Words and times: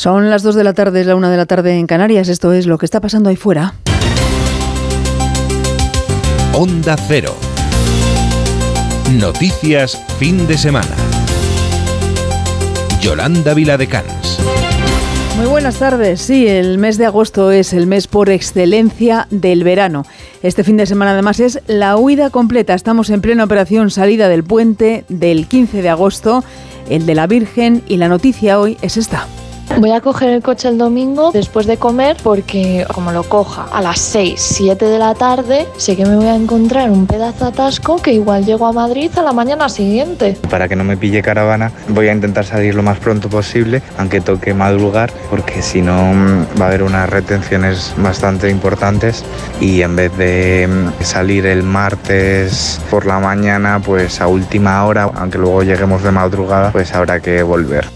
Son 0.00 0.30
las 0.30 0.42
2 0.42 0.54
de 0.54 0.64
la 0.64 0.72
tarde, 0.72 1.02
es 1.02 1.06
la 1.06 1.14
1 1.14 1.28
de 1.28 1.36
la 1.36 1.44
tarde 1.44 1.76
en 1.76 1.86
Canarias. 1.86 2.30
Esto 2.30 2.54
es 2.54 2.66
lo 2.66 2.78
que 2.78 2.86
está 2.86 3.02
pasando 3.02 3.28
ahí 3.28 3.36
fuera. 3.36 3.74
Onda 6.54 6.96
Cero. 7.06 7.34
Noticias 9.12 10.02
fin 10.18 10.46
de 10.46 10.56
semana. 10.56 10.96
Yolanda 13.02 13.52
Viladecans. 13.52 14.38
Muy 15.36 15.44
buenas 15.48 15.78
tardes. 15.78 16.22
Sí, 16.22 16.48
el 16.48 16.78
mes 16.78 16.96
de 16.96 17.04
agosto 17.04 17.50
es 17.50 17.74
el 17.74 17.86
mes 17.86 18.06
por 18.06 18.30
excelencia 18.30 19.26
del 19.30 19.64
verano. 19.64 20.06
Este 20.42 20.64
fin 20.64 20.78
de 20.78 20.86
semana 20.86 21.10
además 21.10 21.40
es 21.40 21.60
la 21.66 21.98
huida 21.98 22.30
completa. 22.30 22.72
Estamos 22.72 23.10
en 23.10 23.20
plena 23.20 23.44
operación 23.44 23.90
salida 23.90 24.30
del 24.30 24.44
puente 24.44 25.04
del 25.10 25.46
15 25.46 25.82
de 25.82 25.90
agosto, 25.90 26.42
el 26.88 27.04
de 27.04 27.14
la 27.14 27.26
Virgen, 27.26 27.82
y 27.86 27.98
la 27.98 28.08
noticia 28.08 28.58
hoy 28.58 28.78
es 28.80 28.96
esta. 28.96 29.26
Voy 29.78 29.92
a 29.92 30.00
coger 30.00 30.28
el 30.30 30.42
coche 30.42 30.68
el 30.68 30.76
domingo 30.76 31.30
después 31.32 31.66
de 31.66 31.78
comer 31.78 32.16
porque 32.22 32.84
como 32.92 33.12
lo 33.12 33.22
coja 33.22 33.66
a 33.72 33.80
las 33.80 33.98
6, 34.00 34.34
7 34.38 34.84
de 34.84 34.98
la 34.98 35.14
tarde, 35.14 35.66
sé 35.76 35.96
que 35.96 36.04
me 36.04 36.16
voy 36.16 36.26
a 36.26 36.34
encontrar 36.34 36.90
un 36.90 37.06
pedazo 37.06 37.44
de 37.44 37.50
atasco 37.50 37.96
que 38.02 38.12
igual 38.12 38.44
llego 38.44 38.66
a 38.66 38.72
Madrid 38.72 39.10
a 39.16 39.22
la 39.22 39.32
mañana 39.32 39.68
siguiente. 39.68 40.36
Para 40.50 40.68
que 40.68 40.76
no 40.76 40.84
me 40.84 40.96
pille 40.96 41.22
caravana, 41.22 41.72
voy 41.88 42.08
a 42.08 42.12
intentar 42.12 42.44
salir 42.44 42.74
lo 42.74 42.82
más 42.82 42.98
pronto 42.98 43.30
posible, 43.30 43.80
aunque 43.96 44.20
toque 44.20 44.52
madrugar, 44.52 45.12
porque 45.30 45.62
si 45.62 45.80
no 45.80 46.12
mm, 46.12 46.60
va 46.60 46.64
a 46.64 46.68
haber 46.68 46.82
unas 46.82 47.08
retenciones 47.08 47.94
bastante 47.96 48.50
importantes 48.50 49.24
y 49.60 49.80
en 49.80 49.96
vez 49.96 50.14
de 50.18 50.68
mm, 50.68 51.02
salir 51.02 51.46
el 51.46 51.62
martes 51.62 52.80
por 52.90 53.06
la 53.06 53.18
mañana, 53.18 53.80
pues 53.80 54.20
a 54.20 54.26
última 54.26 54.84
hora, 54.84 55.10
aunque 55.14 55.38
luego 55.38 55.62
lleguemos 55.62 56.02
de 56.02 56.10
madrugada, 56.10 56.70
pues 56.70 56.92
habrá 56.92 57.20
que 57.20 57.42
volver. 57.42 57.86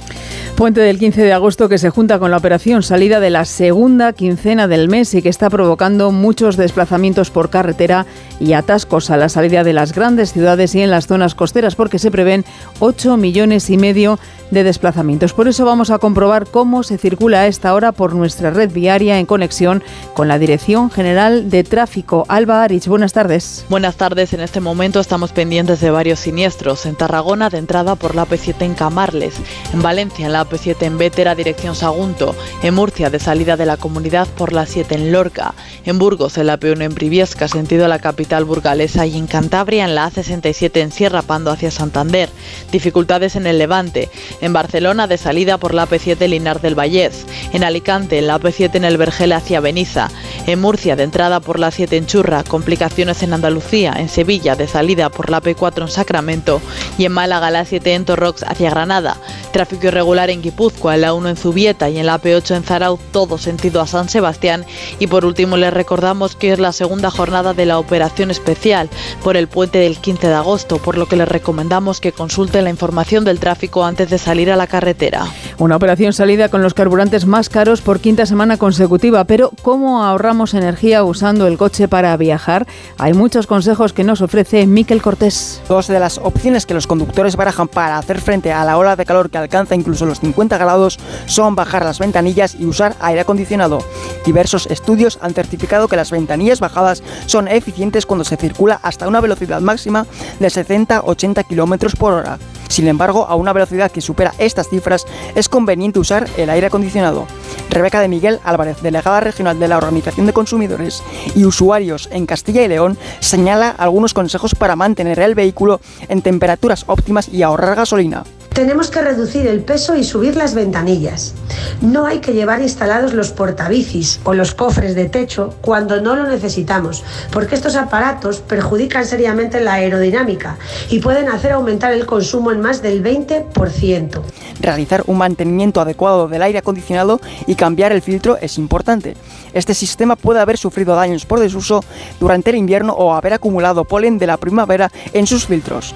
Puente 0.57 0.81
del 0.81 1.01
15 1.01 1.25
de 1.25 1.33
agosto 1.33 1.69
que 1.69 1.79
se 1.79 1.91
junta 1.91 2.21
con 2.21 2.31
la 2.31 2.37
operación 2.37 2.85
salida 2.85 3.19
de 3.19 3.29
la 3.29 3.45
segunda 3.45 4.13
quincena 4.13 4.69
del 4.69 4.89
mes 4.89 5.13
y 5.15 5.21
que 5.21 5.29
está 5.29 5.51
provocando 5.51 6.13
muchos 6.13 6.57
desplazamientos 6.57 7.33
por 7.33 7.51
carretera 7.51 8.07
y 8.39 8.53
atascos 8.53 9.11
a 9.11 9.17
la 9.17 9.29
salida 9.29 9.65
de 9.65 9.73
las 9.73 9.93
grandes 9.93 10.33
ciudades 10.33 10.77
y 10.77 10.83
en 10.83 10.93
las 10.93 11.09
zonas 11.09 11.35
costeras 11.35 11.75
porque 11.75 11.99
se 11.99 12.13
prevén 12.13 12.45
8 12.79 13.17
millones 13.17 13.69
y 13.69 13.77
medio 13.77 14.21
de 14.51 14.65
desplazamientos. 14.65 15.33
Por 15.33 15.49
eso 15.49 15.65
vamos 15.65 15.91
a 15.91 15.99
comprobar 15.99 16.47
cómo 16.47 16.83
se 16.83 16.99
circula 16.99 17.41
a 17.41 17.47
esta 17.47 17.75
hora 17.75 17.93
por 17.93 18.15
nuestra 18.15 18.51
red 18.51 18.71
viaria 18.71 19.19
en 19.19 19.27
conexión 19.27 19.83
con 20.15 20.29
la 20.29 20.39
Dirección 20.39 20.91
General 20.91 21.51
de 21.51 21.65
Tráfico. 21.65 22.25
Alba 22.29 22.63
Arich, 22.63 22.87
buenas 22.87 23.13
tardes. 23.13 23.65
Buenas 23.69 23.97
tardes. 23.97 24.33
En 24.33 24.41
este 24.41 24.61
momento 24.61 25.01
estamos 25.01 25.33
pendientes 25.33 25.81
de 25.81 25.91
varios 25.91 26.21
siniestros. 26.21 26.87
En 26.87 26.97
Tarragona, 26.97 27.51
de 27.51 27.59
entrada 27.59 27.95
por 27.97 28.15
la 28.15 28.27
P7 28.27 28.63
en 28.63 28.75
Camarles. 28.75 29.35
En 29.73 29.83
Valencia, 29.83 30.27
en 30.27 30.33
la 30.33 30.47
AP7 30.47 30.83
en 30.83 30.99
Vétera, 30.99 31.35
dirección 31.35 31.75
Sagunto. 31.75 32.35
En 32.63 32.75
Murcia, 32.75 33.11
de 33.11 33.19
salida 33.19 33.57
de 33.57 33.67
la 33.67 33.77
comunidad 33.77 34.29
por 34.29 34.53
la 34.53 34.67
7 34.67 34.95
en 34.95 35.13
Lorca. 35.13 35.55
En 35.85 35.99
Burgos, 35.99 36.39
en 36.39 36.47
la 36.47 36.59
P1 36.59 36.83
en 36.83 36.95
Briviesca, 36.95 37.49
sentido 37.49 37.85
a 37.85 37.89
la 37.89 37.99
capital 37.99 38.45
burgalesa. 38.45 39.07
Y 39.07 39.17
en 39.17 39.27
Cantabria, 39.27 39.85
en 39.85 39.95
la 39.95 40.11
A67 40.11 40.81
en 40.81 40.93
Sierra 40.93 41.23
Pando 41.23 41.51
hacia 41.51 41.71
Santander. 41.71 42.29
Dificultades 42.71 43.37
en 43.37 43.47
el 43.47 43.59
Levante. 43.59 44.09
En 44.41 44.53
Barcelona, 44.53 45.07
de 45.07 45.19
salida 45.19 45.59
por 45.59 45.75
la 45.75 45.89
AP7 45.89 46.29
Linar 46.29 46.61
del 46.61 46.79
Vallés. 46.79 47.27
En 47.53 47.65
Alicante, 47.65 48.19
en 48.19 48.27
la 48.27 48.39
AP7 48.39 48.75
en 48.75 48.85
el 48.85 48.97
Vergel 48.97 49.33
hacia 49.33 49.61
Beniza. 49.61 50.11
En 50.47 50.61
Murcia, 50.61 50.97
de 50.97 51.05
entrada 51.05 51.41
por 51.41 51.59
la 51.59 51.71
7 51.71 51.97
en 51.97 52.07
Churra. 52.07 52.45
Complicaciones 52.45 53.23
en 53.23 53.33
Andalucía. 53.33 53.95
En 53.97 54.09
Sevilla, 54.09 54.57
de 54.57 54.69
salida 54.69 55.11
por 55.11 55.31
la 55.31 55.41
P4 55.41 55.83
en 55.83 55.89
Sacramento. 55.89 56.61
Y 56.99 57.05
en 57.05 57.13
Málaga, 57.13 57.51
la 57.51 57.65
7 57.65 57.95
en 57.95 58.05
Torrox 58.05 58.43
hacia 58.43 58.71
Granada. 58.71 59.17
Tráfico 59.53 59.87
irregular 59.87 60.31
en 60.31 60.43
Guipúzcoa, 60.43 60.97
en 60.97 61.01
la 61.03 61.15
1 61.15 61.29
en 61.29 61.37
Zubieta 61.37 61.89
y 61.89 61.99
en 61.99 62.07
la 62.07 62.21
P8 62.21 62.57
en 62.57 62.65
Zarau, 62.65 62.99
todo 63.13 63.39
sentido 63.39 63.81
a 63.81 63.87
San 63.87 64.09
Sebastián. 64.09 64.65
Y 64.99 65.07
por 65.07 65.25
último 65.25 65.57
les 65.57 65.73
recordamos 65.73 66.37
que 66.37 66.53
es 66.53 66.59
la 66.59 66.73
segunda 66.73 67.11
jornada 67.11 67.55
de 67.55 67.67
la 67.67 67.79
operación 67.79 68.31
especial 68.31 68.89
por 69.23 69.37
el 69.37 69.49
puente 69.49 69.79
del 69.79 69.99
15 69.99 70.29
de 70.29 70.35
agosto, 70.35 70.79
por 70.79 70.99
lo 70.99 71.07
que 71.07 71.17
les 71.17 71.29
recomendamos 71.29 72.01
que 72.01 72.13
consulten 72.13 72.65
la 72.65 72.71
información 72.71 73.25
del 73.25 73.41
tráfico 73.41 73.85
antes 73.85 74.11
de 74.11 74.19
salir 74.25 74.51
a 74.51 74.57
la 74.57 74.67
carretera. 74.67 75.27
Una 75.59 75.77
operación 75.77 76.15
salida 76.15 76.49
con 76.49 76.63
los 76.63 76.73
carburantes 76.73 77.27
más 77.27 77.51
caros 77.51 77.83
por 77.83 78.01
quinta 78.01 78.25
semana 78.25 78.57
consecutiva, 78.57 79.25
pero 79.25 79.51
¿cómo 79.61 80.03
ahorramos 80.03 80.55
energía 80.55 81.05
usando 81.05 81.47
el 81.47 81.59
coche 81.59 81.89
para 81.89 82.17
viajar? 82.17 82.67
Hay 82.97 83.13
muchos 83.13 83.47
consejos 83.47 83.93
que 83.93 84.03
nos 84.03 84.23
ofrece 84.23 84.67
Miquel 84.67 85.03
Cortés. 85.03 85.61
Dos 85.69 85.89
de 85.89 86.01
las 86.01 86.17
opciones 86.17 86.65
que 86.65 86.73
los 86.73 86.87
conductores 86.87 87.37
barajan 87.37 87.69
para 87.69 87.99
hacer 87.99 88.19
frente 88.19 88.51
a 88.51 88.65
la 88.65 88.79
ola 88.79 88.97
de 88.97 89.05
calor 89.05 89.29
que 89.29 89.37
alcanza 89.37 89.75
incluso 89.75 90.07
los 90.07 90.21
50 90.21 90.57
grados 90.57 90.99
son 91.27 91.55
bajar 91.55 91.85
las 91.85 91.99
ventanillas 91.99 92.57
y 92.59 92.65
usar 92.65 92.97
aire 93.01 93.21
acondicionado. 93.21 93.81
Diversos 94.25 94.67
estudios 94.69 95.19
han 95.21 95.35
certificado 95.35 95.87
que 95.87 95.97
las 95.97 96.11
ventanillas 96.11 96.61
bajadas 96.61 97.03
son 97.27 97.47
eficientes 97.47 98.07
cuando 98.07 98.25
se 98.25 98.39
circula 98.39 98.81
hasta 98.83 99.07
una 99.07 99.21
velocidad 99.21 99.61
máxima 99.61 100.07
de 100.41 100.49
70-80 100.49 101.45
km 101.47 101.97
por 101.99 102.15
hora. 102.15 102.39
Sin 102.75 102.89
embargo, 102.89 103.27
a 103.29 103.37
una 103.37 103.53
velocidad 103.53 103.93
que 103.93 104.01
supera 104.01 104.35
estas 104.39 104.69
cifras 104.69 105.07
es 105.37 105.49
conveniente 105.49 106.01
usar 106.01 106.29
el 106.37 106.51
aire 106.51 106.67
acondicionado. 106.67 107.25
Rebeca 107.71 108.01
de 108.01 108.09
Miguel 108.09 108.41
Álvarez, 108.43 108.83
delegada 108.83 109.21
regional 109.21 109.61
de 109.61 109.69
la 109.69 109.77
Organización 109.77 110.27
de 110.27 110.33
Consumidores 110.33 111.01
y 111.37 111.45
Usuarios 111.45 112.09
en 112.11 112.27
Castilla 112.27 112.65
y 112.65 112.69
León, 112.69 112.99
señala 113.21 113.71
algunos 113.71 114.13
consejos 114.13 114.57
para 114.57 114.75
mantener 114.75 115.21
el 115.21 115.37
vehículo 115.37 115.81
en 116.09 116.21
temperaturas 116.21 116.83
óptimas 116.89 117.29
y 117.29 117.45
ahorrar 117.45 117.77
gasolina. 117.77 118.25
Tenemos 118.55 118.89
que 118.89 119.03
reducir 119.03 119.49
el 119.49 119.65
peso 119.65 119.97
y 119.97 120.05
subir 120.05 120.37
las 120.37 120.55
ventanillas. 120.55 121.35
No 121.81 122.07
hay 122.07 122.21
que 122.21 122.33
llevar 122.33 122.63
instalados 122.63 123.13
los 123.13 123.33
portabicis 123.33 124.21
o 124.23 124.33
los 124.33 124.55
cofres 124.55 124.95
de 124.95 125.07
techo 125.07 125.57
cuando 125.61 126.01
no 126.01 126.15
lo 126.15 126.29
necesitamos, 126.29 127.03
porque 127.33 127.57
estos 127.57 127.75
aparatos 127.75 128.39
perjudican 128.39 129.07
seriamente 129.07 129.61
la 129.61 129.75
aerodinámica 129.75 130.57
y 130.89 131.01
pueden 131.01 131.31
hacer 131.31 131.51
aumentar 131.51 131.93
el 131.95 132.07
consumo 132.07 132.53
en 132.53 132.61
más 132.61 132.81
del 132.81 133.03
20%. 133.03 134.23
Realizar 134.61 135.03
un 135.09 135.19
mantenimiento 135.19 135.81
adecuado 135.81 136.29
del 136.29 136.43
aire 136.43 136.59
acondicionado 136.59 137.21
y 137.49 137.57
cambiar 137.57 137.91
el 137.91 138.03
filtro 138.03 138.39
es 138.41 138.57
importante. 138.57 139.17
Este 139.53 139.75
sistema 139.75 140.15
puede 140.15 140.39
haber 140.39 140.59
sufrido 140.59 140.95
daños 140.95 141.27
por 141.27 141.41
desuso 141.41 141.83
durante 142.21 142.51
el 142.51 142.57
invierno 142.57 142.93
o 142.93 143.15
haber 143.15 143.33
acumulado 143.33 143.85
polen 143.85 144.17
de 144.19 144.29
la 144.29 144.37
primavera 144.37 144.93
en 145.13 145.27
sus 145.27 145.47
filtros. 145.47 145.93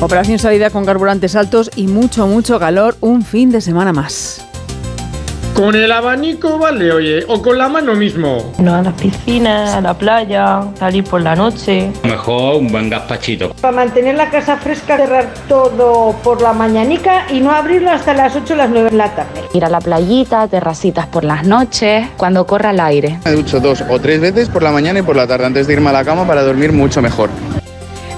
Operación 0.00 0.38
salida 0.38 0.70
con 0.70 0.84
carburantes 0.84 1.36
altos 1.36 1.70
y 1.76 1.86
mucho, 1.86 2.26
mucho 2.26 2.58
calor 2.58 2.96
un 3.00 3.22
fin 3.22 3.50
de 3.50 3.60
semana 3.60 3.92
más. 3.92 4.44
Con 5.54 5.76
el 5.76 5.92
abanico 5.92 6.58
vale, 6.58 6.90
oye, 6.90 7.24
o 7.28 7.40
con 7.40 7.56
la 7.56 7.68
mano 7.68 7.94
mismo. 7.94 8.52
No 8.58 8.74
a 8.74 8.82
las 8.82 8.92
piscinas, 8.94 9.72
a 9.72 9.80
la 9.80 9.94
playa, 9.94 10.64
salir 10.76 11.04
por 11.04 11.22
la 11.22 11.36
noche. 11.36 11.92
Mejor 12.02 12.56
un 12.56 12.72
buen 12.72 12.90
gazpachito. 12.90 13.54
Para 13.60 13.76
mantener 13.76 14.16
la 14.16 14.30
casa 14.30 14.56
fresca, 14.56 14.96
cerrar 14.96 15.32
todo 15.48 16.12
por 16.24 16.42
la 16.42 16.52
mañanica 16.52 17.26
y 17.30 17.38
no 17.40 17.52
abrirlo 17.52 17.92
hasta 17.92 18.14
las 18.14 18.34
8 18.34 18.52
o 18.52 18.56
las 18.56 18.68
9 18.68 18.90
de 18.90 18.96
la 18.96 19.14
tarde. 19.14 19.42
Ir 19.52 19.64
a 19.64 19.70
la 19.70 19.78
playita, 19.80 20.48
terracitas 20.48 21.06
por 21.06 21.22
las 21.22 21.46
noches, 21.46 22.08
cuando 22.16 22.44
corra 22.48 22.72
el 22.72 22.80
aire. 22.80 23.20
Me 23.24 23.30
ducho 23.30 23.60
dos 23.60 23.84
o 23.88 24.00
tres 24.00 24.20
veces 24.20 24.48
por 24.48 24.64
la 24.64 24.72
mañana 24.72 24.98
y 24.98 25.02
por 25.02 25.14
la 25.14 25.28
tarde 25.28 25.46
antes 25.46 25.68
de 25.68 25.74
irme 25.74 25.90
a 25.90 25.92
la 25.92 26.04
cama 26.04 26.26
para 26.26 26.42
dormir 26.42 26.72
mucho 26.72 27.00
mejor. 27.00 27.30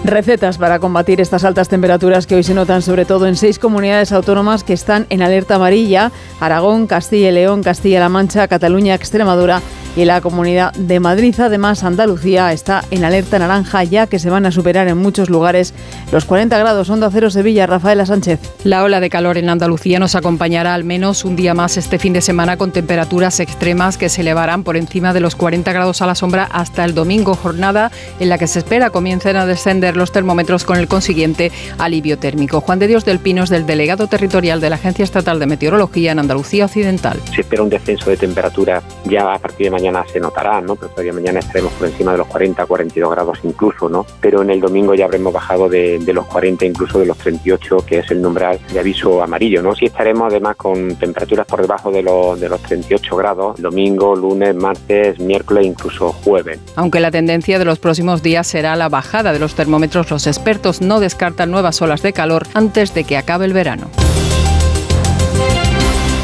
Recetas 0.06 0.56
para 0.56 0.78
combatir 0.78 1.20
estas 1.20 1.42
altas 1.42 1.68
temperaturas 1.68 2.28
que 2.28 2.36
hoy 2.36 2.44
se 2.44 2.54
notan 2.54 2.80
sobre 2.80 3.04
todo 3.04 3.26
en 3.26 3.34
seis 3.34 3.58
comunidades 3.58 4.12
autónomas 4.12 4.62
que 4.62 4.72
están 4.72 5.04
en 5.10 5.20
alerta 5.20 5.56
amarilla, 5.56 6.12
Aragón, 6.38 6.86
Castilla 6.86 7.30
y 7.30 7.32
León, 7.32 7.64
Castilla-La 7.64 8.08
Mancha, 8.08 8.46
Cataluña, 8.46 8.94
Extremadura 8.94 9.60
y 9.96 10.04
la 10.04 10.20
Comunidad 10.20 10.72
de 10.74 11.00
Madrid. 11.00 11.34
Además, 11.40 11.82
Andalucía 11.82 12.52
está 12.52 12.84
en 12.90 13.04
alerta 13.04 13.38
naranja 13.38 13.82
ya 13.82 14.06
que 14.06 14.18
se 14.18 14.30
van 14.30 14.46
a 14.46 14.52
superar 14.52 14.86
en 14.88 14.98
muchos 14.98 15.30
lugares 15.30 15.74
los 16.12 16.24
40 16.24 16.56
grados. 16.58 16.90
Onda 16.90 17.10
Cero 17.10 17.30
Sevilla, 17.30 17.66
Rafaela 17.66 18.06
Sánchez. 18.06 18.38
La 18.62 18.84
ola 18.84 19.00
de 19.00 19.10
calor 19.10 19.38
en 19.38 19.48
Andalucía 19.48 19.98
nos 19.98 20.14
acompañará 20.14 20.74
al 20.74 20.84
menos 20.84 21.24
un 21.24 21.34
día 21.34 21.54
más 21.54 21.78
este 21.78 21.98
fin 21.98 22.12
de 22.12 22.20
semana 22.20 22.56
con 22.56 22.70
temperaturas 22.70 23.40
extremas 23.40 23.96
que 23.96 24.08
se 24.08 24.20
elevarán 24.20 24.62
por 24.62 24.76
encima 24.76 25.12
de 25.12 25.20
los 25.20 25.34
40 25.34 25.72
grados 25.72 26.02
a 26.02 26.06
la 26.06 26.14
sombra 26.14 26.44
hasta 26.44 26.84
el 26.84 26.94
domingo, 26.94 27.34
jornada 27.34 27.90
en 28.20 28.28
la 28.28 28.38
que 28.38 28.46
se 28.46 28.60
espera 28.60 28.90
comiencen 28.90 29.36
a 29.36 29.46
descender 29.46 29.95
los 29.96 30.12
termómetros 30.12 30.64
con 30.64 30.78
el 30.78 30.88
consiguiente 30.88 31.52
alivio 31.78 32.18
térmico. 32.18 32.60
Juan 32.60 32.78
de 32.78 32.86
Dios 32.86 33.04
del 33.04 33.18
Pino 33.18 33.44
es 33.44 33.50
del 33.50 33.66
delegado 33.66 34.06
territorial 34.06 34.60
de 34.60 34.70
la 34.70 34.76
Agencia 34.76 35.02
Estatal 35.02 35.38
de 35.38 35.46
Meteorología 35.46 36.12
en 36.12 36.18
Andalucía 36.18 36.66
Occidental. 36.66 37.20
Se 37.34 37.40
espera 37.40 37.62
un 37.62 37.70
descenso 37.70 38.10
de 38.10 38.16
temperatura 38.16 38.82
ya 39.04 39.34
a 39.34 39.38
partir 39.38 39.66
de 39.66 39.70
mañana 39.70 40.04
se 40.12 40.20
notará, 40.20 40.60
¿no? 40.60 40.76
Pero 40.76 40.90
todavía 40.90 41.12
mañana 41.12 41.40
estaremos 41.40 41.72
por 41.74 41.88
encima 41.88 42.12
de 42.12 42.18
los 42.18 42.26
40, 42.26 42.66
42 42.66 43.10
grados 43.10 43.38
incluso, 43.42 43.88
¿no? 43.88 44.06
Pero 44.20 44.42
en 44.42 44.50
el 44.50 44.60
domingo 44.60 44.94
ya 44.94 45.04
habremos 45.04 45.32
bajado 45.32 45.68
de, 45.68 45.98
de 45.98 46.12
los 46.12 46.26
40, 46.26 46.64
incluso 46.64 46.98
de 46.98 47.06
los 47.06 47.18
38, 47.18 47.84
que 47.86 47.98
es 47.98 48.10
el 48.10 48.24
umbral 48.24 48.58
de 48.72 48.80
aviso 48.80 49.22
amarillo, 49.22 49.62
¿no? 49.62 49.74
Sí 49.74 49.86
estaremos 49.86 50.30
además 50.30 50.56
con 50.56 50.96
temperaturas 50.96 51.46
por 51.46 51.62
debajo 51.62 51.90
de 51.90 52.02
los, 52.02 52.40
de 52.40 52.48
los 52.48 52.60
38 52.62 53.16
grados, 53.16 53.60
domingo, 53.60 54.14
lunes, 54.14 54.54
martes, 54.54 55.18
miércoles, 55.18 55.66
incluso 55.66 56.12
jueves. 56.12 56.58
Aunque 56.74 57.00
la 57.00 57.10
tendencia 57.10 57.58
de 57.58 57.64
los 57.64 57.78
próximos 57.78 58.22
días 58.22 58.46
será 58.46 58.76
la 58.76 58.88
bajada 58.88 59.32
de 59.32 59.38
los 59.38 59.54
termómetros, 59.54 59.85
los 59.94 60.26
expertos 60.26 60.80
no 60.80 61.00
descartan 61.00 61.50
nuevas 61.50 61.80
olas 61.80 62.02
de 62.02 62.12
calor 62.12 62.46
antes 62.54 62.94
de 62.94 63.04
que 63.04 63.16
acabe 63.16 63.46
el 63.46 63.52
verano. 63.52 63.90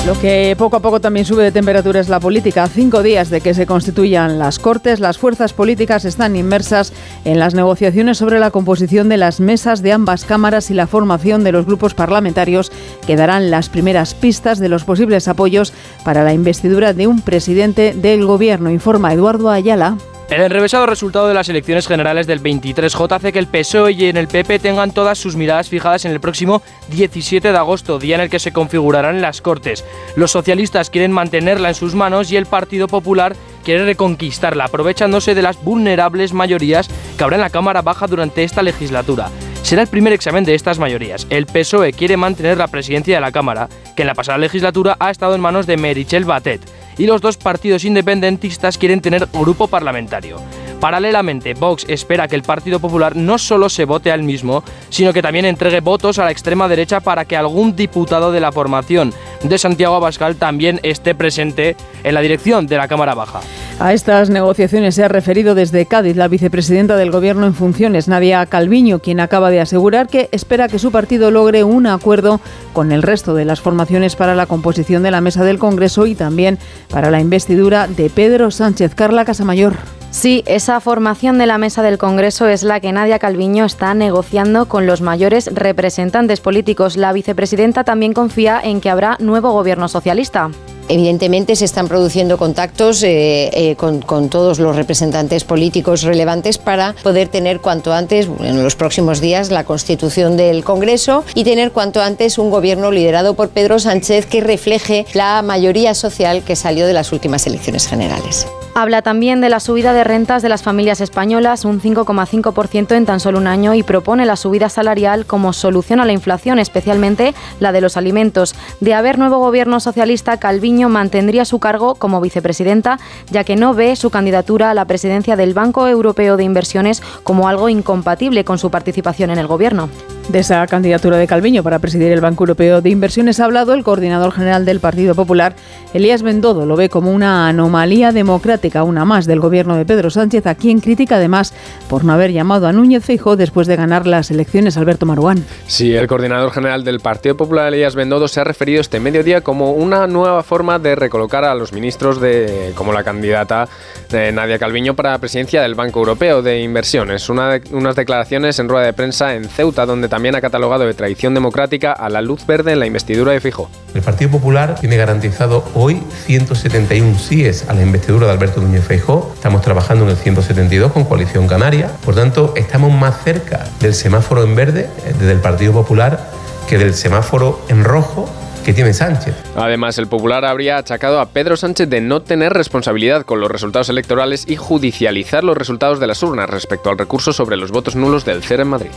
Lo 0.05 0.19
que 0.19 0.57
poco 0.59 0.77
a 0.77 0.81
poco 0.81 1.01
también 1.01 1.25
sube 1.25 1.45
de 1.45 1.53
temperatura 1.53 2.01
es 2.01 2.09
la 2.09 2.19
política. 2.19 2.67
cinco 2.67 3.05
días 3.05 3.31
de 3.31 3.41
que 3.41 3.55
se 3.55 3.67
constituyan 3.67 4.37
las 4.37 4.59
Cortes, 4.59 4.99
las 4.99 5.17
fuerzas 5.17 5.53
políticas 5.53 6.05
están 6.05 6.35
inmersas 6.35 6.93
en 7.25 7.39
las 7.39 7.55
negociaciones 7.55 8.19
sobre 8.19 8.41
la 8.41 8.51
composición 8.51 9.09
de 9.09 9.17
las 9.17 9.39
mesas 9.39 9.81
de 9.81 9.93
ambas 9.93 10.25
cámaras 10.25 10.73
y 10.73 10.75
la 10.75 10.89
formación 10.89 11.45
de 11.45 11.53
los 11.53 11.67
grupos 11.67 11.95
parlamentarios 11.95 12.73
que 13.07 13.15
darán 13.15 13.53
las 13.53 13.69
primeras 13.69 14.15
pistas 14.15 14.59
de 14.59 14.69
los 14.69 14.83
posibles 14.83 15.29
apoyos 15.29 15.73
para 16.05 16.25
la 16.25 16.35
investidura 16.35 16.95
de 16.95 17.07
un 17.07 17.21
presidente 17.21 17.95
del 17.95 18.27
Gobierno, 18.27 18.71
informa 18.71 19.13
Eduardo 19.13 19.51
Ayala. 19.51 19.99
El 20.33 20.41
enrevesado 20.41 20.87
resultado 20.87 21.29
de 21.29 21.35
las 21.35 21.51
elecciones 21.51 21.87
generales 21.87 22.27
del 22.27 22.43
23J 22.43 23.17
hace 23.17 23.33
que 23.35 23.39
el 23.39 23.49
PSOE 23.49 23.93
y 23.93 24.07
en 24.07 24.17
el 24.17 24.29
PP 24.29 24.61
tengan 24.61 24.91
todas 24.91 25.19
sus 25.19 25.37
miradas 25.37 25.69
fijadas 25.69 26.07
en 26.07 26.13
el 26.13 26.21
próximo 26.21 26.63
17 26.89 27.53
de 27.53 27.59
agosto, 27.59 27.99
día 27.99 28.15
en 28.15 28.23
el 28.23 28.31
que 28.31 28.39
se 28.39 28.51
configurarán 28.51 29.21
las 29.21 29.43
Cortes. 29.43 29.85
Los 30.17 30.31
socialistas 30.31 30.89
quieren 30.89 31.13
mantenerla 31.13 31.69
en 31.69 31.75
sus 31.75 31.95
manos 31.95 32.33
y 32.33 32.39
el 32.39 32.47
Partido 32.47 32.87
Popular 32.87 33.37
quiere 33.63 33.85
reconquistarla, 33.85 34.65
aprovechándose 34.65 35.35
de 35.35 35.43
las 35.43 35.63
vulnerables 35.63 36.33
mayorías 36.33 36.89
que 37.19 37.25
habrá 37.25 37.37
en 37.37 37.43
la 37.43 37.51
Cámara 37.51 37.83
Baja 37.83 38.07
durante 38.07 38.43
esta 38.43 38.63
legislatura. 38.63 39.29
Será 39.63 39.83
el 39.83 39.89
primer 39.89 40.15
examen 40.15 40.45
de 40.45 40.55
estas 40.55 40.79
mayorías. 40.79 41.27
El 41.29 41.45
PSOE 41.45 41.93
quiere 41.93 42.17
mantener 42.17 42.57
la 42.57 42.69
presidencia 42.69 43.17
de 43.17 43.21
la 43.21 43.33
Cámara, 43.33 43.69
que 43.95 44.03
en 44.03 44.09
la 44.09 44.15
pasada 44.15 44.39
legislatura 44.39 44.97
ha 44.99 45.11
estado 45.11 45.35
en 45.35 45.43
manos 45.43 45.67
de 45.67 45.77
Merichel 45.77 46.25
Batet 46.25 46.63
y 46.99 47.07
los 47.07 47.21
dos 47.21 47.37
partidos 47.37 47.85
independentistas 47.85 48.79
quieren 48.79 49.01
tener 49.01 49.29
grupo 49.33 49.69
parlamentario. 49.69 50.39
Paralelamente, 50.83 51.55
Vox 51.55 51.85
espera 51.87 52.27
que 52.27 52.35
el 52.35 52.43
Partido 52.43 52.81
Popular 52.81 53.15
no 53.15 53.39
solo 53.39 53.69
se 53.69 53.85
vote 53.85 54.11
al 54.11 54.25
mismo, 54.25 54.65
sino 54.89 55.13
que 55.13 55.23
también 55.23 55.45
entregue 55.45 55.79
votos 55.79 56.19
a 56.19 56.25
la 56.25 56.33
extrema 56.33 56.67
derecha 56.67 56.99
para 56.99 57.25
que 57.25 57.37
algún 57.37 57.77
diputado 57.77 58.33
de 58.33 58.41
la 58.41 58.51
formación 58.51 59.15
de 59.45 59.59
Santiago 59.59 59.95
Abascal 59.95 60.35
también 60.35 60.81
esté 60.83 61.15
presente 61.15 61.77
en 62.03 62.15
la 62.15 62.21
dirección 62.21 62.67
de 62.67 62.79
la 62.79 62.89
Cámara 62.89 63.15
Baja. 63.15 63.43
A 63.79 63.93
estas 63.93 64.29
negociaciones 64.29 64.97
se 64.97 65.05
ha 65.05 65.09
referido 65.09 65.55
desde 65.55 65.87
Cádiz 65.87 66.17
la 66.17 66.27
vicepresidenta 66.27 66.97
del 66.97 67.13
Gobierno 67.13 67.47
en 67.47 67.55
funciones, 67.55 68.09
Nadia 68.09 68.45
Calviño, 68.47 68.99
quien 68.99 69.21
acaba 69.21 69.51
de 69.51 69.61
asegurar 69.61 70.09
que 70.09 70.29
espera 70.33 70.67
que 70.67 70.81
su 70.81 70.91
partido 70.91 71.31
logre 71.31 71.63
un 71.63 71.87
acuerdo 71.87 72.41
con 72.73 72.91
el 72.91 73.05
resto 73.05 73.37
de 73.37 73.45
las 73.45 73.61
formaciones 73.61 74.17
para 74.17 74.35
la 74.35 74.47
composición 74.47 75.05
de 75.05 75.13
la 75.13 75.21
mesa 75.21 75.45
del 75.45 75.61
Congreso 75.61 76.07
y 76.07 76.17
también 76.17 76.59
para 76.91 77.13
la 77.13 77.21
investidura 77.21 77.87
de 77.87 78.11
Pedro 78.11 78.51
Sánchez. 78.51 78.97
Carla 78.97 79.25
Casamayor. 79.25 80.02
Sí, 80.13 80.45
esa 80.47 80.79
formación 80.81 81.39
de 81.39 81.47
la 81.47 81.57
mesa 81.57 81.83
del 81.83 81.97
Congreso 81.97 82.47
es 82.47 82.63
la 82.63 82.81
que 82.81 82.93
Nadia 82.93 83.19
Calviño 83.19 83.65
está 83.65 83.95
negociando 83.95 84.69
con 84.69 84.87
los 84.87 85.01
mayores 85.01 85.49
representantes 85.55 86.41
políticos. 86.41 86.97
La 86.97 87.15
vicepresidenta 87.15 87.83
también 87.83 88.13
confía 88.13 88.61
en 88.63 88.83
que 88.83 88.91
habrá 88.91 89.17
nuevo 89.21 89.53
gobierno 89.53 89.89
socialista. 89.89 90.51
Evidentemente 90.91 91.57
se 91.57 91.65
están 91.65 91.89
produciendo 91.89 92.37
contactos 92.37 93.03
eh, 93.03 93.49
eh, 93.55 93.75
con, 93.77 94.03
con, 94.03 94.29
todos 94.29 94.59
los 94.59 94.77
representantes 94.77 95.45
políticos 95.45 96.03
relevantes 96.03 96.59
para 96.59 96.95
poder 97.03 97.29
tener 97.29 97.61
cuanto 97.61 97.95
antes, 97.95 98.29
en 98.41 98.63
los 98.63 98.77
próximos 98.77 99.21
días, 99.23 99.51
la 99.51 99.65
constitución 99.65 100.37
del 100.37 100.63
Congreso 100.63 101.25
y 101.35 101.45
tener 101.45 101.73
cuanto 101.73 102.03
antes 102.03 102.37
un 102.37 102.51
gobierno 102.51 102.91
liderado 102.91 103.33
por 103.33 103.49
Pedro 103.49 103.79
Sánchez 103.79 104.27
que 104.27 104.43
refleje 104.43 105.07
la 105.15 105.41
mayoría 105.41 105.95
social 105.95 106.43
que 106.45 106.55
salió 106.55 106.87
de 106.87 106.93
las 106.93 107.13
últimas 107.13 107.47
elecciones 107.47 107.87
generales. 107.87 108.47
Habla 108.75 109.03
también 109.03 109.43
de 109.43 109.51
la 109.51 109.61
subida 109.61 109.93
de 109.93 110.03
rentas 110.03 110.41
de 110.41 110.49
las 110.49 110.63
familias 110.63 111.03
españolas, 111.03 111.67
un 111.67 111.79
5,5% 111.79 112.97
en 112.97 113.05
tan 113.05 113.21
solo 113.21 113.37
un 113.37 113.47
año, 113.47 113.75
y 113.75 113.83
propone 113.83 114.25
la 114.25 114.37
subida 114.37 114.71
salarial 114.71 115.27
como 115.27 115.53
solución 115.53 116.01
a 116.01 116.07
la 116.07 116.13
inflación, 116.13 116.59
especialmente 116.59 117.35
la 117.61 117.73
de 117.73 117.83
los 117.83 117.99
alimentos. 117.99 118.55
De 118.81 118.95
haber 118.95 119.19
nuevo 119.19 119.39
gobierno 119.41 119.79
socialista, 119.79 120.39
Calviño 120.39 120.89
mantendría 120.89 121.45
su 121.45 121.59
cargo 121.59 121.97
como 121.97 122.23
vicepresidenta, 122.23 122.99
ya 123.31 123.45
que 123.45 123.57
no 123.57 123.75
ve 123.75 123.95
su 123.95 124.09
candidatura 124.09 124.71
a 124.71 124.75
la 124.75 124.87
presidencia 124.87 125.37
del 125.37 125.53
Banco 125.53 125.87
Europeo 125.87 126.39
de 126.39 126.45
Inversiones 126.45 127.03
como 127.25 127.49
algo 127.49 127.69
incompatible 127.69 128.47
con 128.47 128.57
su 128.57 128.71
participación 128.71 129.29
en 129.29 129.39
el 129.39 129.49
gobierno. 129.49 129.91
De 130.29 130.39
esa 130.39 130.67
candidatura 130.67 131.19
de 131.19 131.27
Calviño 131.27 131.63
para 131.63 131.81
presidir 131.81 132.11
el 132.13 132.21
Banco 132.21 132.45
Europeo 132.45 132.81
de 132.81 132.89
Inversiones 132.89 133.41
ha 133.41 133.45
hablado 133.45 133.75
el 133.75 133.83
coordinador 133.83 134.33
general 134.33 134.65
del 134.65 134.81
Partido 134.81 135.15
Popular, 135.15 135.55
Elías 135.93 136.23
Bendodo. 136.23 136.65
Lo 136.65 136.77
ve 136.77 136.89
como 136.89 137.13
una 137.13 137.49
anomalía 137.49 138.13
democrática, 138.13 138.83
una 138.85 139.05
más 139.05 139.27
del 139.27 139.41
gobierno 139.41 139.77
de 139.77 139.85
Pedro 139.85 140.11
Sánchez, 140.11 140.47
a 140.47 140.55
quien 140.55 140.81
critica 140.81 141.17
además 141.17 141.53
por 141.89 142.05
no 142.05 142.13
haber 142.13 142.33
llamado 142.33 142.67
a 142.67 142.73
Núñez 142.73 143.05
Feijóo 143.05 143.37
después 143.37 143.67
de 143.67 143.77
ganar 143.77 144.07
las 144.07 144.31
elecciones 144.31 144.77
Alberto 144.77 145.07
Maruán. 145.07 145.45
Sí, 145.67 145.95
el 145.95 146.07
coordinador 146.07 146.53
general 146.53 146.85
del 146.85 147.01
Partido 147.01 147.37
Popular, 147.37 147.75
Elías 147.75 147.95
Bendodo, 147.95 148.29
se 148.29 148.41
ha 148.41 148.45
referido 148.45 148.81
este 148.81 149.01
mediodía 149.01 149.43
como 149.43 149.73
una 149.73 150.07
nueva 150.07 150.43
forma 150.43 150.79
de 150.79 150.95
recolocar 150.95 151.45
a 151.45 151.55
los 151.55 151.73
ministros 151.73 152.21
de 152.21 152.73
como 152.75 152.93
la 152.93 153.03
candidata 153.03 153.69
Nadia 154.11 154.59
Calviño 154.59 154.95
para 154.95 155.13
la 155.13 155.19
presidencia 155.19 155.63
del 155.63 155.75
Banco 155.75 155.99
Europeo 155.99 156.43
de 156.43 156.61
Inversiones. 156.61 157.29
Una 157.29 157.61
unas 157.73 157.97
declaraciones 157.97 158.59
en 158.59 158.69
rueda 158.69 158.87
de 158.87 158.93
prensa 158.93 159.35
en 159.35 159.45
Ceuta, 159.45 159.85
donde 159.85 160.09
también 160.13 160.35
ha 160.35 160.43
catalogado 160.43 160.85
de 160.85 160.93
traición 160.93 161.33
democrática 161.33 161.91
a 161.91 162.11
la 162.11 162.21
luz 162.21 162.45
verde 162.45 162.73
en 162.73 162.81
la 162.81 162.85
investidura 162.85 163.33
de 163.33 163.41
Fijo. 163.41 163.71
El 163.95 164.03
Partido 164.03 164.31
Popular 164.31 164.75
tiene 164.79 164.99
garantizado 164.99 165.65
hoy 165.75 166.03
171 166.27 167.19
síes 167.19 167.67
a 167.71 167.73
la 167.73 167.81
investidura 167.81 168.27
de 168.27 168.33
Alberto 168.35 168.61
Núñez 168.61 168.85
Feijó. 168.85 169.33
Estamos 169.35 169.63
trabajando 169.63 170.05
en 170.05 170.11
el 170.11 170.19
172 170.19 170.93
con 170.93 171.05
Coalición 171.05 171.49
Canaria. 171.49 171.91
Por 172.05 172.15
tanto, 172.15 172.53
estamos 172.57 172.93
más 172.93 173.25
cerca 173.25 173.65
del 173.81 173.95
semáforo 173.95 174.45
en 174.45 174.55
verde 174.55 174.91
eh, 175.07 175.15
desde 175.19 175.33
el 175.33 175.41
Partido 175.41 175.73
Popular 175.73 176.29
que 176.69 176.77
del 176.77 176.93
semáforo 176.93 177.65
en 177.71 177.83
rojo 177.83 178.29
que 178.63 178.73
tiene 178.73 178.93
Sánchez. 178.93 179.35
Además, 179.57 179.99
el 179.99 180.07
Popular 180.07 180.45
habría 180.45 180.79
achacado 180.79 181.21
a 181.21 181.27
Pedro 181.27 181.57
Sánchez 181.57 181.89
de 181.89 182.01
no 182.01 182.23
tener 182.23 182.53
responsabilidad 182.53 183.25
con 183.25 183.41
los 183.41 183.51
resultados 183.51 183.89
electorales 183.89 184.45
y 184.49 184.57
judicializar 184.57 185.45
los 185.45 185.57
resultados 185.57 186.01
de 186.01 186.07
las 186.07 186.23
urnas 186.23 186.49
respecto 186.49 186.91
al 186.91 186.99
recurso 186.99 187.33
sobre 187.33 187.57
los 187.57 187.71
votos 187.71 187.97
nulos 187.97 188.25
del 188.25 188.43
CER 188.43 188.61
en 188.61 188.69
Madrid. 188.69 188.91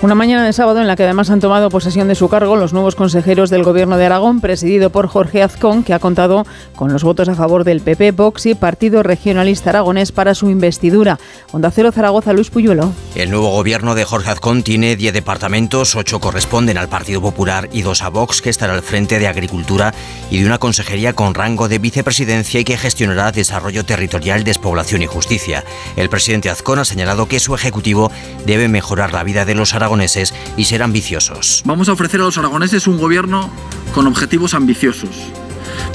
Una 0.00 0.14
mañana 0.14 0.46
de 0.46 0.52
sábado 0.52 0.80
en 0.80 0.86
la 0.86 0.94
que 0.94 1.02
además 1.02 1.30
han 1.30 1.40
tomado 1.40 1.70
posesión 1.70 2.06
de 2.08 2.14
su 2.14 2.28
cargo 2.28 2.56
los 2.56 2.72
nuevos 2.72 2.94
consejeros 2.94 3.50
del 3.50 3.64
Gobierno 3.64 3.96
de 3.96 4.06
Aragón, 4.06 4.40
presidido 4.40 4.90
por 4.90 5.08
Jorge 5.08 5.42
Azcón, 5.42 5.82
que 5.82 5.92
ha 5.92 5.98
contado 5.98 6.46
con 6.76 6.92
los 6.92 7.02
votos 7.02 7.28
a 7.28 7.34
favor 7.34 7.64
del 7.64 7.80
PP, 7.80 8.12
Vox 8.12 8.46
y 8.46 8.54
Partido 8.54 9.02
Regionalista 9.02 9.70
Aragonés 9.70 10.12
para 10.12 10.34
su 10.34 10.50
investidura. 10.50 11.18
Onda 11.52 11.70
Cero 11.70 11.90
Zaragoza, 11.92 12.32
Luis 12.32 12.50
Puyuelo. 12.50 12.92
El 13.14 13.30
nuevo 13.30 13.50
gobierno 13.50 13.94
de 13.94 14.04
Jorge 14.04 14.30
Azcón 14.30 14.62
tiene 14.62 14.94
10 14.94 15.12
departamentos, 15.12 15.96
8 15.96 16.20
corresponden 16.20 16.78
al 16.78 16.88
Partido 16.88 17.20
Popular 17.20 17.68
y 17.72 17.82
2 17.82 18.02
a 18.02 18.08
Vox, 18.08 18.40
que 18.40 18.50
estará 18.50 18.74
al 18.74 18.82
frente 18.82 19.07
de 19.16 19.28
Agricultura 19.28 19.94
y 20.30 20.40
de 20.40 20.46
una 20.46 20.58
consejería 20.58 21.14
con 21.14 21.34
rango 21.34 21.68
de 21.68 21.78
vicepresidencia 21.78 22.60
y 22.60 22.64
que 22.64 22.76
gestionará 22.76 23.32
desarrollo 23.32 23.84
territorial, 23.84 24.44
despoblación 24.44 25.00
y 25.00 25.06
justicia. 25.06 25.64
El 25.96 26.10
presidente 26.10 26.50
Azcón 26.50 26.78
ha 26.78 26.84
señalado 26.84 27.26
que 27.26 27.40
su 27.40 27.54
ejecutivo 27.54 28.12
debe 28.44 28.68
mejorar 28.68 29.14
la 29.14 29.24
vida 29.24 29.46
de 29.46 29.54
los 29.54 29.72
aragoneses 29.74 30.34
y 30.56 30.64
ser 30.64 30.82
ambiciosos. 30.82 31.62
Vamos 31.64 31.88
a 31.88 31.92
ofrecer 31.92 32.20
a 32.20 32.24
los 32.24 32.36
aragoneses 32.36 32.86
un 32.86 32.98
gobierno 32.98 33.50
con 33.94 34.06
objetivos 34.06 34.52
ambiciosos, 34.52 35.10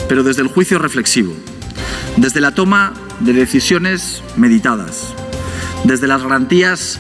pero 0.09 0.23
desde 0.23 0.41
el 0.41 0.47
juicio 0.47 0.79
reflexivo, 0.79 1.33
desde 2.17 2.41
la 2.41 2.55
toma 2.55 2.93
de 3.19 3.33
decisiones 3.33 4.23
meditadas, 4.35 5.13
desde 5.83 6.07
las 6.07 6.23
garantías 6.23 6.99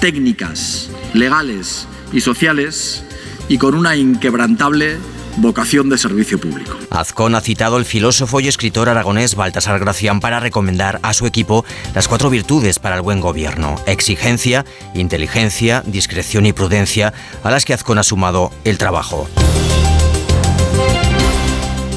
técnicas, 0.00 0.90
legales 1.14 1.86
y 2.12 2.20
sociales 2.20 3.04
y 3.48 3.58
con 3.58 3.74
una 3.74 3.96
inquebrantable 3.96 4.98
vocación 5.36 5.88
de 5.90 5.98
servicio 5.98 6.40
público. 6.40 6.76
Azcón 6.90 7.34
ha 7.34 7.40
citado 7.40 7.76
al 7.76 7.84
filósofo 7.84 8.40
y 8.40 8.48
escritor 8.48 8.88
aragonés 8.88 9.34
Baltasar 9.34 9.78
Gracián 9.78 10.20
para 10.20 10.40
recomendar 10.40 10.98
a 11.02 11.12
su 11.12 11.26
equipo 11.26 11.64
las 11.94 12.08
cuatro 12.08 12.30
virtudes 12.30 12.78
para 12.78 12.96
el 12.96 13.02
buen 13.02 13.20
gobierno: 13.20 13.76
exigencia, 13.86 14.64
inteligencia, 14.94 15.82
discreción 15.86 16.46
y 16.46 16.52
prudencia, 16.52 17.12
a 17.44 17.50
las 17.50 17.64
que 17.64 17.74
Azcón 17.74 17.98
ha 17.98 18.02
sumado 18.02 18.50
el 18.64 18.78
trabajo. 18.78 19.28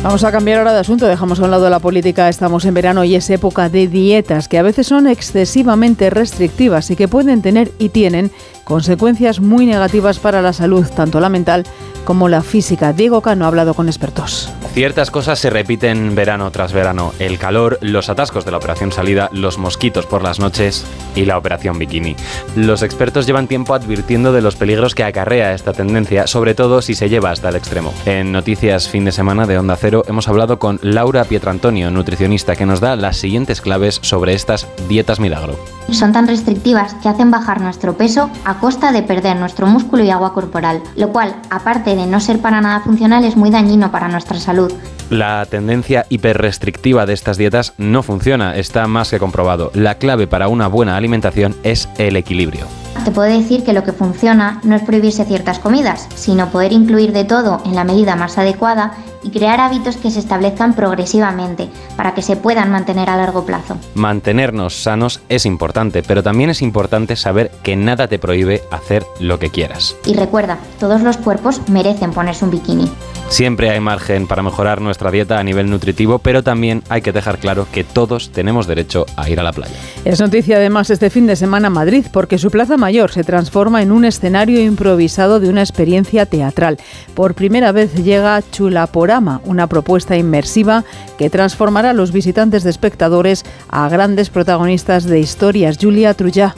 Vamos 0.03 0.23
a 0.23 0.31
cambiar 0.31 0.57
ahora 0.57 0.73
de 0.73 0.79
asunto, 0.79 1.05
dejamos 1.05 1.39
a 1.39 1.43
un 1.43 1.51
lado 1.51 1.69
la 1.69 1.77
política, 1.77 2.27
estamos 2.27 2.65
en 2.65 2.73
verano 2.73 3.03
y 3.03 3.13
es 3.13 3.29
época 3.29 3.69
de 3.69 3.87
dietas 3.87 4.47
que 4.47 4.57
a 4.57 4.63
veces 4.63 4.87
son 4.87 5.05
excesivamente 5.05 6.09
restrictivas 6.09 6.89
y 6.89 6.95
que 6.95 7.07
pueden 7.07 7.43
tener 7.43 7.71
y 7.77 7.89
tienen 7.89 8.31
consecuencias 8.63 9.39
muy 9.41 9.67
negativas 9.67 10.17
para 10.17 10.41
la 10.41 10.53
salud, 10.53 10.87
tanto 10.87 11.19
la 11.19 11.29
mental 11.29 11.65
como 12.03 12.29
la 12.29 12.41
física. 12.41 12.93
Diego 12.93 13.21
Cano 13.21 13.45
ha 13.45 13.47
hablado 13.47 13.73
con 13.73 13.87
expertos. 13.87 14.51
Ciertas 14.73 15.11
cosas 15.11 15.37
se 15.37 15.49
repiten 15.49 16.15
verano 16.15 16.49
tras 16.49 16.71
verano. 16.71 17.13
El 17.19 17.37
calor, 17.37 17.77
los 17.81 18.09
atascos 18.09 18.45
de 18.45 18.51
la 18.51 18.57
operación 18.57 18.93
salida, 18.93 19.29
los 19.33 19.57
mosquitos 19.57 20.05
por 20.05 20.23
las 20.23 20.39
noches 20.39 20.85
y 21.13 21.25
la 21.25 21.37
operación 21.37 21.77
bikini. 21.77 22.15
Los 22.55 22.81
expertos 22.81 23.27
llevan 23.27 23.47
tiempo 23.47 23.73
advirtiendo 23.73 24.31
de 24.31 24.41
los 24.41 24.55
peligros 24.55 24.95
que 24.95 25.03
acarrea 25.03 25.53
esta 25.53 25.73
tendencia, 25.73 26.25
sobre 26.25 26.55
todo 26.55 26.81
si 26.81 26.95
se 26.95 27.09
lleva 27.09 27.31
hasta 27.31 27.49
el 27.49 27.57
extremo. 27.57 27.93
En 28.05 28.31
Noticias 28.31 28.87
Fin 28.87 29.03
de 29.03 29.11
Semana 29.11 29.45
de 29.45 29.57
Onda 29.57 29.75
Cero 29.75 30.03
hemos 30.07 30.29
hablado 30.29 30.57
con 30.57 30.79
Laura 30.81 31.25
Pietrantonio, 31.25 31.91
nutricionista, 31.91 32.55
que 32.55 32.65
nos 32.65 32.79
da 32.79 32.95
las 32.95 33.17
siguientes 33.17 33.59
claves 33.59 33.99
sobre 34.01 34.33
estas 34.33 34.67
dietas 34.87 35.19
milagro. 35.19 35.59
Son 35.91 36.13
tan 36.13 36.27
restrictivas 36.27 36.93
que 36.95 37.09
hacen 37.09 37.31
bajar 37.31 37.59
nuestro 37.59 37.97
peso 37.97 38.29
a 38.45 38.59
costa 38.59 38.93
de 38.93 39.03
perder 39.03 39.35
nuestro 39.35 39.67
músculo 39.67 40.03
y 40.03 40.09
agua 40.09 40.33
corporal, 40.33 40.81
lo 40.95 41.09
cual, 41.09 41.35
aparte 41.49 41.90
de 41.95 42.05
no 42.05 42.19
ser 42.19 42.39
para 42.39 42.61
nada 42.61 42.81
funcional, 42.81 43.23
es 43.23 43.35
muy 43.35 43.49
dañino 43.49 43.91
para 43.91 44.07
nuestra 44.07 44.39
salud. 44.39 44.71
La 45.09 45.45
tendencia 45.45 46.05
hiperrestrictiva 46.09 47.05
de 47.05 47.13
estas 47.13 47.37
dietas 47.37 47.73
no 47.77 48.01
funciona, 48.03 48.55
está 48.55 48.87
más 48.87 49.09
que 49.09 49.19
comprobado. 49.19 49.71
La 49.73 49.95
clave 49.95 50.27
para 50.27 50.47
una 50.47 50.67
buena 50.67 50.95
alimentación 50.95 51.55
es 51.63 51.89
el 51.97 52.15
equilibrio. 52.15 52.65
Te 53.03 53.11
puedo 53.11 53.31
decir 53.31 53.63
que 53.63 53.73
lo 53.73 53.83
que 53.83 53.93
funciona 53.93 54.59
no 54.63 54.75
es 54.75 54.83
prohibirse 54.83 55.25
ciertas 55.25 55.59
comidas, 55.59 56.07
sino 56.15 56.49
poder 56.49 56.71
incluir 56.71 57.13
de 57.13 57.23
todo 57.23 57.61
en 57.65 57.75
la 57.75 57.83
medida 57.83 58.15
más 58.15 58.37
adecuada 58.37 58.93
y 59.23 59.31
crear 59.31 59.59
hábitos 59.59 59.97
que 59.97 60.11
se 60.11 60.19
establezcan 60.19 60.73
progresivamente 60.73 61.69
para 61.95 62.13
que 62.13 62.21
se 62.21 62.35
puedan 62.35 62.71
mantener 62.71 63.09
a 63.09 63.17
largo 63.17 63.45
plazo. 63.45 63.77
Mantenernos 63.95 64.83
sanos 64.83 65.21
es 65.29 65.45
importante, 65.45 66.03
pero 66.03 66.23
también 66.23 66.49
es 66.49 66.61
importante 66.61 67.15
saber 67.15 67.51
que 67.63 67.75
nada 67.75 68.07
te 68.07 68.19
prohíbe 68.19 68.63
hacer 68.71 69.05
lo 69.19 69.39
que 69.39 69.49
quieras. 69.49 69.95
Y 70.05 70.13
recuerda, 70.13 70.57
todos 70.79 71.01
los 71.01 71.17
cuerpos 71.17 71.61
merecen 71.69 72.11
ponerse 72.11 72.45
un 72.45 72.51
bikini. 72.51 72.91
Siempre 73.31 73.69
hay 73.69 73.79
margen 73.79 74.27
para 74.27 74.43
mejorar 74.43 74.81
nuestra 74.81 75.09
dieta 75.09 75.39
a 75.39 75.43
nivel 75.43 75.69
nutritivo, 75.69 76.19
pero 76.19 76.43
también 76.43 76.83
hay 76.89 77.01
que 77.01 77.13
dejar 77.13 77.39
claro 77.39 77.65
que 77.71 77.85
todos 77.85 78.29
tenemos 78.33 78.67
derecho 78.67 79.05
a 79.15 79.29
ir 79.29 79.39
a 79.39 79.43
la 79.43 79.53
playa. 79.53 79.73
Es 80.03 80.19
noticia 80.19 80.57
además 80.57 80.89
este 80.89 81.09
fin 81.09 81.27
de 81.27 81.37
semana 81.37 81.69
Madrid 81.69 82.05
porque 82.11 82.37
su 82.37 82.51
Plaza 82.51 82.75
Mayor 82.75 83.09
se 83.09 83.23
transforma 83.23 83.81
en 83.81 83.93
un 83.93 84.03
escenario 84.03 84.61
improvisado 84.61 85.39
de 85.39 85.47
una 85.47 85.61
experiencia 85.61 86.25
teatral. 86.25 86.77
Por 87.15 87.33
primera 87.33 87.71
vez 87.71 87.95
llega 87.95 88.43
Chulaporama, 88.51 89.39
una 89.45 89.67
propuesta 89.67 90.17
inmersiva 90.17 90.83
que 91.17 91.29
transformará 91.29 91.91
a 91.91 91.93
los 91.93 92.11
visitantes 92.11 92.65
de 92.65 92.69
espectadores 92.69 93.45
a 93.69 93.87
grandes 93.87 94.29
protagonistas 94.29 95.05
de 95.05 95.21
historias. 95.21 95.77
Julia 95.81 96.13
Trullá. 96.15 96.53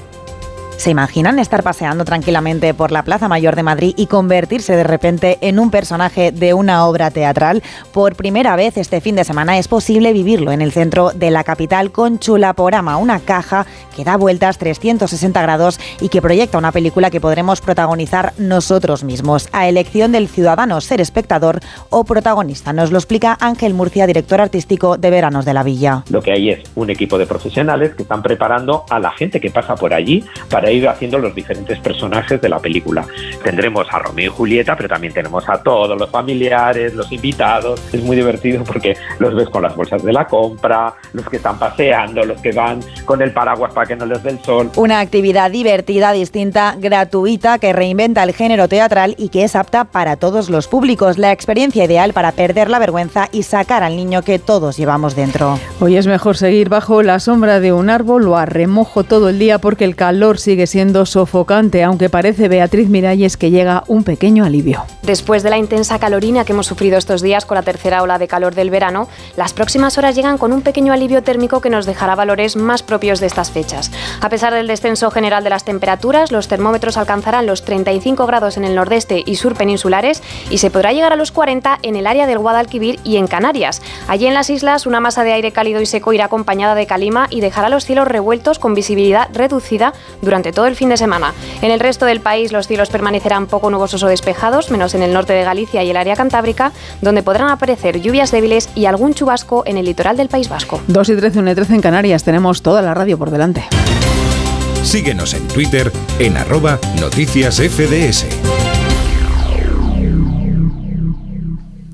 ¿Se 0.78 0.90
imaginan 0.90 1.40
estar 1.40 1.64
paseando 1.64 2.04
tranquilamente 2.04 2.74
por 2.74 2.92
la 2.92 3.04
Plaza 3.04 3.30
Mayor 3.30 3.56
de 3.56 3.64
Madrid 3.64 3.94
y 3.96 4.08
convertirse 4.08 4.76
de 4.76 4.84
repente 4.84 5.38
en 5.40 5.58
un 5.60 5.72
personaje 5.72 6.32
de 6.32 6.54
una 6.54 6.86
obra 6.86 7.10
teatral? 7.10 7.64
Por 7.94 8.16
primera 8.16 8.58
vez 8.58 8.76
este 8.76 9.00
fin 9.00 9.16
de 9.16 9.24
semana 9.24 9.58
es 9.58 9.70
posible 9.70 10.12
vivirlo 10.12 10.52
en 10.52 10.62
el 10.62 10.74
centro 10.74 11.12
de 11.12 11.32
la 11.32 11.46
capital 11.46 11.92
con 11.92 12.20
Chulaporama, 12.20 12.98
una 12.98 13.20
caja 13.20 13.66
que 13.96 14.04
da 14.04 14.18
vueltas 14.18 14.58
360 14.58 15.42
grados 15.42 15.80
y 16.02 16.10
que 16.10 16.22
proyecta 16.22 16.58
una 16.58 16.74
película 16.74 17.10
que 17.10 17.22
podremos 17.22 17.62
protagonizar 17.62 18.34
nosotros 18.38 19.04
mismos, 19.06 19.48
a 19.54 19.70
elección 19.70 20.12
del 20.12 20.28
ciudadano 20.28 20.82
ser 20.82 21.00
espectador 21.00 21.62
o 21.92 22.04
protagonista. 22.04 22.74
Nos 22.74 22.92
lo 22.92 22.98
explica 22.98 23.38
Ángel 23.40 23.74
Murcia, 23.74 24.06
director 24.06 24.42
artístico 24.42 24.98
de 24.98 25.12
Veranos 25.12 25.46
de 25.46 25.54
la 25.54 25.64
Villa. 25.64 26.04
Lo 26.10 26.22
que 26.22 26.34
hay 26.34 26.50
es 26.50 26.60
un 26.76 26.90
equipo 26.90 27.18
de 27.18 27.26
profesionales 27.26 27.94
que 27.96 28.04
están 28.04 28.22
preparando 28.22 28.84
a 28.90 29.00
la 29.00 29.12
gente 29.12 29.40
que 29.40 29.50
pasa 29.50 29.76
por 29.76 29.94
allí 29.94 30.26
para 30.50 30.63
ir 30.72 30.88
haciendo 30.88 31.18
los 31.18 31.34
diferentes 31.34 31.80
personajes 31.80 32.40
de 32.42 32.50
la 32.50 32.60
película. 32.60 33.06
Tendremos 33.44 33.88
a 33.92 34.00
Romeo 34.00 34.32
y 34.32 34.36
Julieta, 34.36 34.76
pero 34.76 34.90
también 34.90 35.14
tenemos 35.14 35.48
a 35.50 35.62
todos 35.62 35.98
los 36.00 36.10
familiares, 36.10 36.94
los 36.94 37.12
invitados. 37.12 37.82
Es 37.92 38.02
muy 38.02 38.16
divertido 38.16 38.64
porque 38.64 38.96
los 39.20 39.36
ves 39.36 39.50
con 39.50 39.64
las 39.64 39.76
bolsas 39.76 40.04
de 40.04 40.14
la 40.14 40.26
compra, 40.26 40.94
los 41.14 41.28
que 41.28 41.38
están 41.38 41.58
paseando, 41.58 42.24
los 42.24 42.40
que 42.42 42.52
van 42.52 42.80
con 43.06 43.22
el 43.22 43.32
paraguas 43.32 43.74
para 43.74 43.88
que 43.88 43.96
no 43.96 44.06
les 44.06 44.22
dé 44.24 44.32
el 44.32 44.40
sol. 44.40 44.72
Una 44.76 45.00
actividad 45.00 45.52
divertida, 45.52 46.12
distinta, 46.12 46.76
gratuita, 46.78 47.60
que 47.60 47.74
reinventa 47.74 48.24
el 48.24 48.34
género 48.34 48.68
teatral 48.68 49.16
y 49.18 49.30
que 49.30 49.44
es 49.44 49.56
apta 49.56 49.86
para 49.86 50.16
todos 50.16 50.50
los 50.50 50.68
públicos. 50.68 51.18
La 51.18 51.32
experiencia 51.32 51.84
ideal 51.84 52.14
para 52.14 52.32
perder 52.32 52.70
la 52.70 52.80
vergüenza 52.80 53.30
y 53.32 53.44
sacar 53.44 53.84
al 53.84 53.96
niño 53.96 54.22
que 54.22 54.40
todos 54.40 54.78
llevamos 54.78 55.16
dentro. 55.16 55.60
Hoy 55.80 55.98
es 55.98 56.08
mejor 56.08 56.38
seguir 56.38 56.70
bajo 56.70 57.04
la 57.04 57.20
sombra 57.20 57.60
de 57.60 57.74
un 57.74 57.90
árbol 57.90 58.28
o 58.28 58.38
a 58.38 58.46
remojo 58.46 59.04
todo 59.04 59.30
el 59.30 59.40
día 59.40 59.60
porque 59.60 59.86
el 59.86 59.96
calor 59.96 60.38
sigue 60.38 60.53
siendo 60.68 61.06
sofocante, 61.06 61.84
aunque 61.84 62.10
parece 62.10 62.48
Beatriz 62.48 62.88
Miralles 62.88 63.36
que 63.38 63.52
llega 63.52 63.84
un 63.88 64.04
pequeño 64.04 64.46
alivio. 64.46 64.86
Después 65.02 65.44
de 65.44 65.50
la 65.50 65.58
intensa 65.58 66.00
calorina 66.00 66.46
que 66.46 66.54
hemos 66.54 66.68
sufrido 66.68 66.98
estos 66.98 67.22
días 67.22 67.46
con 67.46 67.56
la 67.56 67.64
tercera 67.64 68.02
ola 68.04 68.20
de 68.20 68.28
calor 68.28 68.56
del 68.56 68.70
verano, 68.70 69.10
las 69.36 69.54
próximas 69.54 69.98
horas 69.98 70.16
llegan 70.16 70.38
con 70.38 70.54
un 70.54 70.62
pequeño 70.62 70.94
alivio 70.94 71.24
térmico 71.24 71.60
que 71.60 71.70
nos 71.70 71.86
dejará 71.86 72.16
valores 72.16 72.56
más 72.56 72.84
propios 72.84 73.20
de 73.20 73.28
estas 73.28 73.52
fechas. 73.52 73.92
A 74.22 74.30
pesar 74.30 74.54
del 74.54 74.68
descenso 74.68 75.12
general 75.12 75.44
de 75.44 75.50
las 75.50 75.66
temperaturas, 75.66 76.32
los 76.32 76.48
termómetros 76.48 76.98
alcanzarán 76.98 77.46
los 77.48 77.66
35 77.66 78.26
grados 78.26 78.58
en 78.58 78.64
el 78.64 78.76
nordeste 78.76 79.24
y 79.26 79.36
sur 79.36 79.56
peninsulares 79.56 80.22
y 80.50 80.60
se 80.60 80.72
podrá 80.72 80.94
llegar 80.94 81.14
a 81.14 81.18
los 81.18 81.32
40 81.32 81.80
en 81.82 81.96
el 81.96 82.08
área 82.08 82.28
del 82.28 82.40
Guadalquivir 82.40 83.00
y 83.04 83.18
en 83.18 83.28
Canarias. 83.28 83.82
Allí 84.08 84.28
en 84.28 84.34
las 84.34 84.50
islas, 84.50 84.86
una 84.86 85.00
masa 85.00 85.24
de 85.24 85.34
aire 85.34 85.52
cálido 85.52 85.82
y 85.82 85.86
seco 85.86 86.14
irá 86.14 86.26
acompañada 86.26 86.76
de 86.76 86.88
calima 86.88 87.28
y 87.30 87.42
dejará 87.42 87.70
los 87.70 87.86
cielos 87.86 88.08
revueltos 88.08 88.60
con 88.60 88.74
visibilidad 88.74 89.30
reducida 89.34 89.94
durante 90.22 90.43
todo 90.52 90.68
el 90.68 90.76
fin 90.76 90.90
de 90.90 90.98
semana. 90.98 91.34
En 91.62 91.72
el 91.72 91.80
resto 91.80 92.06
del 92.06 92.20
país 92.20 92.52
los 92.52 92.68
cielos 92.68 92.90
permanecerán 92.90 93.48
poco 93.48 93.70
nubosos 93.70 94.04
o 94.04 94.08
despejados, 94.08 94.72
menos 94.72 94.94
en 94.96 95.04
el 95.04 95.14
norte 95.14 95.34
de 95.34 95.44
Galicia 95.44 95.84
y 95.84 95.90
el 95.90 95.98
área 95.98 96.16
cantábrica, 96.16 96.72
donde 97.02 97.24
podrán 97.24 97.50
aparecer 97.50 98.02
lluvias 98.02 98.32
débiles 98.32 98.70
y 98.76 98.86
algún 98.86 99.14
chubasco 99.14 99.64
en 99.66 99.78
el 99.78 99.86
litoral 99.86 100.18
del 100.18 100.30
País 100.30 100.50
Vasco. 100.50 100.82
2 100.88 101.10
y 101.10 101.16
13, 101.16 101.40
1 101.40 101.52
y 101.52 101.56
13 101.56 101.76
en 101.76 101.82
Canarias. 101.82 102.24
Tenemos 102.24 102.62
toda 102.62 102.82
la 102.82 102.94
radio 102.94 103.18
por 103.18 103.32
delante. 103.32 103.64
Síguenos 104.84 105.34
en 105.34 105.48
Twitter 105.48 105.92
en 106.20 106.38
arroba 106.38 106.80
noticias 107.00 107.62
FDS. 107.62 108.26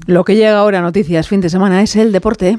Lo 0.08 0.24
que 0.24 0.36
llega 0.36 0.58
ahora 0.58 0.80
a 0.80 0.82
Noticias 0.82 1.28
fin 1.28 1.40
de 1.40 1.52
semana 1.52 1.84
es 1.84 1.96
el 1.96 2.12
deporte. 2.12 2.58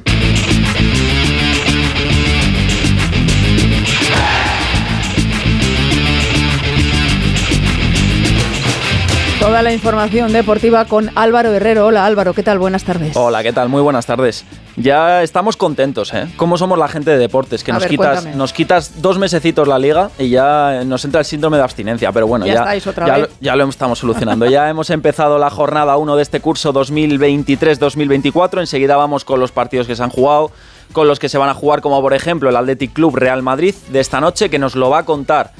Toda 9.40 9.62
la 9.62 9.72
información 9.72 10.32
deportiva 10.32 10.84
con 10.84 11.10
Álvaro 11.14 11.50
Herrero. 11.52 11.86
Hola 11.86 12.04
Álvaro, 12.04 12.34
¿qué 12.34 12.42
tal? 12.42 12.58
Buenas 12.58 12.84
tardes. 12.84 13.16
Hola, 13.16 13.42
¿qué 13.42 13.54
tal? 13.54 13.70
Muy 13.70 13.80
buenas 13.80 14.04
tardes. 14.04 14.44
Ya 14.76 15.22
estamos 15.22 15.56
contentos, 15.56 16.12
¿eh? 16.12 16.26
¿Cómo 16.36 16.58
somos 16.58 16.78
la 16.78 16.88
gente 16.88 17.10
de 17.10 17.16
deportes? 17.18 17.64
Que 17.64 17.70
A 17.70 17.74
nos, 17.74 17.82
ver, 17.84 17.90
quitas, 17.90 18.12
cuéntame. 18.20 18.36
nos 18.36 18.52
quitas 18.52 19.00
dos 19.00 19.18
mesecitos 19.18 19.66
la 19.66 19.78
liga 19.78 20.10
y 20.18 20.28
ya 20.28 20.82
nos 20.84 21.04
entra 21.06 21.20
el 21.20 21.24
síndrome 21.24 21.56
de 21.56 21.62
abstinencia. 21.62 22.12
Pero 22.12 22.26
bueno, 22.26 22.44
Ya 22.46 22.52
ya, 22.52 22.60
estáis 22.60 22.86
otra 22.86 23.06
ya, 23.06 23.12
vez. 23.14 23.22
lo- 23.22 23.28
ya 23.40 23.56
lo 23.56 23.64
estamos 23.68 23.98
solucionando. 23.98 24.44
ya 24.44 24.68
hemos 24.68 24.90
empezado 24.90 25.38
la 25.38 25.48
jornada 25.48 25.96
1 25.96 26.16
de 26.16 26.22
este 26.22 26.40
curso 26.40 26.74
2023-2024. 26.74 28.60
Enseguida 28.60 28.96
vamos 28.96 29.24
con 29.24 29.40
los 29.40 29.52
partidos 29.52 29.86
que 29.86 29.96
se 29.96 30.02
han 30.02 30.10
jugado, 30.10 30.50
con 30.92 31.08
los 31.08 31.18
que 31.18 31.30
se 31.30 31.38
van 31.38 31.48
a 31.48 31.54
jugar, 31.54 31.80
como 31.80 32.00
por 32.02 32.12
ejemplo 32.12 32.50
el 32.50 32.56
Athletic 32.56 32.92
Club 32.92 33.16
Real 33.16 33.42
Madrid 33.42 33.74
de 33.88 34.00
esta 34.00 34.20
noche, 34.20 34.50
que 34.50 34.58
nos 34.58 34.76
lo 34.76 34.90
va 34.90 34.98
a 34.98 35.04
contar. 35.04 35.52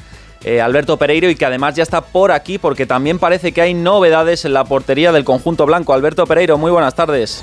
Eh, 0.43 0.61
Alberto 0.61 0.97
Pereiro 0.97 1.29
y 1.29 1.37
que 1.37 1.45
además 1.45 1.75
ya 1.75 1.83
está 1.83 2.01
por 2.01 2.33
aquí 2.33 2.59
porque 2.59 2.87
también 2.87 3.19
parece 3.19 3.53
que 3.53 3.61
hay 3.61 3.75
novedades 3.75 4.45
en 4.45 4.55
la 4.55 4.65
portería 4.65 5.13
del 5.13 5.25
conjunto 5.25 5.67
blanco. 5.67 5.93
Alberto 5.93 6.27
Pereiro, 6.27 6.59
muy 6.59 6.71
buenas 6.71 6.95
tardes. 6.95 7.43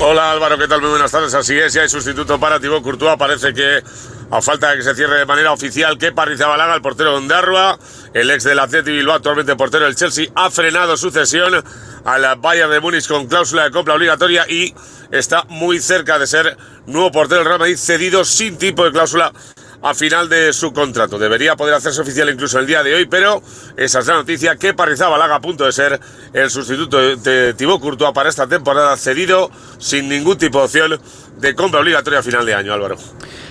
Hola 0.00 0.30
Álvaro, 0.30 0.56
¿qué 0.56 0.68
tal? 0.68 0.80
Muy 0.80 0.90
buenas 0.90 1.10
tardes. 1.10 1.34
Así 1.34 1.58
es, 1.58 1.72
ya 1.72 1.82
hay 1.82 1.88
sustituto 1.88 2.38
para 2.38 2.60
Thibaut 2.60 2.82
Courtois. 2.82 3.16
Parece 3.16 3.52
que 3.52 3.82
a 4.30 4.42
falta 4.42 4.70
de 4.70 4.76
que 4.76 4.82
se 4.82 4.94
cierre 4.94 5.18
de 5.18 5.26
manera 5.26 5.52
oficial 5.52 5.98
que 5.98 6.12
Parrizabalaga, 6.12 6.74
el 6.74 6.82
portero 6.82 7.12
de 7.12 7.16
Ondarrua, 7.16 7.78
el 8.14 8.30
ex 8.30 8.44
del 8.44 8.58
Athletic 8.58 8.92
Bilbao, 8.92 9.16
actualmente 9.16 9.56
portero 9.56 9.86
del 9.86 9.96
Chelsea, 9.96 10.28
ha 10.34 10.50
frenado 10.50 10.96
su 10.96 11.10
cesión 11.10 11.64
al 12.04 12.36
Bayern 12.36 12.70
de 12.70 12.80
Múnich 12.80 13.08
con 13.08 13.26
cláusula 13.26 13.64
de 13.64 13.70
compra 13.70 13.94
obligatoria 13.94 14.44
y 14.48 14.74
está 15.10 15.44
muy 15.48 15.80
cerca 15.80 16.18
de 16.18 16.26
ser 16.26 16.56
nuevo 16.86 17.10
portero 17.10 17.40
del 17.40 17.48
Real 17.48 17.58
Madrid 17.58 17.76
cedido 17.76 18.24
sin 18.24 18.56
tipo 18.56 18.84
de 18.84 18.92
cláusula 18.92 19.32
a 19.82 19.94
final 19.94 20.28
de 20.28 20.52
su 20.52 20.72
contrato. 20.72 21.18
Debería 21.18 21.54
poder 21.56 21.74
hacerse 21.74 22.00
oficial 22.00 22.28
incluso 22.28 22.58
el 22.58 22.66
día 22.66 22.82
de 22.82 22.94
hoy, 22.94 23.06
pero 23.06 23.40
esa 23.76 24.00
es 24.00 24.06
la 24.06 24.14
noticia 24.14 24.56
que 24.56 24.74
Parrizabalaga 24.74 25.36
a 25.36 25.40
punto 25.40 25.64
de 25.64 25.72
ser 25.72 26.00
el 26.32 26.50
sustituto 26.50 26.98
de- 26.98 27.16
de 27.16 27.54
Thibaut 27.54 27.80
Courtois 27.80 28.12
para 28.12 28.28
esta 28.28 28.46
temporada 28.46 28.96
cedido 28.96 29.50
sin 29.78 30.08
ningún 30.08 30.36
tipo 30.38 30.58
de 30.58 30.64
opción 30.64 31.00
de 31.38 31.54
compra 31.54 31.80
obligatoria 31.80 32.18
a 32.18 32.22
final 32.22 32.44
de 32.44 32.54
año, 32.54 32.72
Álvaro. 32.72 32.96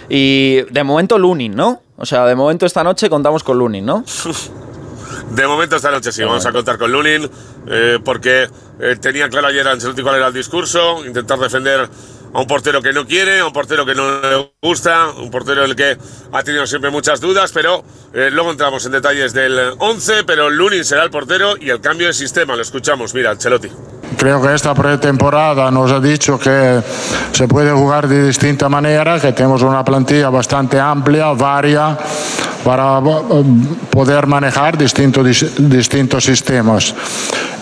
Y 0.10 0.62
de 0.70 0.84
momento 0.84 1.18
Lunin, 1.18 1.56
¿no? 1.56 1.82
O 1.98 2.06
sea, 2.06 2.26
de 2.26 2.36
momento 2.36 2.66
esta 2.66 2.84
noche 2.84 3.10
contamos 3.10 3.44
con 3.44 3.58
Lunin, 3.58 3.86
¿no? 3.86 4.04
De 5.32 5.46
momento 5.48 5.76
esta 5.76 5.92
noche 5.92 6.12
sí, 6.12 6.24
vamos 6.24 6.46
a 6.46 6.52
contar 6.52 6.78
con 6.78 6.92
Lunin, 6.92 7.30
eh, 7.68 8.00
porque 8.04 8.48
eh, 8.80 8.96
tenía 9.02 9.28
claro 9.30 9.48
ayer 9.48 9.68
Ancelotti 9.68 10.02
cuál 10.02 10.16
era 10.16 10.28
el 10.28 10.34
discurso, 10.34 11.06
intentar 11.06 11.38
defender 11.40 11.90
a 12.38 12.42
un 12.42 12.46
portero 12.46 12.84
que 12.84 12.94
no 12.94 13.08
quiere, 13.08 13.40
a 13.40 13.48
un 13.48 13.52
portero 13.52 13.84
que 13.84 13.96
no 13.96 14.22
le 14.22 14.52
gusta, 14.62 15.08
un 15.18 15.32
portero 15.32 15.66
el 15.66 15.76
que 15.76 15.98
ha 16.32 16.44
tenido 16.44 16.68
siempre 16.68 16.92
muchas 16.92 17.20
dudas, 17.20 17.52
pero 17.52 17.84
eh, 18.14 18.30
luego 18.32 18.52
entramos 18.52 18.86
en 18.86 18.92
detalles 18.92 19.34
del 19.34 19.60
11, 19.80 20.24
pero 20.24 20.48
Lunin 20.52 20.86
será 20.86 21.04
el 21.04 21.10
portero 21.10 21.56
y 21.60 21.72
el 21.72 21.82
cambio 21.82 22.06
de 22.06 22.14
sistema, 22.14 22.56
lo 22.56 22.62
escuchamos, 22.62 23.16
mira, 23.16 23.32
Ancelotti. 23.32 23.70
Creo 24.20 24.40
que 24.40 24.54
esta 24.54 24.76
pretemporada 24.76 25.72
nos 25.72 25.92
ha 25.92 26.00
dicho 26.00 26.38
que 26.40 26.80
se 27.32 27.48
puede 27.48 27.72
jugar 27.72 28.08
de 28.08 28.28
distinta 28.28 28.70
manera, 28.70 29.20
que 29.20 29.34
tenemos 29.34 29.64
una 29.64 29.84
plantilla 29.84 30.30
bastante 30.30 30.80
amplia, 30.80 31.30
varia, 31.34 31.98
para 32.64 33.00
eh, 33.00 33.44
poder 33.90 34.28
manejar 34.28 34.78
distintos, 34.78 35.26
dis- 35.26 35.56
distintos 35.58 36.24
sistemas. 36.24 36.94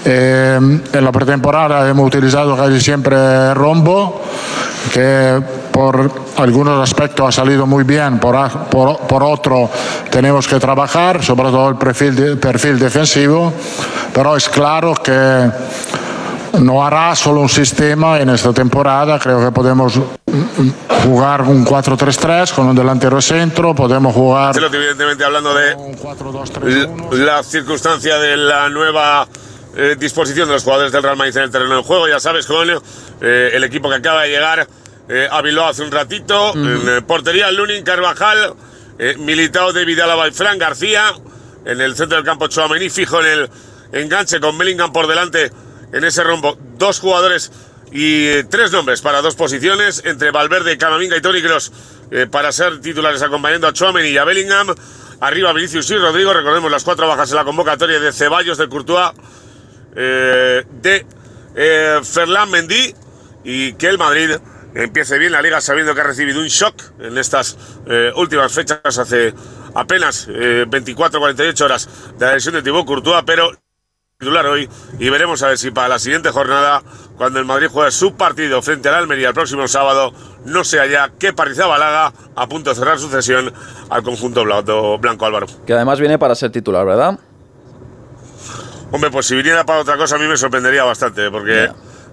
Eh, 0.08 0.60
en 0.94 1.04
la 1.04 1.12
pretemporada 1.12 1.90
hemos 1.90 2.08
utilizado 2.08 2.56
casi 2.56 2.80
siempre 2.80 3.54
rombo, 3.56 4.22
que 4.94 5.42
por 5.72 6.12
algunos 6.38 6.82
aspectos 6.82 7.28
ha 7.28 7.32
salido 7.32 7.66
muy 7.66 7.84
bien, 7.84 8.20
por, 8.20 8.36
por, 8.70 8.98
por 9.00 9.24
otro 9.24 9.70
tenemos 10.10 10.48
que 10.48 10.60
trabajar, 10.60 11.24
sobre 11.24 11.50
todo 11.50 11.70
el 11.70 11.76
perfil, 11.76 12.16
de- 12.16 12.36
perfil 12.38 12.80
defensivo, 12.80 13.52
pero 14.14 14.36
es 14.36 14.48
claro 14.50 14.94
que 14.94 15.50
no 16.60 16.86
hará 16.86 17.16
solo 17.16 17.42
un 17.42 17.50
sistema 17.50 18.20
en 18.20 18.30
esta 18.30 18.54
temporada, 18.54 19.20
creo 19.20 19.44
que 19.44 19.52
podemos 19.52 20.00
jugar 21.04 21.42
un 21.42 21.66
4-3-3 21.66 22.54
con 22.54 22.68
un 22.68 22.76
delantero 22.76 23.22
centro, 23.22 23.76
podemos 23.76 24.14
jugar... 24.14 24.56
Evidentemente 24.58 25.24
hablando 25.24 25.54
de 25.54 25.76
la 27.12 27.44
circunstancia 27.44 28.18
de 28.18 28.38
la 28.38 28.70
nueva 28.70 29.28
eh, 29.76 29.96
disposición 30.00 30.48
de 30.48 30.54
los 30.54 30.64
jugadores 30.64 30.92
del 30.92 31.04
Real 31.04 31.18
Madrid 31.18 31.36
en 31.38 31.44
el 31.44 31.52
terreno 31.52 31.78
de 31.78 31.84
juego, 31.84 32.08
ya 32.08 32.20
sabes, 32.20 32.46
con 32.46 32.70
eh, 32.70 33.52
el 33.54 33.64
equipo 33.64 33.90
que 33.90 33.96
acaba 33.96 34.24
de 34.24 34.30
llegar 34.30 34.68
eh, 35.10 35.28
a 35.30 35.42
Bilbao 35.42 35.68
hace 35.68 35.84
un 35.84 35.92
ratito, 35.92 36.54
en 36.54 36.90
eh, 36.90 37.02
portería 37.02 37.52
Lunin 37.52 37.84
Carvajal, 37.84 38.54
militado 39.18 39.74
de 39.74 39.84
Vidal 39.84 40.30
y 40.30 40.32
Fran 40.32 40.58
García, 40.58 41.14
en 41.66 41.82
el 41.82 41.96
centro 41.98 42.16
del 42.16 42.26
campo 42.26 42.48
Chouameni, 42.48 42.90
fijo 42.90 43.20
en 43.20 43.28
el 43.28 43.50
enganche 43.92 44.40
con 44.40 44.58
Bellingham 44.58 44.94
por 44.94 45.08
delante 45.08 45.52
en 45.92 46.04
ese 46.04 46.24
rombo, 46.24 46.58
dos 46.78 47.00
jugadores 47.00 47.52
y 47.92 48.44
tres 48.46 48.72
nombres 48.72 49.02
para 49.02 49.22
dos 49.22 49.36
posiciones, 49.36 50.02
entre 50.06 50.32
Valverde, 50.32 50.78
Camavinga 50.78 51.18
y 51.18 51.22
Toni 51.22 51.42
Kroos, 51.42 51.74
para 52.32 52.54
ser 52.54 52.80
titulares 52.80 53.22
acompañando 53.22 53.68
a 53.68 53.74
Chouameni 53.74 54.10
y 54.10 54.18
a 54.18 54.24
Bellingham. 54.24 54.74
Arriba 55.20 55.52
Vinicius 55.54 55.90
y 55.92 55.98
Rodrigo, 55.98 56.34
recordemos 56.34 56.72
las 56.72 56.84
cuatro 56.84 57.08
bajas 57.08 57.30
en 57.32 57.36
la 57.36 57.44
convocatoria 57.44 58.00
de 58.00 58.14
Ceballos, 58.14 58.58
de 58.58 58.70
Courtois, 58.70 59.12
eh, 59.96 60.64
de 60.82 61.06
eh, 61.56 62.00
Ferland 62.04 62.52
Mendy 62.52 62.94
y 63.44 63.74
que 63.74 63.88
el 63.88 63.98
Madrid 63.98 64.32
empiece 64.74 65.18
bien 65.18 65.32
la 65.32 65.42
liga 65.42 65.62
sabiendo 65.62 65.96
que 65.96 66.02
ha 66.02 66.04
recibido 66.04 66.42
un 66.42 66.48
shock 66.48 66.76
en 67.00 67.18
estas 67.18 67.58
eh, 67.88 68.12
últimas 68.16 68.52
fechas 68.52 68.80
hace 68.84 69.34
apenas 69.74 70.28
24-48 70.28 71.62
horas 71.62 71.90
de 72.18 72.26
la 72.26 72.34
lesión 72.34 72.56
de 72.56 72.62
Thibaut 72.62 72.86
Courtois, 72.86 73.24
pero 73.26 73.52
titular 74.18 74.46
hoy 74.46 74.70
y 74.98 75.10
veremos 75.10 75.44
a 75.44 75.48
ver 75.48 75.58
si 75.58 75.72
para 75.72 75.90
la 75.90 76.00
siguiente 76.00 76.30
jornada, 76.32 76.82
cuando 77.18 77.40
el 77.40 77.46
Madrid 77.46 77.68
juegue 77.70 77.92
su 77.92 78.16
partido 78.16 78.62
frente 78.62 78.90
al 78.90 78.96
Almería 78.96 79.30
el 79.30 79.34
próximo 79.34 79.68
sábado, 79.68 80.14
no 80.46 80.64
sea 80.64 80.86
ya 80.86 81.12
que 81.20 81.32
Balaga 81.32 82.14
a 82.36 82.48
punto 82.48 82.70
de 82.70 82.76
cerrar 82.76 83.00
su 83.00 83.10
cesión 83.10 83.54
al 83.90 84.04
conjunto 84.04 84.44
blanco, 84.44 84.98
blanco 84.98 85.26
Álvaro. 85.26 85.48
Que 85.66 85.74
además 85.74 86.00
viene 86.00 86.18
para 86.18 86.36
ser 86.36 86.52
titular, 86.52 86.86
¿verdad? 86.86 87.20
Hombre, 88.96 89.12
pues 89.12 89.26
si 89.26 89.36
viniera 89.36 89.66
para 89.66 89.82
otra 89.82 89.98
cosa 89.98 90.16
a 90.16 90.18
mí 90.18 90.26
me 90.26 90.38
sorprendería 90.38 90.86
bastante, 90.86 91.30
porque 91.30 91.68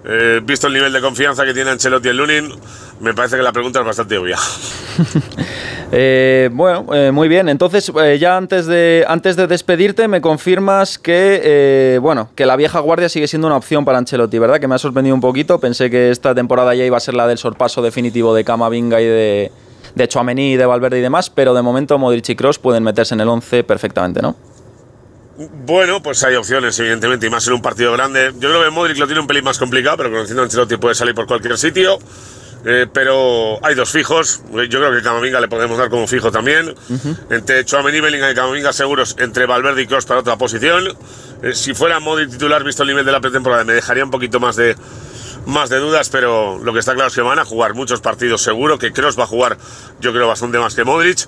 eh, 0.05 0.41
visto 0.43 0.67
el 0.67 0.73
nivel 0.73 0.93
de 0.93 1.01
confianza 1.01 1.45
que 1.45 1.55
tiene 1.55 1.71
Ancelotti 1.71 2.09
en 2.09 2.17
Lunin, 2.17 2.53
me 2.99 3.15
parece 3.15 3.37
que 3.37 3.43
la 3.45 3.53
pregunta 3.53 3.79
es 3.79 3.87
bastante 3.87 4.19
obvia. 4.19 4.37
Eh, 5.95 6.49
bueno, 6.51 6.87
eh, 6.95 7.13
muy 7.13 7.29
bien. 7.29 7.51
Entonces, 7.51 7.93
eh, 8.03 8.17
ya 8.19 8.39
antes 8.39 8.65
de, 8.65 9.05
antes 9.07 9.37
de 9.37 9.47
despedirte, 9.47 10.09
me 10.09 10.23
confirmas 10.23 10.97
que, 10.97 11.99
bueno, 12.01 12.31
que 12.35 12.47
la 12.47 12.57
vieja 12.57 12.81
guardia 12.81 13.11
sigue 13.11 13.29
siendo 13.29 13.47
una 13.47 13.59
opción 13.59 13.85
para 13.85 13.99
Ancelotti, 13.99 14.39
¿verdad? 14.39 14.59
Que 14.59 14.67
me 14.67 14.75
ha 14.75 14.79
sorprendido 14.79 15.15
un 15.15 15.21
poquito. 15.21 15.61
Pensé 15.61 15.91
que 15.91 16.11
esta 16.11 16.35
temporada 16.35 16.75
ya 16.75 16.87
iba 16.87 16.97
a 16.97 17.01
ser 17.01 17.13
la 17.13 17.27
del 17.27 17.37
sorpaso 17.37 17.83
definitivo 17.83 18.35
de 18.35 18.43
Camavinga 18.43 19.03
y 19.03 19.05
de, 19.05 19.53
de 19.95 20.09
Chouameni, 20.09 20.57
de 20.57 20.65
Valverde 20.65 20.99
y 20.99 21.03
demás, 21.03 21.29
pero 21.29 21.53
de 21.53 21.61
momento 21.61 21.99
Modric 21.99 22.27
y 22.31 22.37
Kroos 22.37 22.59
pueden 22.59 22.83
meterse 22.83 23.13
en 23.13 23.21
el 23.21 23.29
11 23.29 23.63
perfectamente, 23.65 24.23
¿no? 24.23 24.35
Bueno, 25.37 26.03
pues 26.03 26.23
hay 26.25 26.35
opciones, 26.37 26.79
evidentemente, 26.79 27.27
y 27.27 27.31
más 27.31 27.47
en 27.47 27.55
un 27.55 27.63
partido 27.63 27.93
grande. 27.93 28.33
Yo 28.39 28.51
creo 28.51 28.63
que 28.63 28.71
Modric 28.71 28.99
lo 28.99 29.07
tiene 29.07 29.21
un 29.21 29.27
pelín 29.27 29.45
más 29.45 29.59
complicado, 29.59 29.97
pero 29.97 30.11
conociendo 30.11 30.43
a 30.43 30.45
Ancelotti 30.45 30.77
puede 30.77 30.95
salir 30.95 31.15
por 31.15 31.27
cualquier 31.27 31.57
sitio. 31.57 31.99
Eh, 32.65 32.87
pero 32.93 33.59
hay 33.65 33.75
dos 33.75 33.91
fijos. 33.91 34.43
Yo 34.53 34.79
creo 34.79 34.93
que 34.93 35.03
Camavinga 35.03 35.41
le 35.41 35.49
podemos 35.49 35.79
dar 35.79 35.89
como 35.89 36.07
fijo 36.07 36.31
también. 36.31 36.75
Entre 37.31 37.65
Chouameni, 37.65 38.01
Bellingham 38.01 38.31
y 38.31 38.35
Camavinga 38.35 38.73
seguros. 38.73 39.17
Entre 39.19 39.47
Valverde 39.47 39.83
y 39.83 39.87
Kroos 39.87 40.05
para 40.05 40.21
otra 40.21 40.37
posición. 40.37 40.97
Eh, 41.43 41.55
si 41.55 41.75
fuera 41.75 41.99
Modric 41.99 42.31
titular, 42.31 42.63
visto 42.63 42.83
el 42.83 42.91
nivel 42.91 43.05
de 43.05 43.13
la 43.13 43.21
pretemporada, 43.21 43.65
me 43.65 43.73
dejaría 43.73 44.05
un 44.05 44.13
poquito 44.13 44.39
más 44.39 44.55
de, 44.55 44.77
más 45.47 45.71
de 45.71 45.79
dudas, 45.79 46.09
pero 46.09 46.59
lo 46.63 46.73
que 46.73 46.79
está 46.79 46.95
claro 46.95 47.09
es 47.09 47.15
que 47.15 47.23
van 47.23 47.41
a 47.41 47.45
jugar 47.45 47.75
muchos 47.75 48.01
partidos 48.01 48.43
seguro. 48.43 48.79
Que 48.79 48.93
Kroos 48.93 49.19
va 49.19 49.25
a 49.25 49.29
jugar, 49.29 49.59
yo 50.01 50.13
creo, 50.13 50.29
bastante 50.29 50.59
más 50.59 50.75
que 50.75 50.85
Modric. 50.85 51.27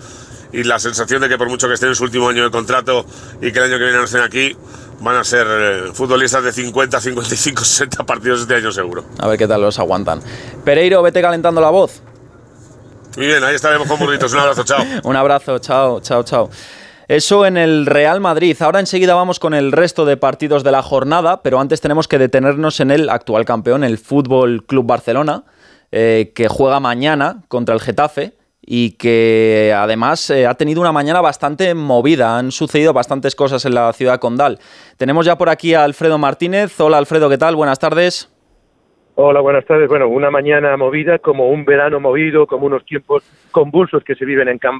Y 0.54 0.62
la 0.62 0.78
sensación 0.78 1.20
de 1.20 1.28
que 1.28 1.36
por 1.36 1.48
mucho 1.48 1.66
que 1.66 1.74
esté 1.74 1.86
en 1.86 1.96
su 1.96 2.04
último 2.04 2.28
año 2.28 2.44
de 2.44 2.50
contrato 2.50 3.04
y 3.42 3.50
que 3.50 3.58
el 3.58 3.64
año 3.64 3.78
que 3.78 3.84
viene 3.84 3.98
no 3.98 4.04
estén 4.04 4.20
aquí, 4.20 4.56
van 5.00 5.16
a 5.16 5.24
ser 5.24 5.46
eh, 5.50 5.80
futbolistas 5.92 6.44
de 6.44 6.52
50, 6.52 7.00
55, 7.00 7.64
60 7.64 8.06
partidos 8.06 8.42
este 8.42 8.54
año 8.54 8.70
seguro. 8.70 9.04
A 9.18 9.26
ver 9.26 9.36
qué 9.36 9.48
tal 9.48 9.62
los 9.62 9.80
aguantan. 9.80 10.20
Pereiro, 10.64 11.02
vete 11.02 11.20
calentando 11.20 11.60
la 11.60 11.70
voz. 11.70 12.02
Muy 13.16 13.26
bien, 13.26 13.42
ahí 13.42 13.56
estaremos 13.56 13.88
con 13.88 13.98
burritos. 13.98 14.32
Un 14.32 14.38
abrazo, 14.38 14.62
chao. 14.62 14.84
Un 15.04 15.16
abrazo, 15.16 15.58
chao, 15.58 16.00
chao, 16.00 16.22
chao. 16.22 16.50
Eso 17.08 17.44
en 17.44 17.56
el 17.56 17.86
Real 17.86 18.20
Madrid. 18.20 18.56
Ahora 18.60 18.78
enseguida 18.78 19.14
vamos 19.14 19.40
con 19.40 19.54
el 19.54 19.72
resto 19.72 20.04
de 20.04 20.16
partidos 20.16 20.62
de 20.62 20.70
la 20.70 20.82
jornada, 20.82 21.42
pero 21.42 21.60
antes 21.60 21.80
tenemos 21.80 22.06
que 22.06 22.18
detenernos 22.18 22.78
en 22.78 22.92
el 22.92 23.10
actual 23.10 23.44
campeón, 23.44 23.82
el 23.82 23.98
Fútbol 23.98 24.64
Club 24.64 24.86
Barcelona, 24.86 25.44
eh, 25.92 26.32
que 26.32 26.48
juega 26.48 26.78
mañana 26.80 27.42
contra 27.48 27.74
el 27.74 27.80
Getafe 27.80 28.36
y 28.66 28.92
que 28.96 29.72
además 29.76 30.30
eh, 30.30 30.46
ha 30.46 30.54
tenido 30.54 30.80
una 30.80 30.92
mañana 30.92 31.20
bastante 31.20 31.74
movida. 31.74 32.38
Han 32.38 32.50
sucedido 32.50 32.92
bastantes 32.92 33.34
cosas 33.34 33.64
en 33.64 33.74
la 33.74 33.92
ciudad 33.92 34.18
condal. 34.18 34.58
Tenemos 34.96 35.26
ya 35.26 35.36
por 35.36 35.48
aquí 35.48 35.74
a 35.74 35.84
Alfredo 35.84 36.18
Martínez. 36.18 36.80
Hola 36.80 36.98
Alfredo, 36.98 37.28
¿qué 37.28 37.38
tal? 37.38 37.56
Buenas 37.56 37.78
tardes. 37.78 38.30
Hola, 39.16 39.40
buenas 39.40 39.64
tardes. 39.64 39.88
Bueno, 39.88 40.08
una 40.08 40.28
mañana 40.28 40.76
movida, 40.76 41.20
como 41.20 41.50
un 41.50 41.64
verano 41.64 42.00
movido, 42.00 42.48
como 42.48 42.66
unos 42.66 42.84
tiempos 42.84 43.22
convulsos 43.52 44.02
que 44.02 44.16
se 44.16 44.24
viven 44.24 44.48
en 44.48 44.58
Can. 44.58 44.76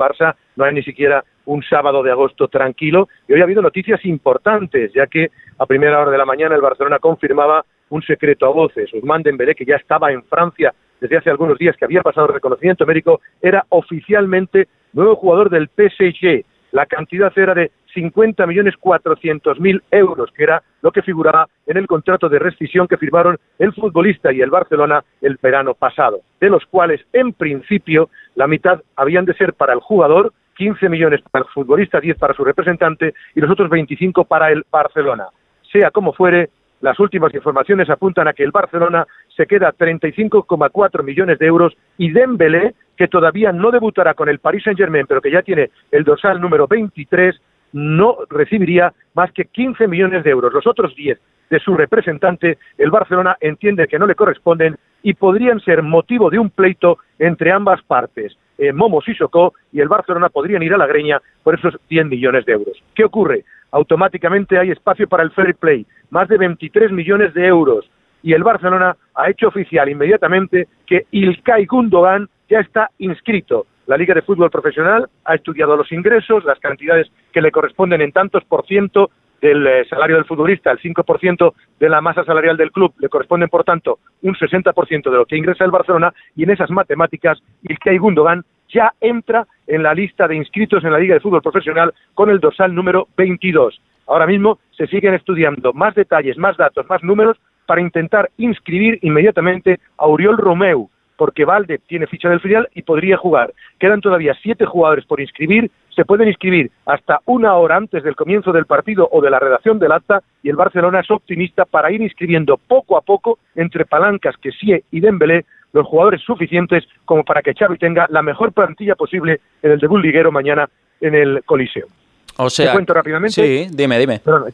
No 0.57 0.65
hay 0.65 0.75
ni 0.75 0.83
siquiera 0.83 1.25
un 1.45 1.63
sábado 1.63 2.03
de 2.03 2.11
agosto 2.11 2.49
tranquilo. 2.49 3.09
Y 3.29 3.35
hoy 3.35 3.41
ha 3.41 3.45
habido 3.45 3.63
noticias 3.63 4.05
importantes, 4.05 4.93
ya 4.93 5.07
que 5.07 5.31
a 5.57 5.67
primera 5.67 6.01
hora 6.01 6.11
de 6.11 6.19
la 6.19 6.25
mañana 6.25 6.57
el 6.57 6.63
Barcelona 6.63 6.99
confirmaba 6.99 7.65
un 7.91 8.03
secreto 8.03 8.47
a 8.47 8.49
voces. 8.49 8.93
Ousmane 8.93 9.23
Dembélé, 9.23 9.55
que 9.55 9.65
ya 9.65 9.77
estaba 9.77 10.11
en 10.11 10.25
Francia 10.25 10.75
desde 11.05 11.19
hace 11.19 11.29
algunos 11.29 11.59
días, 11.59 11.77
que 11.77 11.85
había 11.85 12.01
pasado 12.01 12.29
el 12.29 12.33
reconocimiento 12.33 12.87
médico, 12.87 13.21
era 13.43 13.67
oficialmente 13.69 14.69
nuevo 14.95 15.17
jugador 15.17 15.51
del 15.51 15.69
PSG. 15.69 16.47
La 16.73 16.87
cantidad 16.87 17.31
era 17.37 17.53
de 17.53 17.73
50 17.93 18.47
millones 18.47 18.75
400 18.81 19.61
mil 19.61 19.83
euros, 19.91 20.31
que 20.35 20.45
era 20.45 20.63
lo 20.81 20.93
que 20.93 21.03
figuraba 21.03 21.47
en 21.67 21.77
el 21.77 21.87
contrato 21.87 22.31
de 22.31 22.39
rescisión 22.39 22.89
que 22.89 22.97
firmaron 22.97 23.37
el 23.59 23.75
futbolista 23.75 24.33
y 24.33 24.41
el 24.41 24.49
Barcelona 24.49 25.05
el 25.21 25.39
verano 25.43 25.75
pasado, 25.75 26.23
de 26.41 26.49
los 26.49 26.65
cuales, 26.65 27.03
en 27.13 27.35
principio, 27.35 28.09
la 28.35 28.47
mitad 28.47 28.81
habían 28.97 29.27
de 29.27 29.35
ser 29.35 29.53
para 29.53 29.75
el 29.75 29.81
jugador, 29.81 30.33
15 30.57 30.89
millones 30.89 31.21
para 31.31 31.45
el 31.45 31.51
futbolista, 31.53 32.01
10 32.01 32.17
para 32.17 32.33
su 32.33 32.43
representante 32.45 33.13
y 33.35 33.41
los 33.41 33.51
otros 33.51 33.69
25 33.69 34.25
para 34.25 34.51
el 34.51 34.65
Barcelona. 34.71 35.27
Sea 35.71 35.91
como 35.91 36.15
fuere, 36.15 36.49
las 36.85 37.01
últimas 37.01 37.35
informaciones 37.35 37.89
apuntan 37.89 38.29
a 38.29 38.35
que 38.35 38.43
el 38.43 38.51
Barcelona 38.51 39.07
se 39.35 39.47
queda 39.47 39.73
35,4 39.73 41.03
millones 41.03 41.39
de 41.39 41.47
euros 41.47 41.73
y 41.97 42.11
Dembélé, 42.11 42.75
que 42.95 43.09
todavía 43.09 43.53
no 43.53 43.71
debutará 43.71 44.13
con 44.13 44.29
el 44.29 44.39
Paris 44.39 44.65
Saint-Germain, 44.65 45.07
pero 45.07 45.23
que 45.23 45.31
ya 45.31 45.41
tiene 45.41 45.71
el 45.91 46.05
dorsal 46.05 46.43
número 46.43 46.69
23, 46.69 47.41
no 47.73 48.19
recibiría 48.29 48.93
más 49.15 49.33
que 49.33 49.47
15 49.47 49.89
millones 49.89 50.25
de 50.25 50.31
euros. 50.31 50.53
Los 50.53 50.67
otros 50.67 50.95
10 50.95 51.19
de 51.49 51.59
su 51.59 51.75
representante, 51.75 52.59
el 52.77 52.91
Barcelona 52.91 53.39
entiende 53.41 53.89
que 53.89 53.99
no 53.99 54.07
le 54.07 54.15
corresponden 54.15 54.77
y 55.03 55.15
podrían 55.15 55.61
ser 55.61 55.83
motivo 55.83 56.29
de 56.29 56.39
un 56.39 56.51
pleito 56.51 56.99
entre 57.19 57.51
ambas 57.51 57.83
partes. 57.83 58.37
Eh, 58.59 58.75
Momo 58.75 59.01
Sissoko 59.01 59.55
y 59.73 59.81
el 59.81 59.89
Barcelona 59.89 60.29
podrían 60.29 60.63
ir 60.63 60.75
a 60.75 60.79
la 60.79 60.87
greña 60.87 61.19
por 61.43 61.55
esos 61.55 61.79
100 61.89 62.11
millones 62.11 62.45
de 62.45 62.53
euros. 62.53 62.77
¿Qué 62.95 63.05
ocurre? 63.05 63.45
Automáticamente 63.75 64.57
hay 64.57 64.71
espacio 64.71 65.09
para 65.09 65.25
el 65.25 65.33
fair 65.33 65.57
play, 65.57 65.85
más 66.11 66.29
de 66.29 66.39
23 66.39 66.93
millones 66.93 67.35
de 67.35 67.45
euros. 67.45 67.85
Y 68.23 68.33
el 68.33 68.45
Barcelona 68.45 68.97
ha 69.17 69.29
hecho 69.29 69.49
oficial 69.49 69.89
inmediatamente 69.89 70.69
que 70.87 71.07
Ilkay 71.11 71.67
Gundogan 71.67 72.29
ya 72.49 72.61
está 72.61 72.89
inscrito. 72.99 73.67
La 73.89 73.97
Liga 73.97 74.15
de 74.15 74.23
Fútbol 74.23 74.49
Profesional 74.49 75.09
ha 75.25 75.35
estudiado 75.35 75.77
los 75.77 75.91
ingresos, 75.91 76.45
las 76.45 76.61
cantidades 76.61 77.09
que 77.33 77.43
le 77.43 77.51
corresponden 77.51 78.01
en 78.01 78.13
tantos 78.13 78.45
por 78.45 78.65
ciento 78.65 79.11
del 79.41 79.67
eh, 79.67 79.85
salario 79.91 80.15
del 80.15 80.25
futbolista, 80.25 80.71
el 80.71 80.79
5% 80.79 81.53
de 81.81 81.89
la 81.89 82.01
masa 82.01 82.23
salarial 82.23 82.57
del 82.57 82.71
club, 82.71 82.95
le 82.99 83.09
corresponden, 83.09 83.49
por 83.49 83.65
tanto, 83.65 83.99
un 84.23 84.37
60% 84.37 85.11
de 85.11 85.17
lo 85.17 85.27
que 85.27 85.37
ingresa 85.37 85.65
el 85.65 85.73
Barcelona, 85.73 86.15
y 86.37 86.45
en 86.45 86.51
esas 86.51 86.71
matemáticas, 86.71 87.43
Ilkay 87.65 87.99
Gundogan 87.99 88.45
ya 88.75 88.93
entra 89.01 89.47
en 89.67 89.83
la 89.83 89.95
lista 89.95 90.27
de 90.29 90.37
inscritos 90.37 90.85
en 90.85 90.93
la 90.93 90.99
Liga 90.99 91.15
de 91.15 91.21
Fútbol 91.21 91.41
Profesional 91.41 91.95
con 92.13 92.29
el 92.29 92.41
dorsal 92.41 92.75
número 92.75 93.09
22. 93.17 93.81
Ahora 94.07 94.27
mismo 94.27 94.59
se 94.77 94.87
siguen 94.89 95.15
estudiando 95.15 95.73
más 95.73 95.95
detalles, 95.95 96.37
más 96.37 96.57
datos, 96.57 96.87
más 96.91 97.03
números 97.03 97.39
para 97.67 97.81
intentar 97.81 98.31
inscribir 98.37 98.99
inmediatamente 99.03 99.79
a 99.97 100.09
Uriol 100.09 100.37
Romeu, 100.37 100.91
porque 101.17 101.45
Valde 101.45 101.79
tiene 101.87 102.07
ficha 102.09 102.29
del 102.29 102.41
filial 102.41 102.69
y 102.75 102.83
podría 102.83 103.17
jugar. 103.17 103.55
Quedan 103.79 104.01
todavía 104.01 104.35
siete 104.43 104.67
jugadores 104.67 105.07
por 105.07 105.21
inscribir, 105.21 105.71
se 105.95 106.05
pueden 106.05 106.29
inscribir 106.29 106.71
hasta 106.85 107.21
una 107.25 107.55
hora 107.55 107.77
antes 107.77 108.03
del 108.03 108.17
comienzo 108.17 108.53
del 108.53 108.67
partido 108.67 109.09
o 109.11 109.23
de 109.23 109.31
la 109.31 109.39
redacción 109.39 109.79
del 109.79 109.93
acta 109.93 110.23
y 110.43 110.51
el 110.51 110.57
Barcelona 110.57 111.01
es 111.01 111.11
optimista 111.11 111.65
para 111.65 111.93
ir 111.93 112.03
inscribiendo 112.03 112.59
poco 112.59 112.99
a 112.99 113.01
poco 113.01 113.39
entre 113.55 113.87
palancas 113.87 114.37
que 114.37 114.51
Sie 114.51 114.83
y 114.91 115.01
Dembélé 115.01 115.47
los 115.75 115.87
jugadores 115.87 116.23
suficientes 116.23 116.85
como 117.05 117.25
para 117.25 117.43
que 117.43 117.53
Xavi 117.53 117.77
tenga 117.77 118.07
la 118.09 118.23
mejor 118.23 118.53
plantilla 118.53 118.95
posible 118.95 119.41
en 119.63 119.73
el 119.73 119.79
debut 119.79 120.01
liguero 120.01 120.33
mañana 120.33 120.69
en 121.01 121.15
el 121.15 121.43
Coliseo. 121.45 121.89
O 122.37 122.49
sea, 122.49 122.67
¿Te 122.69 122.73
cuento 122.73 122.95
rápidamente? 122.95 123.35
Sí, 123.35 123.69
dime, 123.71 123.99
dime. 123.99 124.21
Perdón, 124.21 124.53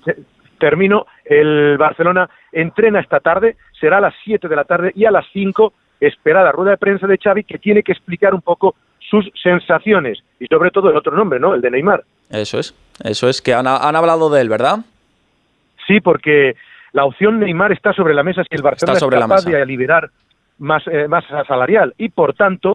termino, 0.59 1.06
el 1.24 1.76
Barcelona 1.78 2.28
entrena 2.52 3.00
esta 3.00 3.20
tarde, 3.20 3.56
será 3.78 3.98
a 3.98 4.00
las 4.00 4.14
7 4.24 4.48
de 4.48 4.56
la 4.56 4.64
tarde 4.64 4.92
y 4.94 5.04
a 5.04 5.11
las 5.11 5.26
5 5.33 5.72
espera 6.00 6.42
la 6.42 6.52
rueda 6.52 6.72
de 6.72 6.76
prensa 6.78 7.06
de 7.06 7.18
Xavi 7.18 7.44
que 7.44 7.59
tiene 7.59 7.83
que 7.83 7.92
explicar 7.92 8.35
un 8.35 8.40
poco 8.40 8.74
sus 8.98 9.30
sensaciones 9.42 10.18
y 10.38 10.46
sobre 10.46 10.70
todo 10.70 10.90
el 10.90 10.96
otro 10.96 11.14
nombre, 11.14 11.38
¿no? 11.38 11.54
El 11.54 11.61
de 11.61 11.70
Neymar. 11.70 12.02
Eso 12.30 12.59
es, 12.59 12.74
eso 13.04 13.28
es, 13.28 13.42
que 13.42 13.52
han, 13.52 13.66
han 13.66 13.96
hablado 13.96 14.30
de 14.30 14.40
él, 14.40 14.48
¿verdad? 14.48 14.78
Sí, 15.87 16.00
porque 16.00 16.56
la 16.92 17.04
opción 17.04 17.40
Neymar 17.40 17.72
está 17.72 17.92
sobre 17.92 18.14
la 18.14 18.22
mesa 18.22 18.42
si 18.42 18.54
el 18.54 18.62
Barcelona 18.62 18.98
sobre 18.98 19.16
es 19.16 19.20
la 19.20 19.28
capaz 19.28 19.46
mesa. 19.46 19.59
de 19.59 19.66
liberar 19.66 20.11
más 20.60 20.82
eh, 20.86 21.08
masa 21.08 21.44
salarial 21.44 21.94
y 21.98 22.10
por 22.10 22.34
tanto 22.34 22.74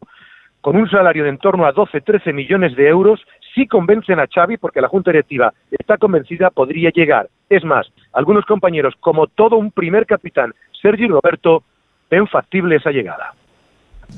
con 0.60 0.76
un 0.76 0.90
salario 0.90 1.24
de 1.24 1.30
en 1.30 1.38
torno 1.38 1.66
a 1.66 1.74
12-13 1.74 2.34
millones 2.34 2.76
de 2.76 2.88
euros 2.88 3.22
si 3.54 3.68
convencen 3.68 4.20
a 4.20 4.28
Xavi 4.28 4.58
porque 4.58 4.82
la 4.82 4.90
Junta 4.90 5.12
Directiva 5.12 5.54
está 5.72 5.98
convencida 5.98 6.50
podría 6.50 6.90
llegar. 6.90 7.30
Es 7.50 7.64
más, 7.64 7.88
algunos 8.14 8.46
compañeros 8.46 8.96
como 9.00 9.28
todo 9.28 9.58
un 9.58 9.72
primer 9.72 10.06
capitán, 10.06 10.54
Sergi 10.82 11.08
Roberto, 11.08 11.64
ven 12.10 12.28
factible 12.28 12.76
esa 12.76 12.92
llegada. 12.92 13.34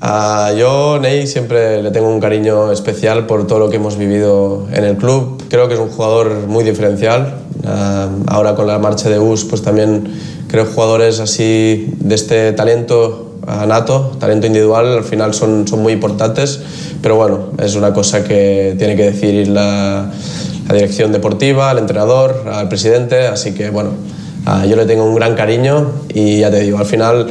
A 0.02 0.54
yo, 0.58 1.00
Ney, 1.00 1.28
siempre 1.28 1.82
le 1.82 1.92
tengo 1.92 2.14
un 2.14 2.20
cariño 2.20 2.72
especial 2.72 3.26
por 3.26 3.48
todo 3.48 3.60
lo 3.60 3.70
que 3.70 3.78
hemos 3.78 3.98
vivido 3.98 4.68
en 4.74 4.84
el 4.84 4.98
club. 4.98 5.44
Creo 5.50 5.68
que 5.68 5.74
es 5.74 5.80
un 5.80 5.90
jugador 5.90 6.48
muy 6.48 6.64
diferencial. 6.64 7.34
Ah, 7.66 8.10
ahora 8.28 8.56
con 8.56 8.68
la 8.68 8.80
marcha 8.80 9.10
de 9.10 9.20
US, 9.20 9.46
pues 9.46 9.64
también 9.64 10.14
creo 10.50 10.66
jugadores 10.66 11.20
así 11.20 11.94
de 12.00 12.16
este 12.16 12.54
talento 12.54 13.27
nato, 13.68 14.18
talento 14.20 14.46
individual, 14.48 14.98
al 14.98 15.04
final 15.04 15.34
son, 15.34 15.68
son 15.68 15.82
muy 15.82 15.94
importantes. 15.94 16.96
Pero 17.02 17.16
bueno, 17.16 17.52
es 17.60 17.76
una 17.76 17.94
cosa 17.94 18.24
que 18.24 18.76
tiene 18.78 18.96
que 18.96 19.04
decir 19.04 19.48
la, 19.48 20.12
la 20.68 20.74
dirección 20.74 21.12
deportiva, 21.12 21.72
el 21.72 21.78
entrenador, 21.80 22.44
al 22.52 22.68
presidente. 22.70 23.28
Así 23.28 23.56
que 23.56 23.70
bueno, 23.70 23.92
yo 24.68 24.76
le 24.76 24.86
tengo 24.86 25.06
un 25.06 25.16
gran 25.16 25.36
cariño 25.36 25.92
y 26.14 26.40
ya 26.40 26.52
te 26.52 26.60
digo, 26.62 26.78
al 26.78 26.86
final 26.86 27.28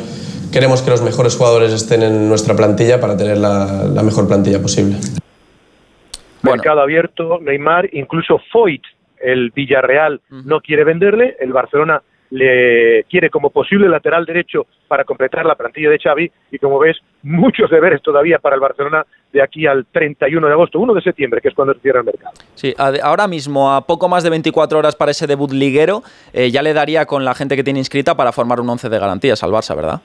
queremos 0.52 0.82
que 0.82 0.90
los 0.90 1.02
mejores 1.02 1.36
jugadores 1.36 1.72
estén 1.72 2.02
en 2.02 2.28
nuestra 2.28 2.56
plantilla 2.56 3.00
para 3.00 3.16
tener 3.16 3.38
la, 3.38 3.84
la 3.84 4.02
mejor 4.02 4.26
plantilla 4.26 4.60
posible. 4.60 4.96
Mercado 6.42 6.80
abierto, 6.80 7.38
Neymar, 7.42 7.88
incluso 7.92 8.40
Foyt, 8.52 8.82
el 9.20 9.50
Villarreal, 9.50 10.20
no 10.30 10.60
quiere 10.60 10.84
venderle, 10.84 11.36
el 11.40 11.52
Barcelona 11.52 12.02
le 12.30 13.04
quiere 13.04 13.30
como 13.30 13.50
posible 13.50 13.88
lateral 13.88 14.24
derecho 14.24 14.66
para 14.88 15.04
completar 15.04 15.46
la 15.46 15.54
plantilla 15.54 15.90
de 15.90 15.98
Xavi 15.98 16.30
y 16.50 16.58
como 16.58 16.78
ves, 16.78 16.98
muchos 17.22 17.70
deberes 17.70 18.02
todavía 18.02 18.38
para 18.38 18.54
el 18.54 18.60
Barcelona 18.60 19.04
de 19.32 19.42
aquí 19.42 19.66
al 19.66 19.86
31 19.86 20.46
de 20.46 20.52
agosto, 20.52 20.78
1 20.78 20.94
de 20.94 21.02
septiembre, 21.02 21.40
que 21.40 21.48
es 21.48 21.54
cuando 21.54 21.74
se 21.74 21.80
cierra 21.80 22.00
el 22.00 22.06
mercado. 22.06 22.32
Sí, 22.54 22.74
ahora 22.78 23.28
mismo, 23.28 23.72
a 23.72 23.86
poco 23.86 24.08
más 24.08 24.24
de 24.24 24.30
24 24.30 24.78
horas 24.78 24.96
para 24.96 25.10
ese 25.10 25.26
debut 25.26 25.50
liguero, 25.52 26.02
eh, 26.32 26.50
ya 26.50 26.62
le 26.62 26.72
daría 26.72 27.06
con 27.06 27.24
la 27.24 27.34
gente 27.34 27.56
que 27.56 27.64
tiene 27.64 27.78
inscrita 27.80 28.16
para 28.16 28.32
formar 28.32 28.60
un 28.60 28.68
11 28.68 28.88
de 28.88 28.98
garantías 28.98 29.42
al 29.42 29.50
Barça, 29.50 29.76
¿verdad? 29.76 30.00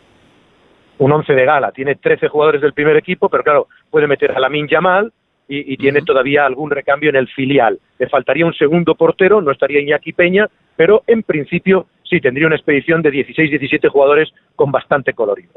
Un 0.97 1.11
11 1.11 1.33
de 1.33 1.45
gala, 1.45 1.71
tiene 1.71 1.95
13 1.95 2.27
jugadores 2.27 2.61
del 2.61 2.73
primer 2.73 2.95
equipo, 2.97 3.29
pero 3.29 3.43
claro, 3.43 3.67
puede 3.89 4.07
meter 4.07 4.31
a 4.31 4.39
Lamin 4.39 4.67
Yamal 4.67 5.11
y, 5.47 5.73
y 5.73 5.77
tiene 5.77 6.01
todavía 6.01 6.45
algún 6.45 6.69
recambio 6.69 7.09
en 7.09 7.15
el 7.15 7.27
filial. 7.27 7.79
Le 7.97 8.07
faltaría 8.07 8.45
un 8.45 8.53
segundo 8.53 8.95
portero, 8.95 9.41
no 9.41 9.51
estaría 9.51 9.81
Iñaki 9.81 10.13
Peña, 10.13 10.47
pero 10.75 11.03
en 11.07 11.23
principio 11.23 11.87
sí 12.11 12.19
tendría 12.19 12.45
una 12.45 12.57
expedición 12.57 13.01
de 13.01 13.09
16-17 13.09 13.89
jugadores 13.89 14.29
con 14.55 14.71
bastante 14.71 15.13
colorido. 15.13 15.53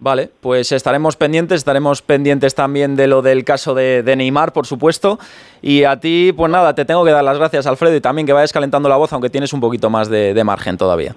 Vale, 0.00 0.30
pues 0.40 0.70
estaremos 0.70 1.16
pendientes, 1.16 1.56
estaremos 1.56 2.02
pendientes 2.02 2.54
también 2.54 2.94
de 2.94 3.08
lo 3.08 3.20
del 3.20 3.44
caso 3.44 3.74
de, 3.74 4.04
de 4.04 4.14
Neymar, 4.14 4.52
por 4.52 4.64
supuesto. 4.64 5.18
Y 5.60 5.82
a 5.82 5.98
ti, 5.98 6.32
pues 6.36 6.52
nada, 6.52 6.72
te 6.74 6.84
tengo 6.84 7.04
que 7.04 7.10
dar 7.10 7.24
las 7.24 7.36
gracias, 7.36 7.66
Alfredo, 7.66 7.96
y 7.96 8.00
también 8.00 8.24
que 8.24 8.32
vayas 8.32 8.52
calentando 8.52 8.88
la 8.88 8.96
voz, 8.96 9.12
aunque 9.12 9.28
tienes 9.28 9.52
un 9.52 9.60
poquito 9.60 9.90
más 9.90 10.08
de, 10.08 10.34
de 10.34 10.44
margen 10.44 10.76
todavía. 10.76 11.16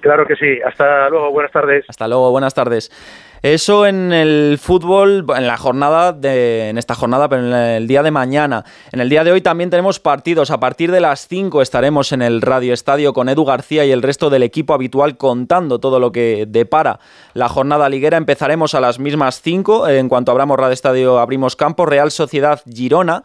Claro 0.00 0.24
que 0.26 0.36
sí. 0.36 0.58
Hasta 0.64 1.10
luego, 1.10 1.32
buenas 1.32 1.52
tardes. 1.52 1.84
Hasta 1.88 2.08
luego, 2.08 2.30
buenas 2.30 2.54
tardes. 2.54 2.90
Eso 3.42 3.86
en 3.86 4.12
el 4.12 4.58
fútbol, 4.60 5.26
en 5.36 5.46
la 5.46 5.56
jornada 5.56 6.12
de, 6.12 6.70
en 6.70 6.78
esta 6.78 6.94
jornada, 6.94 7.28
pero 7.28 7.46
en 7.46 7.52
el 7.52 7.86
día 7.86 8.02
de 8.02 8.10
mañana. 8.10 8.64
En 8.92 9.00
el 9.00 9.08
día 9.08 9.24
de 9.24 9.32
hoy 9.32 9.40
también 9.40 9.70
tenemos 9.70 10.00
partidos. 10.00 10.50
A 10.50 10.58
partir 10.58 10.90
de 10.90 11.00
las 11.00 11.28
5 11.28 11.62
estaremos 11.62 12.12
en 12.12 12.22
el 12.22 12.42
Radio 12.42 12.72
Estadio 12.72 13.12
con 13.12 13.28
Edu 13.28 13.44
García 13.44 13.84
y 13.84 13.92
el 13.92 14.02
resto 14.02 14.30
del 14.30 14.42
equipo 14.42 14.74
habitual 14.74 15.16
contando 15.16 15.78
todo 15.78 16.00
lo 16.00 16.12
que 16.12 16.46
depara 16.48 16.98
la 17.34 17.48
jornada 17.48 17.88
liguera. 17.88 18.16
Empezaremos 18.16 18.74
a 18.74 18.80
las 18.80 18.98
mismas 18.98 19.40
5. 19.42 19.88
En 19.88 20.08
cuanto 20.08 20.32
abramos 20.32 20.58
Radio 20.58 20.72
Estadio, 20.72 21.18
abrimos 21.18 21.56
campo. 21.56 21.86
Real 21.86 22.10
Sociedad 22.10 22.62
Girona. 22.66 23.22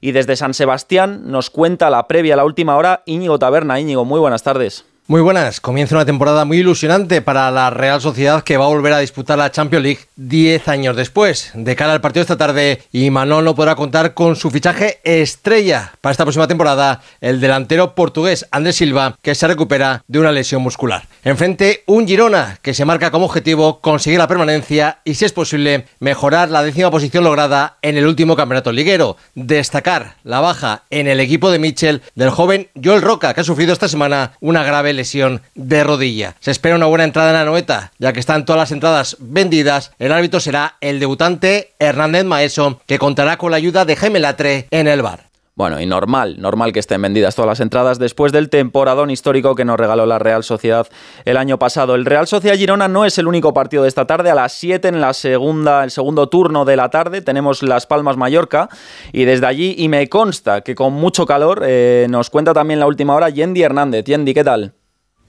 Y 0.00 0.12
desde 0.12 0.36
San 0.36 0.52
Sebastián 0.52 1.22
nos 1.24 1.48
cuenta 1.48 1.88
la 1.88 2.06
previa, 2.06 2.36
la 2.36 2.44
última 2.44 2.76
hora, 2.76 3.02
Íñigo 3.06 3.38
Taberna. 3.38 3.80
Íñigo, 3.80 4.04
muy 4.04 4.20
buenas 4.20 4.42
tardes. 4.42 4.84
Muy 5.06 5.20
buenas, 5.20 5.60
comienza 5.60 5.96
una 5.96 6.06
temporada 6.06 6.46
muy 6.46 6.60
ilusionante 6.60 7.20
para 7.20 7.50
la 7.50 7.68
Real 7.68 8.00
Sociedad 8.00 8.42
que 8.42 8.56
va 8.56 8.64
a 8.64 8.68
volver 8.68 8.94
a 8.94 9.00
disputar 9.00 9.36
la 9.36 9.52
Champions 9.52 9.84
League 9.84 10.00
10 10.16 10.66
años 10.68 10.96
después. 10.96 11.50
De 11.52 11.76
cara 11.76 11.92
al 11.92 12.00
partido 12.00 12.22
esta 12.22 12.38
tarde, 12.38 12.80
Imanol 12.90 13.44
no 13.44 13.54
podrá 13.54 13.74
contar 13.74 14.14
con 14.14 14.34
su 14.34 14.50
fichaje 14.50 15.00
estrella 15.04 15.92
para 16.00 16.12
esta 16.12 16.24
próxima 16.24 16.48
temporada, 16.48 17.02
el 17.20 17.38
delantero 17.38 17.94
portugués 17.94 18.46
Andrés 18.50 18.76
Silva, 18.76 19.18
que 19.20 19.34
se 19.34 19.46
recupera 19.46 20.02
de 20.08 20.20
una 20.20 20.32
lesión 20.32 20.62
muscular. 20.62 21.06
Enfrente, 21.22 21.82
un 21.84 22.08
Girona 22.08 22.58
que 22.62 22.72
se 22.72 22.86
marca 22.86 23.10
como 23.10 23.26
objetivo 23.26 23.80
conseguir 23.80 24.18
la 24.18 24.26
permanencia 24.26 25.00
y, 25.04 25.16
si 25.16 25.26
es 25.26 25.32
posible, 25.32 25.84
mejorar 26.00 26.48
la 26.48 26.62
décima 26.62 26.90
posición 26.90 27.24
lograda 27.24 27.76
en 27.82 27.98
el 27.98 28.06
último 28.06 28.36
campeonato 28.36 28.72
liguero. 28.72 29.18
Destacar 29.34 30.16
la 30.24 30.40
baja 30.40 30.84
en 30.88 31.08
el 31.08 31.20
equipo 31.20 31.50
de 31.50 31.58
Mitchell 31.58 32.00
del 32.14 32.30
joven 32.30 32.70
Joel 32.82 33.02
Roca, 33.02 33.34
que 33.34 33.42
ha 33.42 33.44
sufrido 33.44 33.74
esta 33.74 33.88
semana 33.88 34.32
una 34.40 34.64
grave 34.64 34.93
lesión 34.94 35.42
de 35.54 35.84
rodilla. 35.84 36.36
Se 36.40 36.50
espera 36.50 36.76
una 36.76 36.86
buena 36.86 37.04
entrada 37.04 37.30
en 37.30 37.36
la 37.36 37.44
noeta, 37.44 37.92
ya 37.98 38.12
que 38.12 38.20
están 38.20 38.44
todas 38.44 38.60
las 38.60 38.72
entradas 38.72 39.16
vendidas. 39.20 39.92
El 39.98 40.12
árbitro 40.12 40.40
será 40.40 40.76
el 40.80 41.00
debutante 41.00 41.74
Hernández 41.78 42.24
Maeso, 42.24 42.80
que 42.86 42.98
contará 42.98 43.36
con 43.36 43.50
la 43.50 43.56
ayuda 43.56 43.84
de 43.84 43.96
Jaime 43.96 44.20
Latre 44.20 44.68
en 44.70 44.88
el 44.88 45.02
bar. 45.02 45.34
Bueno, 45.56 45.80
y 45.80 45.86
normal, 45.86 46.40
normal 46.40 46.72
que 46.72 46.80
estén 46.80 47.00
vendidas 47.00 47.36
todas 47.36 47.48
las 47.48 47.60
entradas 47.60 48.00
después 48.00 48.32
del 48.32 48.50
temporadón 48.50 49.10
histórico 49.10 49.54
que 49.54 49.64
nos 49.64 49.78
regaló 49.78 50.04
la 50.04 50.18
Real 50.18 50.42
Sociedad 50.42 50.88
el 51.24 51.36
año 51.36 51.60
pasado. 51.60 51.94
El 51.94 52.06
Real 52.06 52.26
Sociedad 52.26 52.56
Girona 52.56 52.88
no 52.88 53.04
es 53.04 53.18
el 53.18 53.28
único 53.28 53.54
partido 53.54 53.84
de 53.84 53.88
esta 53.88 54.04
tarde. 54.04 54.30
A 54.30 54.34
las 54.34 54.52
7 54.54 54.88
en 54.88 55.00
la 55.00 55.14
segunda, 55.14 55.84
el 55.84 55.92
segundo 55.92 56.28
turno 56.28 56.64
de 56.64 56.74
la 56.74 56.90
tarde 56.90 57.22
tenemos 57.22 57.62
Las 57.62 57.86
Palmas 57.86 58.16
Mallorca 58.16 58.68
y 59.12 59.26
desde 59.26 59.46
allí, 59.46 59.76
y 59.78 59.88
me 59.88 60.08
consta 60.08 60.62
que 60.62 60.74
con 60.74 60.92
mucho 60.92 61.24
calor, 61.24 61.62
eh, 61.64 62.08
nos 62.10 62.30
cuenta 62.30 62.52
también 62.52 62.80
la 62.80 62.88
última 62.88 63.14
hora 63.14 63.28
Yendi 63.28 63.62
Hernández. 63.62 64.06
Yendi, 64.06 64.34
¿qué 64.34 64.42
tal? 64.42 64.74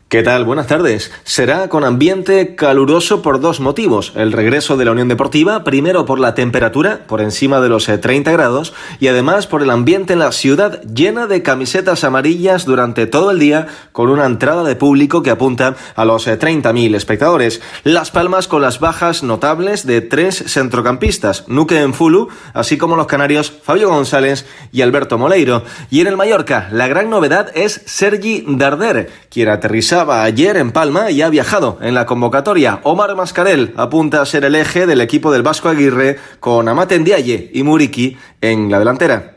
¿Qué 0.07 0.21
tal? 0.21 0.45
Buenas 0.45 0.67
tardes. 0.67 1.11
Será 1.23 1.67
con 1.67 1.83
ambiente 1.83 2.53
caluroso 2.53 3.23
por 3.23 3.39
dos 3.41 3.59
motivos. 3.59 4.13
El 4.15 4.33
regreso 4.33 4.77
de 4.77 4.85
la 4.85 4.91
Unión 4.91 5.07
Deportiva, 5.07 5.63
primero 5.63 6.05
por 6.05 6.19
la 6.19 6.35
temperatura, 6.35 7.07
por 7.07 7.21
encima 7.21 7.59
de 7.59 7.69
los 7.69 7.89
eh, 7.89 7.97
30 7.97 8.31
grados, 8.31 8.75
y 8.99 9.07
además 9.07 9.47
por 9.47 9.63
el 9.63 9.71
ambiente 9.71 10.13
en 10.13 10.19
la 10.19 10.31
ciudad 10.31 10.83
llena 10.83 11.25
de 11.25 11.41
camisetas 11.41 12.03
amarillas 12.03 12.65
durante 12.65 13.07
todo 13.07 13.31
el 13.31 13.39
día, 13.39 13.65
con 13.93 14.09
una 14.09 14.27
entrada 14.27 14.63
de 14.63 14.75
público 14.75 15.23
que 15.23 15.31
apunta 15.31 15.75
a 15.95 16.05
los 16.05 16.27
eh, 16.27 16.37
30.000 16.37 16.95
espectadores. 16.95 17.63
Las 17.83 18.11
Palmas 18.11 18.47
con 18.47 18.61
las 18.61 18.79
bajas 18.79 19.23
notables 19.23 19.87
de 19.87 20.01
tres 20.01 20.35
centrocampistas, 20.45 21.45
Nuque 21.47 21.81
Enfulu, 21.81 22.29
así 22.53 22.77
como 22.77 22.95
los 22.95 23.07
canarios 23.07 23.51
Fabio 23.63 23.89
González 23.89 24.45
y 24.71 24.83
Alberto 24.83 25.17
Moleiro. 25.17 25.63
Y 25.89 26.01
en 26.01 26.07
el 26.07 26.15
Mallorca, 26.15 26.69
la 26.71 26.87
gran 26.87 27.09
novedad 27.09 27.51
es 27.55 27.81
Sergi 27.87 28.45
Darder, 28.47 29.09
quien 29.31 29.49
aterrizaba 29.95 30.23
ayer 30.23 30.57
en 30.57 30.71
Palma 30.71 31.09
y 31.09 31.21
ha 31.21 31.29
viajado 31.29 31.77
en 31.81 31.93
la 31.93 32.05
convocatoria. 32.05 32.81
Omar 32.83 33.15
Mascarel 33.15 33.73
apunta 33.77 34.21
a 34.21 34.25
ser 34.25 34.43
el 34.43 34.55
eje 34.55 34.85
del 34.85 34.99
equipo 34.99 35.31
del 35.31 35.41
Vasco 35.41 35.69
Aguirre 35.69 36.17
con 36.41 36.67
Amate 36.67 36.99
Ndiaye 36.99 37.51
y 37.53 37.63
Muriki 37.63 38.17
en 38.41 38.69
la 38.69 38.79
delantera. 38.79 39.34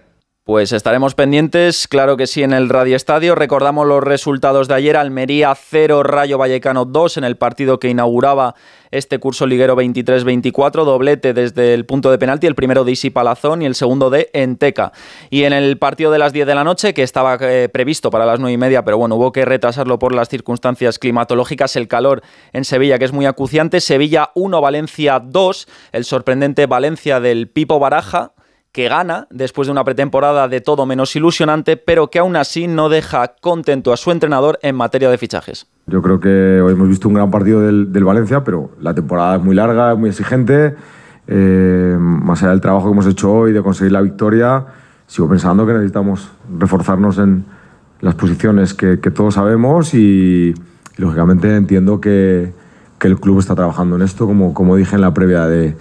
Pues 0.48 0.72
estaremos 0.72 1.14
pendientes, 1.14 1.87
claro 1.88 2.16
que 2.16 2.26
sí, 2.26 2.42
en 2.42 2.54
el 2.54 2.70
Radio 2.70 2.96
Estadio. 2.96 3.34
Recordamos 3.34 3.87
los 3.87 4.02
resultados 4.02 4.66
de 4.66 4.76
ayer: 4.76 4.96
Almería 4.96 5.54
0, 5.54 6.02
Rayo 6.04 6.38
Vallecano 6.38 6.87
2 6.87 7.18
en 7.18 7.24
el 7.24 7.37
partido 7.37 7.78
que 7.78 7.90
inauguraba 7.90 8.54
este 8.90 9.18
curso 9.18 9.46
liguero 9.46 9.76
23-24. 9.76 10.87
Doblete 10.87 11.34
desde 11.34 11.74
el 11.74 11.84
punto 11.84 12.11
de 12.11 12.16
penalti, 12.16 12.46
el 12.46 12.54
primero 12.54 12.84
de 12.84 12.92
Isi 12.92 13.11
Palazón 13.11 13.61
y 13.61 13.66
el 13.66 13.74
segundo 13.74 14.08
de 14.08 14.30
Enteca. 14.32 14.92
Y 15.28 15.42
en 15.42 15.52
el 15.52 15.76
partido 15.76 16.11
de 16.11 16.18
las 16.18 16.32
10 16.32 16.46
de 16.46 16.54
la 16.54 16.64
noche, 16.64 16.94
que 16.94 17.02
estaba 17.02 17.37
eh, 17.42 17.68
previsto 17.68 18.11
para 18.11 18.24
las 18.24 18.40
9 18.40 18.50
y 18.50 18.56
media, 18.56 18.87
pero 18.87 18.96
bueno, 18.96 19.16
hubo 19.16 19.32
que 19.32 19.44
retrasarlo 19.44 19.98
por 19.98 20.14
las 20.14 20.30
circunstancias 20.30 20.98
climatológicas, 20.98 21.76
el 21.76 21.88
calor 21.88 22.22
en 22.54 22.64
Sevilla, 22.64 22.98
que 22.98 23.04
es 23.04 23.12
muy 23.12 23.26
acuciante. 23.26 23.82
Sevilla 23.82 24.30
1, 24.34 24.62
Valencia 24.62 25.20
2, 25.22 25.68
el 25.92 26.06
sorprendente 26.06 26.64
Valencia 26.64 27.20
del 27.20 27.48
Pipo 27.50 27.78
Baraja 27.78 28.32
que 28.72 28.88
gana 28.88 29.26
después 29.31 29.66
de 29.66 29.72
una 29.72 29.85
pretemporada 29.85 30.48
de 30.48 30.61
todo 30.61 30.87
menos 30.87 31.14
ilusionante, 31.16 31.76
pero 31.76 32.09
que 32.09 32.18
aún 32.18 32.37
así 32.37 32.66
no 32.66 32.88
deja 32.88 33.35
contento 33.40 33.92
a 33.92 33.96
su 33.96 34.11
entrenador 34.11 34.59
en 34.62 34.76
materia 34.76 35.11
de 35.11 35.18
fichajes. 35.18 35.66
Yo 35.87 36.02
creo 36.02 36.20
que 36.20 36.61
hoy 36.61 36.72
hemos 36.72 36.88
visto 36.88 37.09
un 37.09 37.14
gran 37.14 37.31
partido 37.31 37.62
del, 37.62 38.04
Valencia, 38.04 38.44
pero 38.44 38.70
la 38.81 38.94
temporada 38.94 39.37
es 39.37 39.42
muy 39.42 39.54
larga, 39.54 39.92
es 39.92 39.98
muy 39.98 40.11
exigente. 40.11 40.74
Eh, 41.26 41.96
más 41.98 42.42
allá 42.42 42.52
del 42.52 42.61
trabajo 42.61 42.87
que 42.87 42.92
hemos 42.92 43.07
hecho 43.07 43.33
hoy 43.33 43.52
de 43.52 43.62
conseguir 43.62 43.92
la 43.92 44.00
victoria, 44.00 44.64
sigo 45.07 45.28
pensando 45.28 45.66
que 45.66 45.72
necesitamos 45.72 46.31
reforzarnos 46.59 47.18
en, 47.18 47.44
las 48.00 48.14
posiciones 48.14 48.74
que, 48.74 48.96
todos 48.96 49.35
sabemos 49.35 49.92
y, 49.92 50.54
lógicamente 50.96 51.57
entiendo 51.57 52.00
que, 52.00 52.52
que, 52.98 53.09
el 53.09 53.18
club 53.18 53.40
está 53.40 53.57
trabajando 53.57 53.96
en 53.96 54.02
esto, 54.02 54.26
como, 54.26 54.54
como 54.54 54.76
dije 54.76 54.94
en 54.94 55.00
la 55.00 55.12
previa 55.12 55.46
de, 55.46 55.76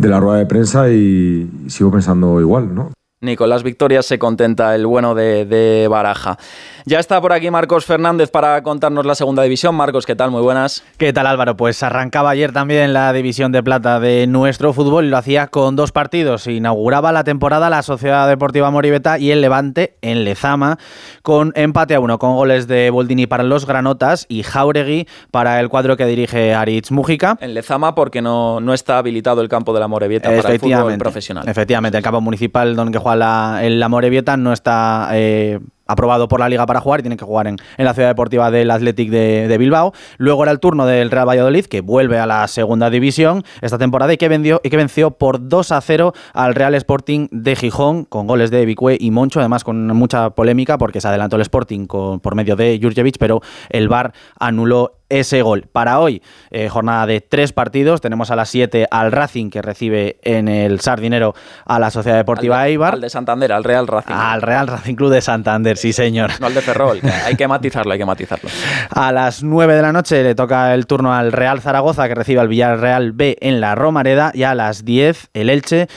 de 0.00 0.08
la 0.08 0.18
rueda 0.18 0.38
de 0.38 0.46
prensa 0.46 0.90
y 0.90 1.48
sigo 1.68 1.90
pensando 1.90 2.40
igual, 2.40 2.74
¿no? 2.74 2.90
Nicolás 3.22 3.62
Victorias 3.62 4.06
se 4.06 4.18
contenta 4.18 4.74
el 4.74 4.86
bueno 4.86 5.14
de, 5.14 5.44
de, 5.44 5.88
Baraja. 5.88 6.38
Ya 6.86 6.98
está 6.98 7.20
por 7.20 7.34
aquí 7.34 7.50
Marcos 7.50 7.84
Fernández 7.84 8.30
para 8.30 8.62
contarnos 8.62 9.04
la 9.04 9.14
segunda 9.14 9.42
división. 9.42 9.74
Marcos, 9.74 10.06
¿qué 10.06 10.16
tal? 10.16 10.30
Muy 10.30 10.40
buenas. 10.40 10.82
¿Qué 10.96 11.12
tal 11.12 11.26
Álvaro? 11.26 11.54
Pues 11.54 11.82
arrancaba 11.82 12.30
ayer 12.30 12.52
también 12.52 12.94
la 12.94 13.12
división 13.12 13.52
de 13.52 13.62
plata 13.62 14.00
de 14.00 14.26
nuestro 14.26 14.72
fútbol 14.72 15.04
y 15.04 15.08
lo 15.10 15.18
hacía 15.18 15.48
con 15.48 15.76
dos 15.76 15.92
partidos. 15.92 16.46
Inauguraba 16.46 17.12
la 17.12 17.22
temporada 17.22 17.68
la 17.68 17.82
Sociedad 17.82 18.26
Deportiva 18.26 18.70
Moribeta 18.70 19.18
y 19.18 19.32
el 19.32 19.42
Levante 19.42 19.98
en 20.00 20.24
Lezama 20.24 20.78
con 21.20 21.52
empate 21.56 21.96
a 21.96 22.00
uno, 22.00 22.18
con 22.18 22.36
goles 22.36 22.68
de 22.68 22.88
Boldini 22.88 23.26
para 23.26 23.42
los 23.42 23.66
Granotas 23.66 24.24
y 24.30 24.44
Jauregui 24.44 25.06
para 25.30 25.60
el 25.60 25.68
cuadro 25.68 25.98
que 25.98 26.06
dirige 26.06 26.54
Aritz 26.54 26.90
Mújica. 26.90 27.36
En 27.42 27.52
Lezama 27.52 27.94
porque 27.94 28.22
no, 28.22 28.60
no 28.60 28.72
está 28.72 28.96
habilitado 28.96 29.42
el 29.42 29.50
campo 29.50 29.74
de 29.74 29.80
la 29.80 29.88
Morevieta 29.88 30.34
para 30.34 30.54
el 30.54 30.58
fútbol 30.58 30.96
profesional. 30.96 31.46
Efectivamente, 31.46 31.98
el 31.98 32.02
campo 32.02 32.22
municipal 32.22 32.74
donde 32.74 32.98
juega 32.98 33.09
la, 33.16 33.60
la 33.62 33.88
Morevieta 33.88 34.36
no 34.36 34.52
está... 34.52 35.10
Eh, 35.12 35.60
aprobado 35.90 36.28
por 36.28 36.38
la 36.40 36.48
liga 36.48 36.66
para 36.66 36.80
jugar 36.80 37.00
y 37.00 37.02
tiene 37.02 37.16
que 37.16 37.24
jugar 37.24 37.48
en, 37.48 37.56
la 37.76 37.94
ciudad 37.94 38.08
deportiva 38.08 38.50
del 38.50 38.70
Athletic 38.70 39.10
de, 39.10 39.56
Bilbao. 39.58 39.92
Luego 40.18 40.44
era 40.44 40.52
el 40.52 40.60
turno 40.60 40.86
del 40.86 41.10
Real 41.10 41.28
Valladolid, 41.28 41.66
que 41.66 41.80
vuelve 41.80 42.18
a 42.18 42.26
la 42.26 42.46
segunda 42.46 42.90
división 42.90 43.42
esta 43.60 43.76
temporada 43.76 44.12
y 44.12 44.16
que, 44.16 44.58
y 44.62 44.70
que 44.70 44.76
venció 44.76 45.10
por 45.10 45.48
2 45.48 45.72
a 45.72 45.80
0 45.80 46.12
al 46.32 46.54
Real 46.54 46.74
Sporting 46.76 47.26
de 47.32 47.56
Gijón, 47.56 48.04
con 48.04 48.26
goles 48.26 48.50
de 48.50 48.64
Bicue 48.64 48.96
y 49.00 49.10
Moncho, 49.10 49.40
además 49.40 49.64
con 49.64 49.88
mucha 49.88 50.30
polémica 50.30 50.78
porque 50.78 51.00
se 51.00 51.08
adelantó 51.08 51.36
el 51.36 51.42
Sporting 51.42 51.86
por 51.86 52.34
medio 52.36 52.54
de 52.54 52.78
Jurjevic, 52.80 53.18
pero 53.18 53.40
el 53.68 53.88
VAR 53.88 54.12
anuló 54.38 54.99
ese 55.10 55.42
gol. 55.42 55.66
Para 55.70 56.00
hoy, 56.00 56.22
eh, 56.50 56.68
jornada 56.68 57.06
de 57.06 57.20
tres 57.20 57.52
partidos, 57.52 58.00
tenemos 58.00 58.30
a 58.30 58.36
las 58.36 58.48
7 58.48 58.86
al 58.90 59.12
Racing 59.12 59.50
que 59.50 59.60
recibe 59.60 60.18
en 60.22 60.48
el 60.48 60.80
Sardinero 60.80 61.34
a 61.66 61.78
la 61.78 61.90
Sociedad 61.90 62.16
Deportiva 62.16 62.66
Eibar. 62.66 62.94
Al 62.94 63.00
de 63.02 63.10
Santander, 63.10 63.52
al 63.52 63.64
Real 63.64 63.86
Racing. 63.86 64.14
Al 64.14 64.40
Real 64.40 64.66
Racing 64.66 64.94
Club 64.94 65.10
de 65.10 65.20
Santander, 65.20 65.76
sí 65.76 65.92
señor. 65.92 66.30
No 66.40 66.46
al 66.46 66.54
de 66.54 66.62
Ferrol, 66.62 67.00
hay 67.26 67.36
que 67.36 67.46
matizarlo, 67.46 67.92
hay 67.92 67.98
que 67.98 68.06
matizarlo. 68.06 68.48
A 68.90 69.12
las 69.12 69.42
9 69.42 69.74
de 69.74 69.82
la 69.82 69.92
noche 69.92 70.22
le 70.22 70.34
toca 70.34 70.72
el 70.74 70.86
turno 70.86 71.12
al 71.14 71.32
Real 71.32 71.60
Zaragoza 71.60 72.08
que 72.08 72.14
recibe 72.14 72.40
al 72.40 72.48
Villarreal 72.48 73.12
B 73.12 73.36
en 73.40 73.60
la 73.60 73.74
Romareda 73.74 74.30
y 74.34 74.44
a 74.44 74.54
las 74.54 74.84
10 74.84 75.30
el 75.34 75.50
Elche 75.50 75.88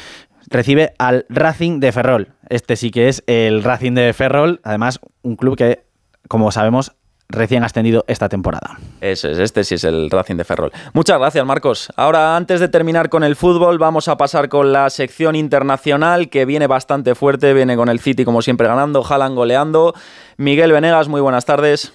recibe 0.49 0.93
al 0.97 1.25
Racing 1.29 1.79
de 1.79 1.91
Ferrol. 1.91 2.33
Este 2.49 2.75
sí 2.75 2.91
que 2.91 3.09
es 3.09 3.23
el 3.27 3.63
Racing 3.63 3.93
de 3.93 4.13
Ferrol, 4.13 4.61
además 4.63 4.99
un 5.21 5.35
club 5.35 5.57
que, 5.57 5.83
como 6.27 6.51
sabemos, 6.51 6.93
recién 7.33 7.63
ascendido 7.63 8.05
esta 8.07 8.29
temporada. 8.29 8.77
Ese 9.01 9.31
es, 9.31 9.39
este 9.39 9.63
sí 9.63 9.75
es 9.75 9.83
el 9.83 10.09
Racing 10.09 10.37
de 10.37 10.43
Ferrol. 10.45 10.71
Muchas 10.93 11.19
gracias, 11.19 11.45
Marcos. 11.45 11.91
Ahora, 11.95 12.37
antes 12.37 12.59
de 12.59 12.69
terminar 12.69 13.09
con 13.09 13.23
el 13.23 13.35
fútbol, 13.35 13.77
vamos 13.77 14.07
a 14.07 14.17
pasar 14.17 14.49
con 14.49 14.71
la 14.71 14.89
sección 14.89 15.35
internacional 15.35 16.29
que 16.29 16.45
viene 16.45 16.67
bastante 16.67 17.15
fuerte, 17.15 17.53
viene 17.53 17.75
con 17.75 17.89
el 17.89 17.99
City 17.99 18.23
como 18.23 18.41
siempre 18.41 18.67
ganando, 18.67 19.03
Jalan 19.03 19.35
goleando. 19.35 19.93
Miguel 20.37 20.71
Venegas, 20.71 21.07
muy 21.07 21.21
buenas 21.21 21.45
tardes. 21.45 21.93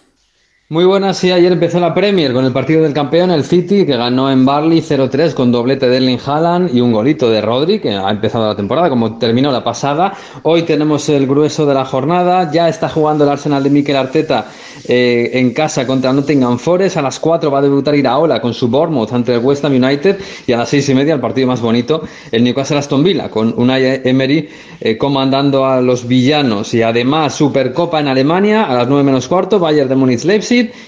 Muy 0.71 0.85
buenas, 0.85 1.17
sí, 1.17 1.31
ayer 1.31 1.51
empezó 1.51 1.81
la 1.81 1.95
Premier 1.95 2.35
con 2.35 2.45
el 2.45 2.53
partido 2.53 2.83
del 2.83 2.93
campeón, 2.93 3.31
el 3.31 3.43
City, 3.43 3.87
que 3.87 3.97
ganó 3.97 4.31
en 4.31 4.45
Barley 4.45 4.83
0-3 4.83 5.33
con 5.33 5.51
doblete 5.51 5.89
de 5.89 5.97
Erling 5.97 6.19
Haaland 6.23 6.77
y 6.77 6.83
un 6.83 6.93
golito 6.93 7.31
de 7.31 7.41
Rodri, 7.41 7.81
que 7.81 7.95
ha 7.95 8.11
empezado 8.11 8.47
la 8.47 8.55
temporada 8.55 8.91
como 8.91 9.17
terminó 9.17 9.51
la 9.51 9.65
pasada. 9.65 10.13
Hoy 10.43 10.65
tenemos 10.65 11.09
el 11.09 11.27
grueso 11.27 11.65
de 11.65 11.73
la 11.73 11.87
jornada, 11.87 12.53
ya 12.53 12.69
está 12.69 12.91
jugando 12.91 13.25
el 13.25 13.31
Arsenal 13.31 13.65
de 13.65 13.71
Mikel 13.71 13.97
Arteta 13.97 14.49
eh, 14.87 15.31
en 15.33 15.55
casa 15.55 15.87
contra 15.87 16.13
Nottingham 16.13 16.59
Forest, 16.59 16.99
a 16.99 17.03
las 17.03 17.19
4 17.19 17.51
va 17.51 17.61
a 17.61 17.63
debutar 17.63 17.95
Iraola 17.95 18.39
con 18.39 18.53
su 18.53 18.69
Bournemouth 18.69 19.11
ante 19.15 19.33
el 19.33 19.41
West 19.41 19.65
Ham 19.65 19.73
United. 19.73 20.19
Y 20.47 20.53
a 20.53 20.59
las 20.59 20.69
6 20.69 20.87
y 20.91 20.95
media 20.95 21.15
el 21.15 21.21
partido 21.21 21.47
más 21.47 21.63
bonito, 21.63 22.03
el 22.31 22.45
Newcastle 22.45 22.77
Aston 22.77 23.03
Villa, 23.03 23.31
con 23.31 23.55
Unai 23.57 24.03
Emery 24.05 24.51
eh, 24.81 24.99
comandando 24.99 25.65
a 25.65 25.81
los 25.81 26.07
villanos. 26.07 26.75
Y 26.75 26.83
además 26.83 27.35
Supercopa 27.35 28.01
en 28.01 28.09
Alemania 28.09 28.65
a 28.65 28.75
las 28.75 28.87
9 28.87 29.03
menos 29.03 29.29
cuarto, 29.29 29.59
Bayern 29.59 29.89
de 29.89 29.97
Munich 29.97 30.27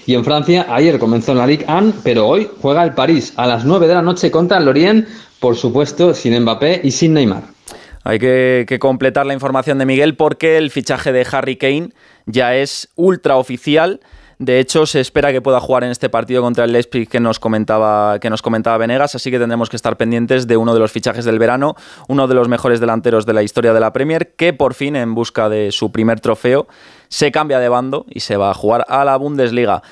Y 0.05 0.13
en 0.13 0.23
Francia 0.23 0.65
ayer 0.69 0.99
comenzó 0.99 1.31
en 1.31 1.39
la 1.39 1.47
Ligue 1.47 1.65
1, 1.67 1.93
pero 2.03 2.27
hoy 2.27 2.49
juega 2.61 2.83
el 2.83 2.93
París 2.93 3.33
a 3.37 3.47
las 3.47 3.65
9 3.65 3.87
de 3.87 3.93
la 3.93 4.01
noche 4.01 4.31
contra 4.31 4.57
el 4.57 4.65
Lorient, 4.65 5.07
por 5.39 5.55
supuesto 5.55 6.13
sin 6.13 6.39
Mbappé 6.39 6.81
y 6.83 6.91
sin 6.91 7.13
Neymar. 7.13 7.43
Hay 8.03 8.17
que, 8.17 8.77
completar 8.79 9.25
la 9.25 9.33
información 9.33 9.77
de 9.77 9.85
Miguel 9.85 10.15
porque 10.15 10.57
el 10.57 10.71
fichaje 10.71 11.11
de 11.11 11.25
Harry 11.31 11.55
Kane 11.55 11.89
ya 12.25 12.55
es 12.55 12.89
ultra 12.95 13.37
oficial. 13.37 14.01
De 14.41 14.59
hecho, 14.59 14.87
se 14.87 14.99
espera 14.99 15.31
que 15.31 15.39
pueda 15.39 15.59
jugar 15.59 15.83
en 15.83 15.91
este 15.91 16.09
partido 16.09 16.41
contra 16.41 16.65
el 16.65 16.71
Leipzig 16.71 17.07
que 17.07 17.19
nos 17.19 17.37
comentaba 17.37 18.17
que 18.17 18.31
nos 18.31 18.41
comentaba 18.41 18.79
Venegas, 18.79 19.13
así 19.13 19.29
que 19.29 19.37
tendremos 19.37 19.69
que 19.69 19.75
estar 19.75 19.97
pendientes 19.97 20.47
de 20.47 20.57
uno 20.57 20.73
de 20.73 20.79
los 20.79 20.91
fichajes 20.91 21.25
del 21.25 21.37
verano, 21.37 21.75
uno 22.07 22.27
de 22.27 22.33
los 22.33 22.47
mejores 22.47 22.79
delanteros 22.79 23.27
de 23.27 23.33
la 23.33 23.43
historia 23.43 23.71
de 23.71 23.79
la 23.79 23.93
Premier, 23.93 24.33
que 24.35 24.51
por 24.51 24.73
fin 24.73 24.95
en 24.95 25.13
busca 25.13 25.47
de 25.47 25.71
su 25.71 25.91
primer 25.91 26.21
trofeo 26.21 26.67
se 27.07 27.31
cambia 27.31 27.59
de 27.59 27.69
bando 27.69 28.07
y 28.09 28.21
se 28.21 28.35
va 28.35 28.49
a 28.49 28.55
jugar 28.55 28.83
a 28.89 29.05
la 29.05 29.15
Bundesliga. 29.15 29.83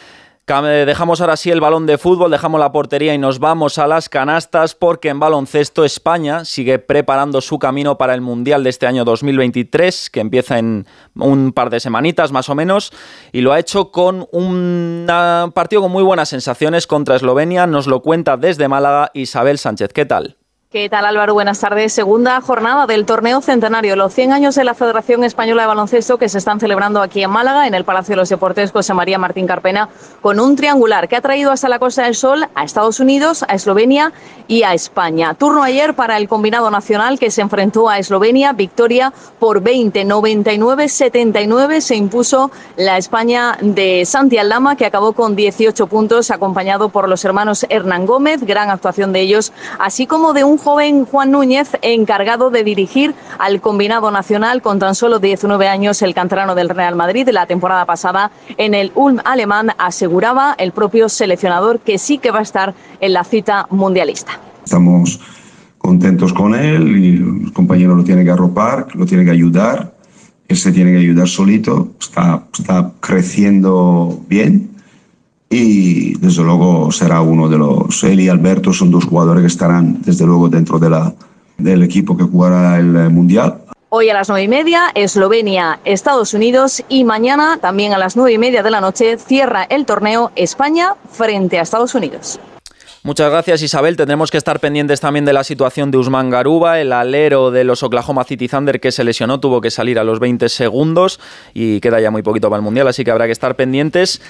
Dejamos 0.50 1.22
ahora 1.22 1.38
sí 1.38 1.52
el 1.52 1.62
balón 1.62 1.86
de 1.86 2.00
fútbol, 2.00 2.32
dejamos 2.32 2.60
la 2.60 2.72
portería 2.72 3.14
y 3.14 3.20
nos 3.20 3.38
vamos 3.38 3.78
a 3.78 3.86
las 3.86 4.10
canastas 4.10 4.74
porque 4.74 5.10
en 5.10 5.20
baloncesto 5.20 5.86
España 5.86 6.44
sigue 6.44 6.80
preparando 6.80 7.40
su 7.40 7.60
camino 7.60 8.00
para 8.00 8.16
el 8.16 8.22
Mundial 8.22 8.64
de 8.64 8.72
este 8.72 8.88
año 8.88 9.06
2023 9.06 10.10
que 10.10 10.22
empieza 10.22 10.58
en 10.58 10.88
un 11.14 11.52
par 11.52 11.70
de 11.70 11.80
semanitas 11.80 12.32
más 12.32 12.50
o 12.50 12.56
menos 12.56 12.92
y 13.32 13.42
lo 13.42 13.54
ha 13.54 13.60
hecho 13.60 13.92
con 13.92 14.28
un 14.32 15.06
partido 15.54 15.84
con 15.84 15.92
muy 15.92 16.02
buenas 16.02 16.30
sensaciones 16.30 16.88
contra 16.88 17.16
Eslovenia. 17.16 17.68
Nos 17.68 17.86
lo 17.86 18.02
cuenta 18.02 18.36
desde 18.36 18.68
Málaga 18.68 19.12
Isabel 19.14 19.60
Sánchez. 19.60 19.94
¿Qué 19.94 20.06
tal? 20.06 20.39
¿Qué 20.72 20.88
tal 20.88 21.04
Álvaro? 21.04 21.34
Buenas 21.34 21.60
tardes. 21.60 21.94
Segunda 21.94 22.40
jornada 22.42 22.86
del 22.86 23.08
torneo 23.08 23.42
centenario, 23.42 23.96
los 23.96 24.14
100 24.14 24.34
años 24.34 24.54
de 24.54 24.64
la 24.64 24.76
Federación 24.76 25.24
Española 25.24 25.64
de 25.64 25.68
Baloncesto 25.68 26.20
que 26.20 26.30
se 26.30 26.38
están 26.38 26.60
celebrando 26.60 27.02
aquí 27.02 27.24
en 27.24 27.32
Málaga, 27.32 27.66
en 27.66 27.74
el 27.74 27.86
Palacio 27.86 28.12
de 28.12 28.18
los 28.18 28.30
Deportes 28.30 28.72
José 28.72 28.94
María 28.94 29.18
Martín 29.18 29.48
Carpena, 29.48 29.90
con 30.22 30.40
un 30.40 30.56
triangular 30.56 31.10
que 31.10 31.16
ha 31.16 31.22
traído 31.22 31.52
hasta 31.52 31.70
la 31.70 31.80
Costa 31.80 32.04
del 32.04 32.14
Sol 32.14 32.46
a 32.54 32.64
Estados 32.64 33.00
Unidos, 33.00 33.44
a 33.48 33.56
Eslovenia 33.56 34.14
y 34.48 34.62
a 34.62 34.76
España. 34.76 35.34
Turno 35.34 35.64
ayer 35.64 35.96
para 35.96 36.18
el 36.18 36.30
combinado 36.30 36.70
nacional 36.70 37.18
que 37.18 37.32
se 37.32 37.42
enfrentó 37.42 37.90
a 37.90 37.98
Eslovenia, 37.98 38.54
victoria 38.54 39.12
por 39.40 39.64
20, 39.64 40.06
99, 40.06 40.88
79 40.88 41.82
se 41.82 41.96
impuso 41.96 42.52
la 42.76 43.00
España 43.00 43.58
de 43.60 44.06
Santi 44.06 44.38
Aldama 44.38 44.76
que 44.76 44.86
acabó 44.86 45.14
con 45.14 45.36
18 45.36 45.88
puntos 45.88 46.30
acompañado 46.30 46.90
por 46.90 47.10
los 47.10 47.26
hermanos 47.26 47.66
Hernán 47.70 48.06
Gómez, 48.06 48.44
gran 48.44 48.70
actuación 48.70 49.14
de 49.14 49.22
ellos, 49.22 49.52
así 49.80 50.06
como 50.06 50.34
de 50.34 50.44
un 50.44 50.59
joven 50.60 51.06
Juan 51.06 51.32
Núñez 51.32 51.70
encargado 51.82 52.52
de 52.52 52.64
dirigir 52.64 53.16
al 53.40 53.62
combinado 53.62 54.12
nacional 54.12 54.62
con 54.62 54.78
tan 54.78 54.94
solo 54.94 55.20
19 55.20 55.68
años 55.68 56.02
el 56.02 56.14
canterano 56.14 56.54
del 56.54 56.70
Real 56.70 56.96
Madrid 56.96 57.28
la 57.32 57.48
temporada 57.48 57.86
pasada 57.86 58.32
en 58.58 58.74
el 58.74 58.92
Ulm 58.96 59.20
alemán 59.26 59.72
aseguraba 59.78 60.56
el 60.58 60.72
propio 60.72 61.10
seleccionador 61.10 61.80
que 61.80 61.98
sí 61.98 62.18
que 62.18 62.32
va 62.32 62.40
a 62.40 62.44
estar 62.44 62.74
en 63.00 63.14
la 63.14 63.24
cita 63.24 63.68
mundialista. 63.70 64.40
Estamos 64.64 65.20
contentos 65.78 66.34
con 66.34 66.54
él 66.54 66.98
y 66.98 67.46
el 67.46 67.54
compañero 67.54 67.96
lo 67.96 68.04
tiene 68.04 68.24
que 68.24 68.32
arropar, 68.32 68.88
lo 68.96 69.06
tiene 69.06 69.26
que 69.26 69.32
ayudar, 69.32 69.96
él 70.48 70.58
se 70.58 70.72
tiene 70.72 70.92
que 70.92 70.98
ayudar 70.98 71.28
solito, 71.28 71.90
está 72.00 72.92
creciendo 73.00 74.20
bien 74.28 74.79
y 75.50 76.16
desde 76.20 76.44
luego 76.44 76.92
será 76.92 77.22
uno 77.22 77.50
de 77.50 77.58
los. 77.58 78.04
Él 78.04 78.20
y 78.20 78.30
Alberto 78.30 78.72
son 78.72 78.92
dos 78.92 79.06
jugadores 79.06 79.42
que 79.42 79.48
estarán 79.48 80.02
desde 80.04 80.26
luego 80.26 80.48
dentro 80.48 80.78
de 80.78 80.90
la, 80.90 81.14
del 81.58 81.84
equipo 81.84 82.16
que 82.16 82.24
jugará 82.24 82.78
el 82.78 82.96
eh, 82.96 83.10
Mundial. 83.10 83.62
Hoy 83.92 84.10
a 84.10 84.14
las 84.14 84.30
nueve 84.30 84.44
y 84.44 84.48
media, 84.48 84.92
Eslovenia, 84.94 85.80
Estados 85.84 86.36
Unidos 86.36 86.84
y 86.90 87.04
mañana 87.04 87.58
también 87.60 87.94
a 87.94 87.98
las 87.98 88.16
nueve 88.16 88.34
y 88.34 88.38
media 88.38 88.62
de 88.62 88.70
la 88.70 88.82
noche 88.82 89.18
cierra 89.18 89.64
el 89.64 89.88
torneo 89.88 90.32
España 90.36 90.94
frente 91.10 91.58
a 91.58 91.64
Estados 91.64 91.96
Unidos. 91.96 92.40
Muchas 93.02 93.32
gracias 93.32 93.64
Isabel. 93.64 93.98
Tendremos 93.98 94.30
que 94.30 94.38
estar 94.38 94.60
pendientes 94.60 95.00
también 95.00 95.26
de 95.26 95.34
la 95.34 95.44
situación 95.44 95.90
de 95.90 95.98
Usman 95.98 96.30
Garuba, 96.30 96.80
el 96.80 96.94
alero 96.94 97.50
de 97.50 97.64
los 97.64 97.82
Oklahoma 97.82 98.26
City 98.26 98.48
Thunder 98.48 98.80
que 98.80 98.92
se 98.92 99.04
lesionó, 99.04 99.40
tuvo 99.40 99.62
que 99.62 99.72
salir 99.72 99.98
a 99.98 100.04
los 100.04 100.20
20 100.20 100.50
segundos 100.50 101.20
y 101.56 101.80
queda 101.80 102.00
ya 102.00 102.12
muy 102.12 102.22
poquito 102.22 102.50
para 102.50 102.58
el 102.58 102.64
Mundial, 102.64 102.88
así 102.88 103.04
que 103.04 103.10
habrá 103.10 103.26
que 103.26 103.32
estar 103.32 103.56
pendientes. 103.56 104.22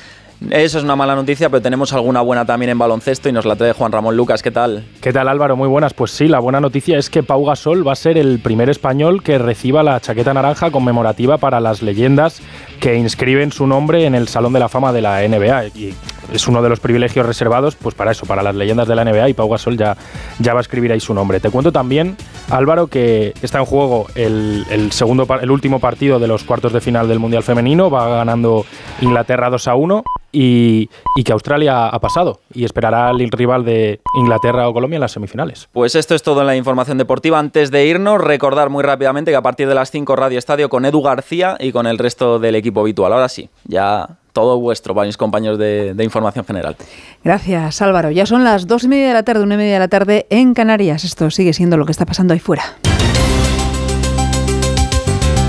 Eso 0.50 0.78
es 0.78 0.84
una 0.86 0.96
mala 0.96 1.16
noticia, 1.16 1.50
pero 1.50 1.62
tenemos 1.62 1.92
alguna 1.92 2.22
buena 2.22 2.46
también 2.46 2.70
en 2.70 2.78
baloncesto 2.78 3.28
y 3.28 3.34
nos 3.34 3.46
la 3.46 3.58
trae 3.58 3.74
Juan 3.74 3.92
Ramón 3.92 4.16
Lucas. 4.16 4.42
¿Qué 4.42 4.52
tal? 4.52 4.86
¿Qué 5.02 5.12
tal 5.12 5.28
Álvaro? 5.28 5.58
Muy 5.58 5.68
buenas. 5.68 5.94
Pues 5.94 6.12
sí, 6.12 6.30
la 6.30 6.40
buena 6.40 6.62
noticia 6.62 6.98
es 6.98 7.10
que 7.10 7.24
Pau 7.24 7.46
Gasol 7.46 7.86
va 7.86 7.92
a 7.92 7.96
ser 7.96 8.18
el 8.18 8.40
primer 8.40 8.70
español 8.70 9.22
que 9.22 9.38
reciba 9.38 9.84
la 9.84 10.00
chaqueta 10.00 10.34
naranja 10.34 10.72
conmemorativa 10.72 11.38
para 11.38 11.60
las 11.60 11.82
leyendas 11.82 12.42
que 12.80 12.96
inscriben 12.96 13.52
su 13.52 13.68
nombre 13.68 14.06
en 14.06 14.16
el 14.16 14.30
Salón 14.30 14.54
de 14.54 14.60
la 14.60 14.70
Fama 14.70 14.94
de 14.94 15.02
la 15.02 15.28
NBA. 15.28 15.68
Y 15.76 15.94
es 16.34 16.48
uno 16.48 16.62
de 16.62 16.70
los 16.70 16.80
privilegios 16.80 17.26
reservados 17.26 17.76
pues 17.76 17.94
para 17.94 18.12
eso, 18.12 18.26
para 18.26 18.42
las 18.42 18.56
leyendas 18.56 18.88
de 18.88 18.96
la 18.96 19.04
NBA 19.04 19.30
y 19.30 19.34
Pau 19.34 19.50
Gasol 19.50 19.78
ya, 19.78 19.98
ya 20.40 20.54
va 20.54 20.62
a 20.62 20.62
escribir 20.62 20.94
ahí 20.94 21.02
su 21.02 21.14
nombre. 21.14 21.42
Te 21.42 21.50
cuento 21.50 21.74
también 21.74 22.16
Álvaro, 22.50 22.88
que 22.88 23.34
está 23.42 23.60
en 23.60 23.66
juego 23.66 24.08
el, 24.16 24.90
segundo, 24.92 25.28
el 25.42 25.52
último 25.52 25.80
partido 25.80 26.18
de 26.18 26.28
los 26.28 26.46
cuartos 26.46 26.72
de 26.72 26.80
final 26.80 27.10
del 27.10 27.20
Mundial 27.20 27.44
Femenino, 27.44 27.90
va 27.90 28.08
ganando 28.08 28.66
Inglaterra 29.02 29.50
2 29.50 29.68
a 29.68 29.76
1 29.76 30.04
y, 30.32 30.90
y, 31.16 31.24
que 31.24 31.32
Australia 31.32 31.88
ha 31.88 32.00
pasado 32.00 32.40
y 32.54 32.66
esperará 32.66 33.10
al 33.10 33.20
rival 33.20 33.66
de 33.66 34.00
Inglaterra 34.16 34.68
o 34.68 34.74
Colombia 34.74 34.98
en 34.98 35.02
las 35.02 35.12
semifinales. 35.12 35.68
Pues 35.72 35.96
esto 35.96 36.16
es 36.16 36.24
todo 36.24 36.42
en 36.42 36.48
la 36.48 36.56
información 36.56 36.98
deportiva. 36.98 37.40
Antes 37.40 37.72
de 37.72 37.86
irnos, 37.86 38.22
recordar 38.22 38.70
muy 38.70 38.84
rápidamente 38.84 39.32
que 39.32 39.38
a 39.38 39.42
partir 39.42 39.68
de 39.68 39.76
las 39.76 39.92
5 39.92 40.16
Radio 40.16 40.38
Estadio 40.38 40.70
con 40.70 40.86
Edu 40.86 41.02
García 41.02 41.58
y 41.60 41.72
con 41.72 41.88
el 41.88 41.98
resto 41.98 42.40
del 42.40 42.56
equipo 42.56 42.82
habitual. 42.82 43.14
Ahora 43.14 43.30
sí, 43.30 43.50
ya 43.66 44.18
todo 44.34 44.60
vuestro 44.60 44.94
para 44.94 45.08
mis 45.08 45.18
compañeros 45.18 45.58
de, 45.58 45.94
de, 45.94 46.04
información 46.04 46.46
general. 46.46 46.76
Gracias, 47.24 47.82
Álvaro. 47.82 48.12
Ya 48.12 48.26
son 48.26 48.44
las 48.44 48.68
dos 48.68 48.84
y 48.84 48.88
media 48.88 49.08
de 49.08 49.14
la 49.14 49.24
tarde, 49.24 49.44
una 49.44 49.56
y 49.56 49.58
media 49.58 49.74
de 49.74 49.80
la 49.80 49.88
tarde 49.88 50.28
en 50.30 50.54
Canarias. 50.54 51.04
Esto 51.04 51.30
sigue 51.32 51.54
siendo 51.54 51.78
lo 51.78 51.86
que 51.86 51.92
está 51.92 52.06
pasando 52.06 52.34
ahí 52.34 52.40
fuera. 52.40 52.64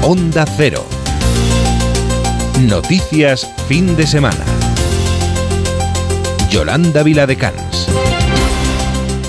Onda 0.02 0.44
Cero. 0.56 0.82
Noticias 2.58 3.46
fin 3.68 3.96
de 3.96 4.06
semana. 4.06 4.59
Yolanda 6.50 7.04
Viladecans. 7.04 8.09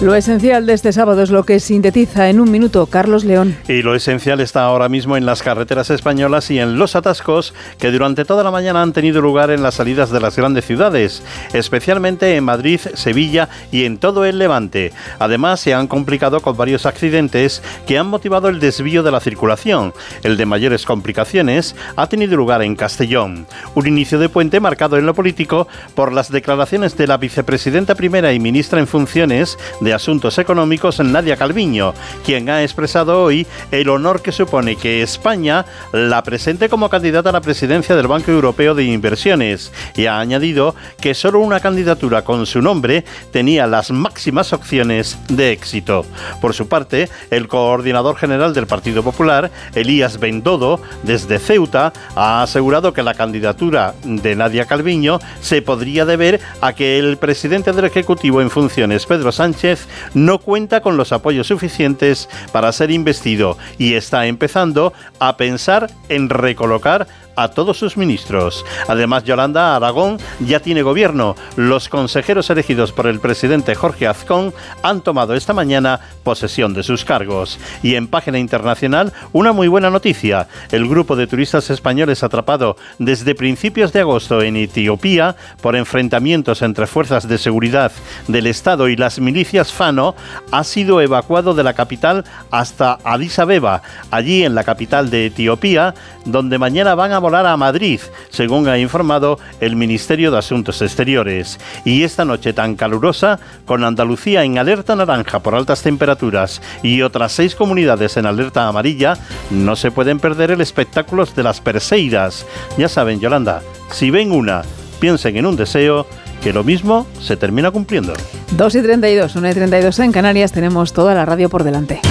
Lo 0.01 0.15
esencial 0.15 0.65
de 0.65 0.73
este 0.73 0.93
sábado 0.93 1.21
es 1.21 1.29
lo 1.29 1.43
que 1.43 1.59
sintetiza 1.59 2.27
en 2.31 2.39
un 2.39 2.49
minuto 2.49 2.87
Carlos 2.87 3.23
León. 3.23 3.55
Y 3.67 3.83
lo 3.83 3.93
esencial 3.93 4.39
está 4.39 4.63
ahora 4.63 4.89
mismo 4.89 5.15
en 5.15 5.27
las 5.27 5.43
carreteras 5.43 5.91
españolas 5.91 6.49
y 6.49 6.57
en 6.57 6.79
los 6.79 6.95
atascos 6.95 7.53
que 7.77 7.91
durante 7.91 8.25
toda 8.25 8.43
la 8.43 8.49
mañana 8.49 8.81
han 8.81 8.93
tenido 8.93 9.21
lugar 9.21 9.51
en 9.51 9.61
las 9.61 9.75
salidas 9.75 10.09
de 10.09 10.19
las 10.19 10.35
grandes 10.35 10.65
ciudades, 10.65 11.21
especialmente 11.53 12.35
en 12.35 12.43
Madrid, 12.43 12.79
Sevilla 12.95 13.47
y 13.71 13.85
en 13.85 13.99
todo 13.99 14.25
el 14.25 14.39
Levante. 14.39 14.91
Además, 15.19 15.59
se 15.59 15.75
han 15.75 15.85
complicado 15.85 16.39
con 16.39 16.57
varios 16.57 16.87
accidentes 16.87 17.61
que 17.85 17.99
han 17.99 18.07
motivado 18.07 18.49
el 18.49 18.59
desvío 18.59 19.03
de 19.03 19.11
la 19.11 19.19
circulación. 19.19 19.93
El 20.23 20.35
de 20.35 20.47
mayores 20.47 20.83
complicaciones 20.83 21.75
ha 21.95 22.07
tenido 22.07 22.37
lugar 22.37 22.63
en 22.63 22.75
Castellón. 22.75 23.45
Un 23.75 23.85
inicio 23.85 24.17
de 24.17 24.29
puente 24.29 24.59
marcado 24.59 24.97
en 24.97 25.05
lo 25.05 25.13
político 25.13 25.67
por 25.93 26.11
las 26.11 26.31
declaraciones 26.31 26.97
de 26.97 27.05
la 27.05 27.17
vicepresidenta 27.17 27.93
primera 27.93 28.33
y 28.33 28.39
ministra 28.39 28.79
en 28.79 28.87
funciones 28.87 29.59
de 29.79 29.90
Asuntos 29.93 30.37
Económicos, 30.37 30.99
Nadia 30.99 31.37
Calviño, 31.37 31.93
quien 32.25 32.49
ha 32.49 32.63
expresado 32.63 33.23
hoy 33.23 33.47
el 33.71 33.89
honor 33.89 34.21
que 34.21 34.31
supone 34.31 34.75
que 34.75 35.01
España 35.01 35.65
la 35.91 36.23
presente 36.23 36.69
como 36.69 36.89
candidata 36.89 37.29
a 37.29 37.33
la 37.33 37.41
presidencia 37.41 37.95
del 37.95 38.07
Banco 38.07 38.31
Europeo 38.31 38.75
de 38.75 38.83
Inversiones 38.85 39.71
y 39.95 40.05
ha 40.05 40.19
añadido 40.19 40.75
que 40.99 41.13
solo 41.13 41.39
una 41.39 41.59
candidatura 41.59 42.23
con 42.23 42.45
su 42.45 42.61
nombre 42.61 43.03
tenía 43.31 43.67
las 43.67 43.91
máximas 43.91 44.53
opciones 44.53 45.17
de 45.27 45.51
éxito. 45.51 46.05
Por 46.39 46.53
su 46.53 46.67
parte, 46.67 47.09
el 47.29 47.47
coordinador 47.47 48.15
general 48.17 48.53
del 48.53 48.67
Partido 48.67 49.03
Popular, 49.03 49.51
Elías 49.75 50.19
Bendodo, 50.19 50.81
desde 51.03 51.39
Ceuta, 51.39 51.93
ha 52.15 52.43
asegurado 52.43 52.93
que 52.93 53.03
la 53.03 53.13
candidatura 53.13 53.93
de 54.03 54.35
Nadia 54.35 54.65
Calviño 54.65 55.19
se 55.41 55.61
podría 55.61 56.05
deber 56.05 56.39
a 56.61 56.73
que 56.73 56.99
el 56.99 57.17
presidente 57.17 57.71
del 57.73 57.85
Ejecutivo 57.85 58.41
en 58.41 58.49
funciones, 58.49 59.05
Pedro 59.05 59.31
Sánchez, 59.31 59.80
no 60.13 60.39
cuenta 60.39 60.81
con 60.81 60.97
los 60.97 61.11
apoyos 61.11 61.47
suficientes 61.47 62.29
para 62.51 62.71
ser 62.71 62.91
investido 62.91 63.57
y 63.77 63.93
está 63.93 64.25
empezando 64.25 64.93
a 65.19 65.37
pensar 65.37 65.89
en 66.09 66.29
recolocar 66.29 67.07
a 67.41 67.49
todos 67.49 67.77
sus 67.77 67.97
ministros. 67.97 68.65
Además, 68.87 69.23
Yolanda 69.23 69.75
Aragón 69.75 70.17
ya 70.39 70.59
tiene 70.59 70.81
gobierno. 70.81 71.35
Los 71.55 71.89
consejeros 71.89 72.49
elegidos 72.49 72.91
por 72.91 73.07
el 73.07 73.19
presidente 73.19 73.75
Jorge 73.75 74.07
Azcón 74.07 74.53
han 74.83 75.01
tomado 75.01 75.33
esta 75.33 75.53
mañana 75.53 75.99
posesión 76.23 76.73
de 76.73 76.83
sus 76.83 77.03
cargos. 77.03 77.59
Y 77.81 77.95
en 77.95 78.07
página 78.07 78.37
internacional, 78.37 79.13
una 79.31 79.53
muy 79.53 79.67
buena 79.67 79.89
noticia. 79.89 80.47
El 80.71 80.87
grupo 80.87 81.15
de 81.15 81.27
turistas 81.27 81.69
españoles 81.69 82.23
atrapado 82.23 82.75
desde 82.99 83.35
principios 83.35 83.91
de 83.93 84.01
agosto 84.01 84.41
en 84.41 84.55
Etiopía 84.55 85.35
por 85.61 85.75
enfrentamientos 85.75 86.61
entre 86.61 86.87
fuerzas 86.87 87.27
de 87.27 87.37
seguridad 87.37 87.91
del 88.27 88.47
Estado 88.47 88.87
y 88.87 88.95
las 88.95 89.19
milicias 89.19 89.71
Fano 89.71 90.15
ha 90.51 90.63
sido 90.63 91.01
evacuado 91.01 91.53
de 91.53 91.63
la 91.63 91.73
capital 91.73 92.23
hasta 92.51 92.99
Addis 93.03 93.39
Abeba, 93.39 93.81
allí 94.11 94.43
en 94.43 94.55
la 94.55 94.63
capital 94.63 95.09
de 95.09 95.27
Etiopía, 95.27 95.93
donde 96.25 96.57
mañana 96.57 96.95
van 96.95 97.11
a 97.11 97.19
volar 97.19 97.30
a 97.35 97.57
Madrid, 97.57 97.99
según 98.29 98.67
ha 98.67 98.77
informado 98.77 99.39
el 99.61 99.75
Ministerio 99.75 100.31
de 100.31 100.37
Asuntos 100.37 100.81
Exteriores. 100.81 101.59
Y 101.85 102.03
esta 102.03 102.25
noche 102.25 102.53
tan 102.53 102.75
calurosa, 102.75 103.39
con 103.65 103.83
Andalucía 103.83 104.43
en 104.43 104.57
alerta 104.57 104.95
naranja 104.95 105.39
por 105.39 105.55
altas 105.55 105.81
temperaturas 105.81 106.61
y 106.83 107.01
otras 107.01 107.31
seis 107.31 107.55
comunidades 107.55 108.17
en 108.17 108.25
alerta 108.25 108.67
amarilla, 108.67 109.17
no 109.49 109.75
se 109.75 109.91
pueden 109.91 110.19
perder 110.19 110.51
el 110.51 110.61
espectáculo 110.61 111.25
de 111.25 111.43
las 111.43 111.61
Perseiras. 111.61 112.45
Ya 112.77 112.89
saben, 112.89 113.19
Yolanda, 113.19 113.61
si 113.91 114.11
ven 114.11 114.31
una, 114.31 114.63
piensen 114.99 115.37
en 115.37 115.45
un 115.45 115.55
deseo 115.55 116.05
que 116.43 116.51
lo 116.51 116.63
mismo 116.63 117.07
se 117.21 117.37
termina 117.37 117.71
cumpliendo. 117.71 118.13
2 118.57 118.75
y 118.75 118.81
32, 118.81 119.35
1 119.35 119.49
y 119.49 119.53
32 119.53 119.99
en 119.99 120.11
Canarias, 120.11 120.51
tenemos 120.51 120.91
toda 120.91 121.13
la 121.13 121.25
radio 121.25 121.49
por 121.49 121.63
delante. 121.63 122.01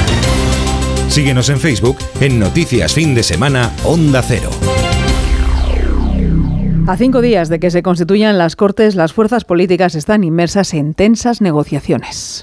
Síguenos 1.11 1.49
en 1.49 1.59
Facebook 1.59 1.99
en 2.21 2.39
Noticias 2.39 2.95
Fin 2.95 3.17
de 3.17 3.25
Semana 3.25 3.73
Onda 3.83 4.23
Cero. 4.23 4.51
A 6.91 6.97
cinco 6.97 7.21
días 7.21 7.49
de 7.49 7.61
que 7.61 7.71
se 7.71 7.85
constituyan 7.85 8.37
las 8.37 8.57
Cortes, 8.57 8.97
las 8.97 9.13
fuerzas 9.13 9.45
políticas 9.45 9.95
están 9.95 10.25
inmersas 10.25 10.75
en 10.75 10.93
tensas 10.95 11.41
negociaciones. 11.41 12.43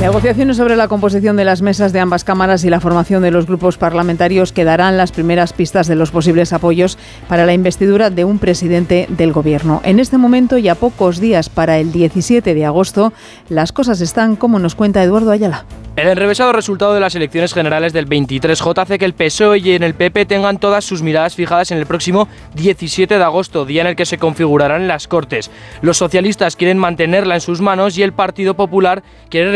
Negociaciones 0.00 0.56
sobre 0.56 0.76
la 0.76 0.86
composición 0.86 1.36
de 1.36 1.44
las 1.44 1.60
mesas 1.60 1.92
de 1.92 1.98
ambas 1.98 2.22
cámaras 2.22 2.62
y 2.62 2.70
la 2.70 2.78
formación 2.78 3.20
de 3.20 3.32
los 3.32 3.46
grupos 3.46 3.78
parlamentarios 3.78 4.52
que 4.52 4.62
darán 4.62 4.96
las 4.96 5.10
primeras 5.10 5.52
pistas 5.52 5.88
de 5.88 5.96
los 5.96 6.12
posibles 6.12 6.52
apoyos 6.52 6.96
para 7.28 7.44
la 7.44 7.52
investidura 7.52 8.08
de 8.08 8.24
un 8.24 8.38
presidente 8.38 9.06
del 9.08 9.32
Gobierno. 9.32 9.80
En 9.82 9.98
este 9.98 10.16
momento 10.16 10.56
y 10.56 10.68
a 10.68 10.76
pocos 10.76 11.18
días 11.18 11.48
para 11.48 11.78
el 11.78 11.90
17 11.90 12.54
de 12.54 12.64
agosto, 12.64 13.12
las 13.48 13.72
cosas 13.72 14.00
están 14.00 14.36
como 14.36 14.60
nos 14.60 14.76
cuenta 14.76 15.02
Eduardo 15.02 15.32
Ayala. 15.32 15.64
El 15.98 16.06
enrevesado 16.06 16.52
resultado 16.52 16.94
de 16.94 17.00
las 17.00 17.16
elecciones 17.16 17.52
generales 17.52 17.92
del 17.92 18.08
23J 18.08 18.80
hace 18.80 18.98
que 19.00 19.04
el 19.04 19.14
PSOE 19.14 19.58
y 19.58 19.72
el 19.72 19.94
PP 19.94 20.26
tengan 20.26 20.58
todas 20.58 20.84
sus 20.84 21.02
miradas 21.02 21.34
fijadas 21.34 21.72
en 21.72 21.78
el 21.78 21.86
próximo 21.86 22.28
17 22.54 23.18
de 23.18 23.24
agosto, 23.24 23.64
día 23.64 23.80
en 23.80 23.88
el 23.88 23.96
que 23.96 24.06
se 24.06 24.16
configurarán 24.16 24.86
las 24.86 25.08
Cortes. 25.08 25.50
Los 25.82 25.96
socialistas 25.96 26.54
quieren 26.54 26.78
mantenerla 26.78 27.34
en 27.34 27.40
sus 27.40 27.60
manos 27.60 27.98
y 27.98 28.04
el 28.04 28.12
Partido 28.12 28.54
Popular 28.54 29.02
quiere 29.28 29.50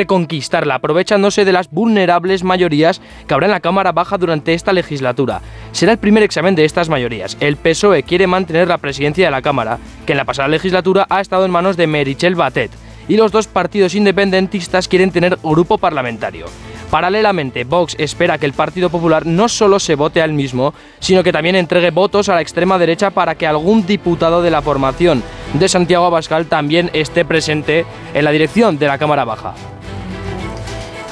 aprovechándose 0.74 1.44
de 1.44 1.52
las 1.52 1.70
vulnerables 1.70 2.44
mayorías 2.44 3.00
que 3.26 3.34
habrá 3.34 3.46
en 3.46 3.52
la 3.52 3.60
Cámara 3.60 3.92
Baja 3.92 4.18
durante 4.18 4.54
esta 4.54 4.72
legislatura. 4.72 5.40
Será 5.72 5.92
el 5.92 5.98
primer 5.98 6.22
examen 6.22 6.54
de 6.54 6.64
estas 6.64 6.88
mayorías. 6.88 7.36
El 7.40 7.56
PSOE 7.56 8.02
quiere 8.02 8.26
mantener 8.26 8.68
la 8.68 8.78
presidencia 8.78 9.24
de 9.24 9.30
la 9.30 9.42
Cámara, 9.42 9.78
que 10.06 10.12
en 10.12 10.18
la 10.18 10.24
pasada 10.24 10.48
legislatura 10.48 11.06
ha 11.08 11.20
estado 11.20 11.44
en 11.44 11.50
manos 11.50 11.76
de 11.76 11.86
Merichel 11.86 12.34
Batet 12.34 12.70
y 13.08 13.16
los 13.16 13.32
dos 13.32 13.46
partidos 13.46 13.94
independentistas 13.94 14.88
quieren 14.88 15.10
tener 15.10 15.38
grupo 15.42 15.78
parlamentario. 15.78 16.46
Paralelamente, 16.90 17.64
Vox 17.64 17.96
espera 17.98 18.36
que 18.36 18.44
el 18.44 18.52
Partido 18.52 18.90
Popular 18.90 19.24
no 19.24 19.48
solo 19.48 19.80
se 19.80 19.94
vote 19.94 20.20
al 20.20 20.34
mismo, 20.34 20.74
sino 21.00 21.22
que 21.22 21.32
también 21.32 21.56
entregue 21.56 21.90
votos 21.90 22.28
a 22.28 22.34
la 22.34 22.42
extrema 22.42 22.76
derecha 22.76 23.10
para 23.10 23.34
que 23.34 23.46
algún 23.46 23.86
diputado 23.86 24.42
de 24.42 24.50
la 24.50 24.60
formación 24.60 25.22
de 25.54 25.68
Santiago 25.70 26.04
Abascal 26.04 26.46
también 26.46 26.90
esté 26.92 27.24
presente 27.24 27.86
en 28.12 28.24
la 28.24 28.30
dirección 28.30 28.78
de 28.78 28.88
la 28.88 28.98
Cámara 28.98 29.24
Baja. 29.24 29.54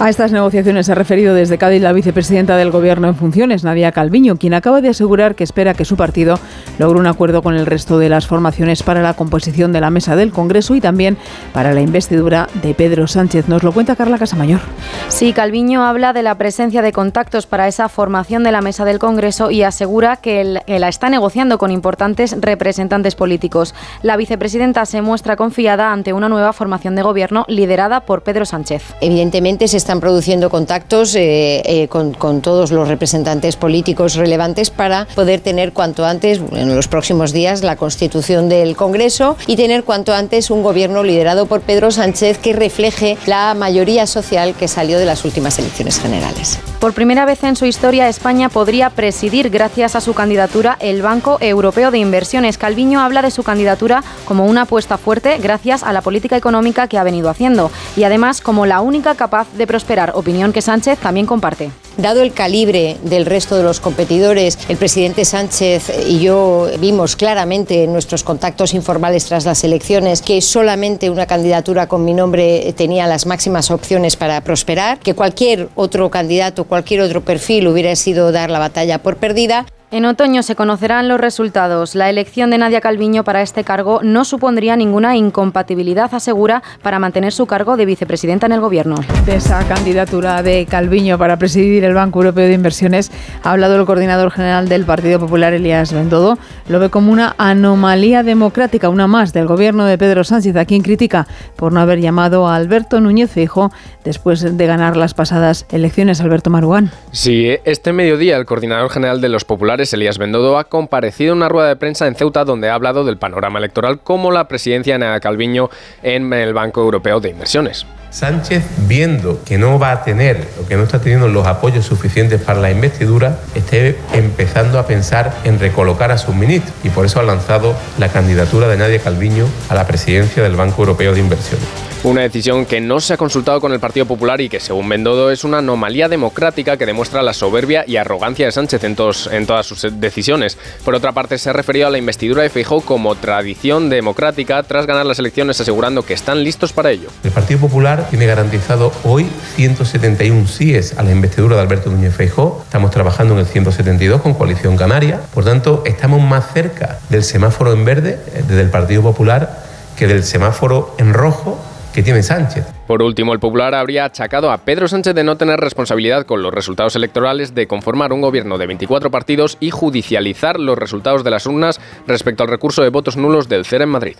A 0.00 0.08
estas 0.08 0.32
negociaciones 0.32 0.86
se 0.86 0.92
ha 0.92 0.94
referido 0.94 1.34
desde 1.34 1.58
Cádiz 1.58 1.82
la 1.82 1.92
vicepresidenta 1.92 2.56
del 2.56 2.70
Gobierno 2.70 3.06
en 3.06 3.16
funciones, 3.16 3.64
Nadia 3.64 3.92
Calviño, 3.92 4.36
quien 4.36 4.54
acaba 4.54 4.80
de 4.80 4.88
asegurar 4.88 5.34
que 5.34 5.44
espera 5.44 5.74
que 5.74 5.84
su 5.84 5.98
partido 5.98 6.40
logre 6.78 6.98
un 6.98 7.06
acuerdo 7.06 7.42
con 7.42 7.54
el 7.54 7.66
resto 7.66 7.98
de 7.98 8.08
las 8.08 8.26
formaciones 8.26 8.82
para 8.82 9.02
la 9.02 9.12
composición 9.12 9.74
de 9.74 9.82
la 9.82 9.90
mesa 9.90 10.16
del 10.16 10.32
Congreso 10.32 10.74
y 10.74 10.80
también 10.80 11.18
para 11.52 11.74
la 11.74 11.82
investidura 11.82 12.48
de 12.62 12.72
Pedro 12.72 13.06
Sánchez. 13.08 13.46
Nos 13.46 13.62
lo 13.62 13.72
cuenta 13.72 13.94
Carla 13.94 14.16
Casamayor. 14.16 14.60
Sí, 15.08 15.34
Calviño 15.34 15.84
habla 15.84 16.14
de 16.14 16.22
la 16.22 16.34
presencia 16.36 16.80
de 16.80 16.92
contactos 16.92 17.46
para 17.46 17.68
esa 17.68 17.90
formación 17.90 18.42
de 18.42 18.52
la 18.52 18.62
mesa 18.62 18.86
del 18.86 18.98
Congreso 18.98 19.50
y 19.50 19.64
asegura 19.64 20.16
que, 20.16 20.40
el, 20.40 20.60
que 20.66 20.78
la 20.78 20.88
está 20.88 21.10
negociando 21.10 21.58
con 21.58 21.70
importantes 21.70 22.34
representantes 22.40 23.16
políticos. 23.16 23.74
La 24.00 24.16
vicepresidenta 24.16 24.86
se 24.86 25.02
muestra 25.02 25.36
confiada 25.36 25.92
ante 25.92 26.14
una 26.14 26.30
nueva 26.30 26.54
formación 26.54 26.96
de 26.96 27.02
gobierno 27.02 27.44
liderada 27.48 28.06
por 28.06 28.22
Pedro 28.22 28.46
Sánchez. 28.46 28.94
Evidentemente 29.02 29.68
se 29.68 29.76
está 29.76 29.89
están 29.90 29.98
produciendo 29.98 30.50
contactos 30.50 31.16
eh, 31.16 31.62
eh, 31.64 31.88
con, 31.88 32.14
con, 32.14 32.42
todos 32.42 32.70
los 32.70 32.86
representantes 32.86 33.56
políticos 33.56 34.14
relevantes 34.14 34.70
para 34.70 35.06
poder 35.16 35.40
tener 35.40 35.72
cuanto 35.72 36.06
antes, 36.06 36.40
en 36.52 36.76
los 36.76 36.86
próximos 36.86 37.32
días, 37.32 37.64
la 37.64 37.74
constitución 37.74 38.48
del 38.48 38.76
Congreso 38.76 39.36
y 39.48 39.56
tener 39.56 39.82
cuanto 39.82 40.14
antes 40.14 40.48
un 40.52 40.62
gobierno 40.62 41.02
liderado 41.02 41.46
por 41.46 41.62
Pedro 41.62 41.90
Sánchez 41.90 42.38
que 42.38 42.52
refleje 42.52 43.18
la 43.26 43.52
mayoría 43.54 44.06
social 44.06 44.54
que 44.54 44.68
salió 44.68 44.96
de 44.96 45.06
las 45.06 45.24
últimas 45.24 45.58
elecciones 45.58 45.98
generales. 45.98 46.60
Por 46.78 46.94
primera 46.94 47.26
vez 47.26 47.42
en 47.42 47.56
su 47.56 47.66
historia, 47.66 48.08
España 48.08 48.48
podría 48.48 48.90
presidir, 48.90 49.50
gracias 49.50 49.96
a 49.96 50.00
su 50.00 50.14
candidatura, 50.14 50.78
el 50.80 51.02
Banco 51.02 51.36
Europeo 51.40 51.90
de 51.90 51.98
Inversiones. 51.98 52.58
Calviño 52.58 53.00
habla 53.00 53.22
de 53.22 53.30
su 53.32 53.42
candidatura 53.42 54.04
como 54.24 54.46
una 54.46 54.62
apuesta 54.62 54.98
fuerte 54.98 55.36
gracias 55.38 55.82
a 55.82 55.92
la 55.92 56.00
política 56.00 56.36
económica 56.36 56.86
que 56.86 56.96
ha 56.96 57.02
venido 57.02 57.28
haciendo 57.28 57.72
y 57.96 58.04
además 58.04 58.40
como 58.40 58.66
la 58.66 58.80
única 58.80 59.14
capaz 59.14 59.48
de 59.52 59.66
prosperar, 59.70 60.10
opinión 60.16 60.52
que 60.52 60.62
Sánchez 60.62 60.98
también 60.98 61.26
comparte. 61.26 61.70
Dado 61.96 62.22
el 62.22 62.32
calibre 62.32 62.96
del 63.02 63.26
resto 63.26 63.56
de 63.56 63.62
los 63.62 63.80
competidores, 63.80 64.58
el 64.68 64.76
presidente 64.76 65.24
Sánchez 65.24 65.92
y 66.06 66.20
yo 66.20 66.68
vimos 66.78 67.16
claramente 67.16 67.84
en 67.84 67.92
nuestros 67.92 68.22
contactos 68.22 68.74
informales 68.74 69.26
tras 69.26 69.44
las 69.44 69.64
elecciones 69.64 70.22
que 70.22 70.40
solamente 70.40 71.10
una 71.10 71.26
candidatura 71.26 71.88
con 71.88 72.04
mi 72.04 72.14
nombre 72.14 72.72
tenía 72.76 73.06
las 73.06 73.26
máximas 73.26 73.70
opciones 73.70 74.16
para 74.16 74.40
prosperar, 74.42 74.98
que 74.98 75.14
cualquier 75.14 75.68
otro 75.74 76.10
candidato, 76.10 76.64
cualquier 76.64 77.02
otro 77.02 77.22
perfil 77.22 77.68
hubiera 77.68 77.94
sido 77.96 78.32
dar 78.32 78.50
la 78.50 78.58
batalla 78.58 79.02
por 79.02 79.16
perdida. 79.16 79.66
En 79.92 80.04
otoño 80.04 80.44
se 80.44 80.54
conocerán 80.54 81.08
los 81.08 81.20
resultados. 81.20 81.96
La 81.96 82.08
elección 82.08 82.50
de 82.50 82.58
Nadia 82.58 82.80
Calviño 82.80 83.24
para 83.24 83.42
este 83.42 83.64
cargo 83.64 84.02
no 84.04 84.24
supondría 84.24 84.76
ninguna 84.76 85.16
incompatibilidad, 85.16 86.14
asegura, 86.14 86.62
para 86.80 87.00
mantener 87.00 87.32
su 87.32 87.46
cargo 87.46 87.76
de 87.76 87.86
vicepresidenta 87.86 88.46
en 88.46 88.52
el 88.52 88.60
Gobierno. 88.60 88.94
De 89.26 89.34
esa 89.34 89.66
candidatura 89.66 90.44
de 90.44 90.64
Calviño 90.66 91.18
para 91.18 91.36
presidir 91.38 91.79
el 91.84 91.94
Banco 91.94 92.20
Europeo 92.20 92.46
de 92.46 92.54
Inversiones 92.54 93.10
ha 93.42 93.52
hablado 93.52 93.76
el 93.76 93.86
coordinador 93.86 94.30
general 94.30 94.68
del 94.68 94.84
Partido 94.84 95.18
Popular, 95.18 95.52
Elías 95.52 95.92
Bendodo. 95.92 96.38
Lo 96.68 96.80
ve 96.80 96.90
como 96.90 97.12
una 97.12 97.34
anomalía 97.38 98.22
democrática, 98.22 98.88
una 98.88 99.06
más 99.06 99.32
del 99.32 99.46
Gobierno 99.46 99.84
de 99.84 99.98
Pedro 99.98 100.24
Sánchez, 100.24 100.56
a 100.56 100.64
quien 100.64 100.82
critica 100.82 101.26
por 101.56 101.72
no 101.72 101.80
haber 101.80 102.00
llamado 102.00 102.48
a 102.48 102.56
Alberto 102.56 103.00
Núñez 103.00 103.30
Feijóo 103.30 103.70
después 104.04 104.56
de 104.56 104.66
ganar 104.66 104.96
las 104.96 105.14
pasadas 105.14 105.66
elecciones. 105.70 106.20
Alberto 106.20 106.50
Maruán. 106.50 106.90
Sí, 107.12 107.56
este 107.64 107.92
mediodía 107.92 108.36
el 108.36 108.46
coordinador 108.46 108.90
general 108.90 109.20
de 109.20 109.28
los 109.28 109.44
populares 109.44 109.92
Elías 109.92 110.18
Bendodo 110.18 110.58
ha 110.58 110.64
comparecido 110.64 111.32
en 111.32 111.38
una 111.38 111.48
rueda 111.48 111.68
de 111.68 111.76
prensa 111.76 112.06
en 112.06 112.14
Ceuta 112.14 112.44
donde 112.44 112.70
ha 112.70 112.74
hablado 112.74 113.04
del 113.04 113.18
panorama 113.18 113.58
electoral 113.58 114.00
como 114.00 114.30
la 114.30 114.48
presidencia 114.48 114.98
de 114.98 115.20
Calviño 115.20 115.70
en 116.02 116.32
el 116.32 116.54
Banco 116.54 116.80
Europeo 116.80 117.20
de 117.20 117.30
Inversiones. 117.30 117.86
Sánchez, 118.10 118.64
viendo 118.88 119.42
que 119.44 119.56
no 119.56 119.78
va 119.78 119.92
a 119.92 120.04
tener 120.04 120.48
o 120.60 120.66
que 120.66 120.76
no 120.76 120.82
está 120.82 121.00
teniendo 121.00 121.28
los 121.28 121.46
apoyos 121.46 121.86
suficientes 121.86 122.40
para 122.40 122.60
la 122.60 122.70
investidura, 122.70 123.38
esté 123.54 123.98
empezando 124.12 124.78
a 124.78 124.86
pensar 124.86 125.32
en 125.44 125.58
recolocar 125.58 126.10
a 126.10 126.18
sus 126.18 126.34
ministros 126.34 126.74
y 126.82 126.90
por 126.90 127.06
eso 127.06 127.20
ha 127.20 127.22
lanzado 127.22 127.74
la 127.98 128.08
candidatura 128.08 128.68
de 128.68 128.76
Nadia 128.76 129.00
Calviño 129.00 129.46
a 129.68 129.74
la 129.74 129.86
presidencia 129.86 130.42
del 130.42 130.56
Banco 130.56 130.82
Europeo 130.82 131.14
de 131.14 131.20
Inversiones. 131.20 131.89
Una 132.02 132.22
decisión 132.22 132.64
que 132.64 132.80
no 132.80 132.98
se 132.98 133.12
ha 133.12 133.16
consultado 133.18 133.60
con 133.60 133.74
el 133.74 133.78
Partido 133.78 134.06
Popular 134.06 134.40
y 134.40 134.48
que, 134.48 134.58
según 134.58 134.88
Bendodo, 134.88 135.30
es 135.30 135.44
una 135.44 135.58
anomalía 135.58 136.08
democrática 136.08 136.78
que 136.78 136.86
demuestra 136.86 137.22
la 137.22 137.34
soberbia 137.34 137.84
y 137.86 137.98
arrogancia 137.98 138.46
de 138.46 138.52
Sánchez 138.52 138.84
en, 138.84 138.96
en 139.32 139.46
todas 139.46 139.66
sus 139.66 139.86
decisiones. 140.00 140.56
Por 140.82 140.94
otra 140.94 141.12
parte, 141.12 141.36
se 141.36 141.50
ha 141.50 141.52
referido 141.52 141.88
a 141.88 141.90
la 141.90 141.98
investidura 141.98 142.42
de 142.42 142.48
Feijóo 142.48 142.80
como 142.80 143.16
tradición 143.16 143.90
democrática 143.90 144.62
tras 144.62 144.86
ganar 144.86 145.04
las 145.04 145.18
elecciones, 145.18 145.60
asegurando 145.60 146.02
que 146.02 146.14
están 146.14 146.42
listos 146.42 146.72
para 146.72 146.90
ello. 146.90 147.10
El 147.22 147.32
Partido 147.32 147.60
Popular 147.60 148.08
tiene 148.08 148.24
garantizado 148.24 148.92
hoy 149.04 149.28
171 149.56 150.48
síes 150.48 150.96
a 150.96 151.02
la 151.02 151.10
investidura 151.10 151.56
de 151.56 151.62
Alberto 151.62 151.90
Núñez 151.90 152.14
Feijóo. 152.14 152.62
Estamos 152.64 152.92
trabajando 152.92 153.34
en 153.34 153.40
el 153.40 153.46
172 153.46 154.22
con 154.22 154.32
Coalición 154.32 154.78
Canaria. 154.78 155.20
Por 155.34 155.44
tanto, 155.44 155.82
estamos 155.84 156.22
más 156.22 156.50
cerca 156.54 156.98
del 157.10 157.24
semáforo 157.24 157.74
en 157.74 157.84
verde 157.84 158.18
eh, 158.28 158.42
desde 158.48 158.62
el 158.62 158.70
Partido 158.70 159.02
Popular 159.02 159.68
que 159.96 160.06
del 160.06 160.24
semáforo 160.24 160.94
en 160.96 161.12
rojo 161.12 161.60
que 161.92 162.02
tiene 162.02 162.22
Sánchez. 162.22 162.66
Por 162.86 163.02
último, 163.02 163.32
el 163.32 163.40
Popular 163.40 163.74
habría 163.74 164.04
achacado 164.04 164.50
a 164.50 164.58
Pedro 164.58 164.88
Sánchez 164.88 165.14
de 165.14 165.24
no 165.24 165.36
tener 165.36 165.60
responsabilidad 165.60 166.24
con 166.26 166.42
los 166.42 166.52
resultados 166.52 166.96
electorales, 166.96 167.54
de 167.54 167.66
conformar 167.66 168.12
un 168.12 168.20
gobierno 168.20 168.58
de 168.58 168.66
24 168.66 169.10
partidos 169.10 169.56
y 169.60 169.70
judicializar 169.70 170.58
los 170.58 170.78
resultados 170.78 171.24
de 171.24 171.30
las 171.30 171.46
urnas 171.46 171.80
respecto 172.06 172.42
al 172.42 172.48
recurso 172.48 172.82
de 172.82 172.90
votos 172.90 173.16
nulos 173.16 173.48
del 173.48 173.64
CER 173.64 173.82
en 173.82 173.88
Madrid. 173.88 174.16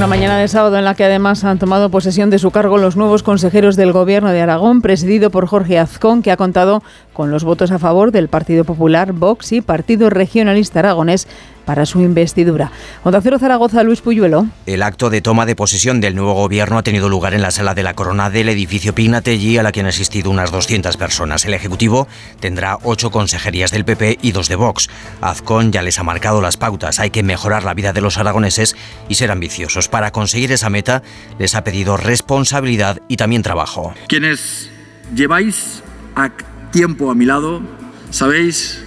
Una 0.00 0.06
mañana 0.06 0.38
de 0.38 0.48
sábado 0.48 0.78
en 0.78 0.84
la 0.84 0.94
que 0.94 1.04
además 1.04 1.44
han 1.44 1.58
tomado 1.58 1.90
posesión 1.90 2.30
de 2.30 2.38
su 2.38 2.50
cargo 2.52 2.78
los 2.78 2.96
nuevos 2.96 3.22
consejeros 3.22 3.76
del 3.76 3.92
Gobierno 3.92 4.30
de 4.30 4.40
Aragón, 4.40 4.80
presidido 4.80 5.30
por 5.30 5.46
Jorge 5.46 5.78
Azcón, 5.78 6.22
que 6.22 6.30
ha 6.30 6.38
contado 6.38 6.82
con 7.12 7.30
los 7.30 7.44
votos 7.44 7.70
a 7.70 7.78
favor 7.78 8.12
del 8.12 8.28
Partido 8.28 8.64
Popular, 8.64 9.12
Vox 9.12 9.52
y 9.52 9.60
Partido 9.60 10.08
Regionalista 10.08 10.78
Aragonés 10.78 11.28
para 11.70 11.86
su 11.86 12.00
investidura. 12.00 12.72
Onda 13.04 13.20
Cero 13.22 13.38
Zaragoza, 13.38 13.84
Luis 13.84 14.00
Puyuelo. 14.00 14.48
El 14.66 14.82
acto 14.82 15.08
de 15.08 15.20
toma 15.20 15.46
de 15.46 15.54
posesión 15.54 16.00
del 16.00 16.16
nuevo 16.16 16.34
gobierno 16.34 16.78
ha 16.78 16.82
tenido 16.82 17.08
lugar 17.08 17.32
en 17.32 17.42
la 17.42 17.52
sala 17.52 17.76
de 17.76 17.84
la 17.84 17.94
Corona 17.94 18.28
del 18.28 18.48
edificio 18.48 18.92
Pignatelli, 18.92 19.56
a 19.56 19.62
la 19.62 19.70
que 19.70 19.78
han 19.78 19.86
asistido 19.86 20.32
unas 20.32 20.50
200 20.50 20.96
personas. 20.96 21.44
El 21.44 21.54
Ejecutivo 21.54 22.08
tendrá 22.40 22.76
ocho 22.82 23.12
consejerías 23.12 23.70
del 23.70 23.84
PP 23.84 24.18
y 24.20 24.32
dos 24.32 24.48
de 24.48 24.56
Vox. 24.56 24.90
Azcón 25.20 25.70
ya 25.70 25.82
les 25.82 26.00
ha 26.00 26.02
marcado 26.02 26.42
las 26.42 26.56
pautas. 26.56 26.98
Hay 26.98 27.10
que 27.10 27.22
mejorar 27.22 27.62
la 27.62 27.74
vida 27.74 27.92
de 27.92 28.00
los 28.00 28.18
aragoneses 28.18 28.74
y 29.08 29.14
ser 29.14 29.30
ambiciosos. 29.30 29.86
Para 29.86 30.10
conseguir 30.10 30.50
esa 30.50 30.70
meta, 30.70 31.04
les 31.38 31.54
ha 31.54 31.62
pedido 31.62 31.96
responsabilidad 31.96 33.00
y 33.06 33.16
también 33.16 33.42
trabajo. 33.42 33.94
Quienes 34.08 34.72
lleváis 35.14 35.84
a 36.16 36.32
tiempo 36.72 37.12
a 37.12 37.14
mi 37.14 37.26
lado, 37.26 37.62
sabéis 38.10 38.82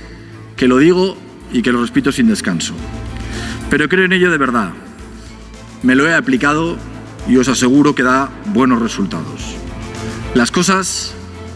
que 0.58 0.68
lo 0.68 0.80
digo 0.80 1.16
y 1.54 1.62
que 1.62 1.72
lo 1.72 1.86
repito 1.86 2.12
sin 2.12 2.28
descanso. 2.28 2.74
Pero 3.70 3.88
creo 3.88 4.06
en 4.06 4.14
ello 4.14 4.30
de 4.32 4.38
verdad. 4.38 4.74
Me 5.84 5.96
lo 5.96 6.08
he 6.08 6.14
aplicado 6.14 6.78
y 7.28 7.38
os 7.38 7.48
aseguro 7.48 7.96
que 7.96 8.04
da 8.04 8.30
buenos 8.48 8.82
resultados. 8.82 9.56
Las 10.34 10.52
cosas 10.52 11.14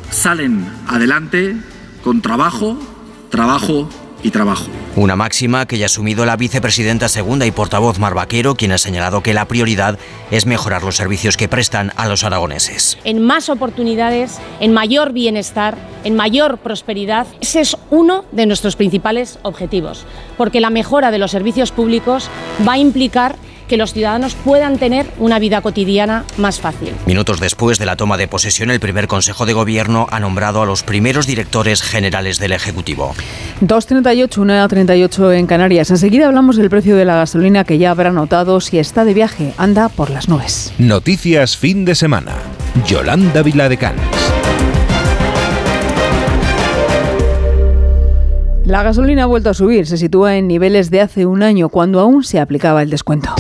salen 0.09 0.65
adelante 0.87 1.57
con 2.03 2.21
trabajo, 2.21 2.79
trabajo 3.29 3.89
y 4.23 4.31
trabajo. 4.31 4.67
Una 4.95 5.15
máxima 5.15 5.65
que 5.65 5.77
ya 5.77 5.85
ha 5.85 5.87
asumido 5.87 6.25
la 6.25 6.37
vicepresidenta 6.37 7.07
segunda 7.09 7.45
y 7.45 7.51
portavoz 7.51 7.99
Mar 7.99 8.13
Vaquero, 8.13 8.55
quien 8.55 8.71
ha 8.71 8.77
señalado 8.77 9.21
que 9.21 9.33
la 9.33 9.47
prioridad 9.47 9.99
es 10.31 10.45
mejorar 10.45 10.83
los 10.83 10.95
servicios 10.95 11.37
que 11.37 11.47
prestan 11.47 11.91
a 11.95 12.07
los 12.07 12.23
aragoneses. 12.23 12.97
En 13.03 13.21
más 13.21 13.49
oportunidades, 13.49 14.39
en 14.59 14.73
mayor 14.73 15.13
bienestar, 15.13 15.77
en 16.03 16.15
mayor 16.15 16.57
prosperidad. 16.57 17.27
Ese 17.41 17.61
es 17.61 17.77
uno 17.89 18.25
de 18.31 18.45
nuestros 18.45 18.75
principales 18.75 19.39
objetivos, 19.43 20.05
porque 20.37 20.61
la 20.61 20.69
mejora 20.69 21.11
de 21.11 21.17
los 21.17 21.31
servicios 21.31 21.71
públicos 21.71 22.29
va 22.67 22.73
a 22.73 22.77
implicar 22.77 23.35
que 23.67 23.77
los 23.77 23.93
ciudadanos 23.93 24.35
puedan 24.35 24.77
tener 24.77 25.05
una 25.17 25.39
vida 25.39 25.61
cotidiana 25.61 26.25
más 26.37 26.59
fácil. 26.59 26.93
Minutos 27.05 27.39
después 27.39 27.79
de 27.79 27.85
la 27.85 27.95
toma 27.95 28.17
de 28.17 28.27
posesión, 28.27 28.71
el 28.71 28.79
primer 28.79 29.07
Consejo 29.07 29.45
de 29.45 29.53
Gobierno 29.53 30.07
ha 30.09 30.19
nombrado 30.19 30.61
a 30.61 30.65
los 30.65 30.83
primeros 30.83 31.27
directores 31.27 31.81
generales 31.81 32.39
del 32.39 32.53
Ejecutivo. 32.53 33.13
2.38, 33.61 34.29
1.38 34.69 35.33
en 35.33 35.47
Canarias. 35.47 35.89
Enseguida 35.89 36.27
hablamos 36.27 36.57
del 36.57 36.69
precio 36.69 36.95
de 36.95 37.05
la 37.05 37.15
gasolina 37.15 37.63
que 37.63 37.77
ya 37.77 37.91
habrá 37.91 38.11
notado 38.11 38.61
si 38.61 38.79
está 38.79 39.05
de 39.05 39.13
viaje. 39.13 39.53
Anda 39.57 39.89
por 39.89 40.09
las 40.09 40.29
nubes. 40.29 40.73
Noticias 40.77 41.57
fin 41.57 41.85
de 41.85 41.95
semana. 41.95 42.33
Yolanda 42.87 43.41
Viladecans. 43.41 44.01
La 48.67 48.83
gasolina 48.83 49.23
ha 49.23 49.27
vuelto 49.27 49.49
a 49.49 49.53
subir, 49.53 49.87
se 49.87 49.95
sitúa 49.95 50.35
en 50.35 50.49
niveles 50.49 50.91
de 50.91 50.99
hace 50.99 51.25
un 51.25 51.41
año 51.41 51.69
cuando 51.69 52.01
aún 52.01 52.25
se 52.25 52.37
aplicaba 52.37 52.81
el 52.81 52.89
descuento. 52.89 53.33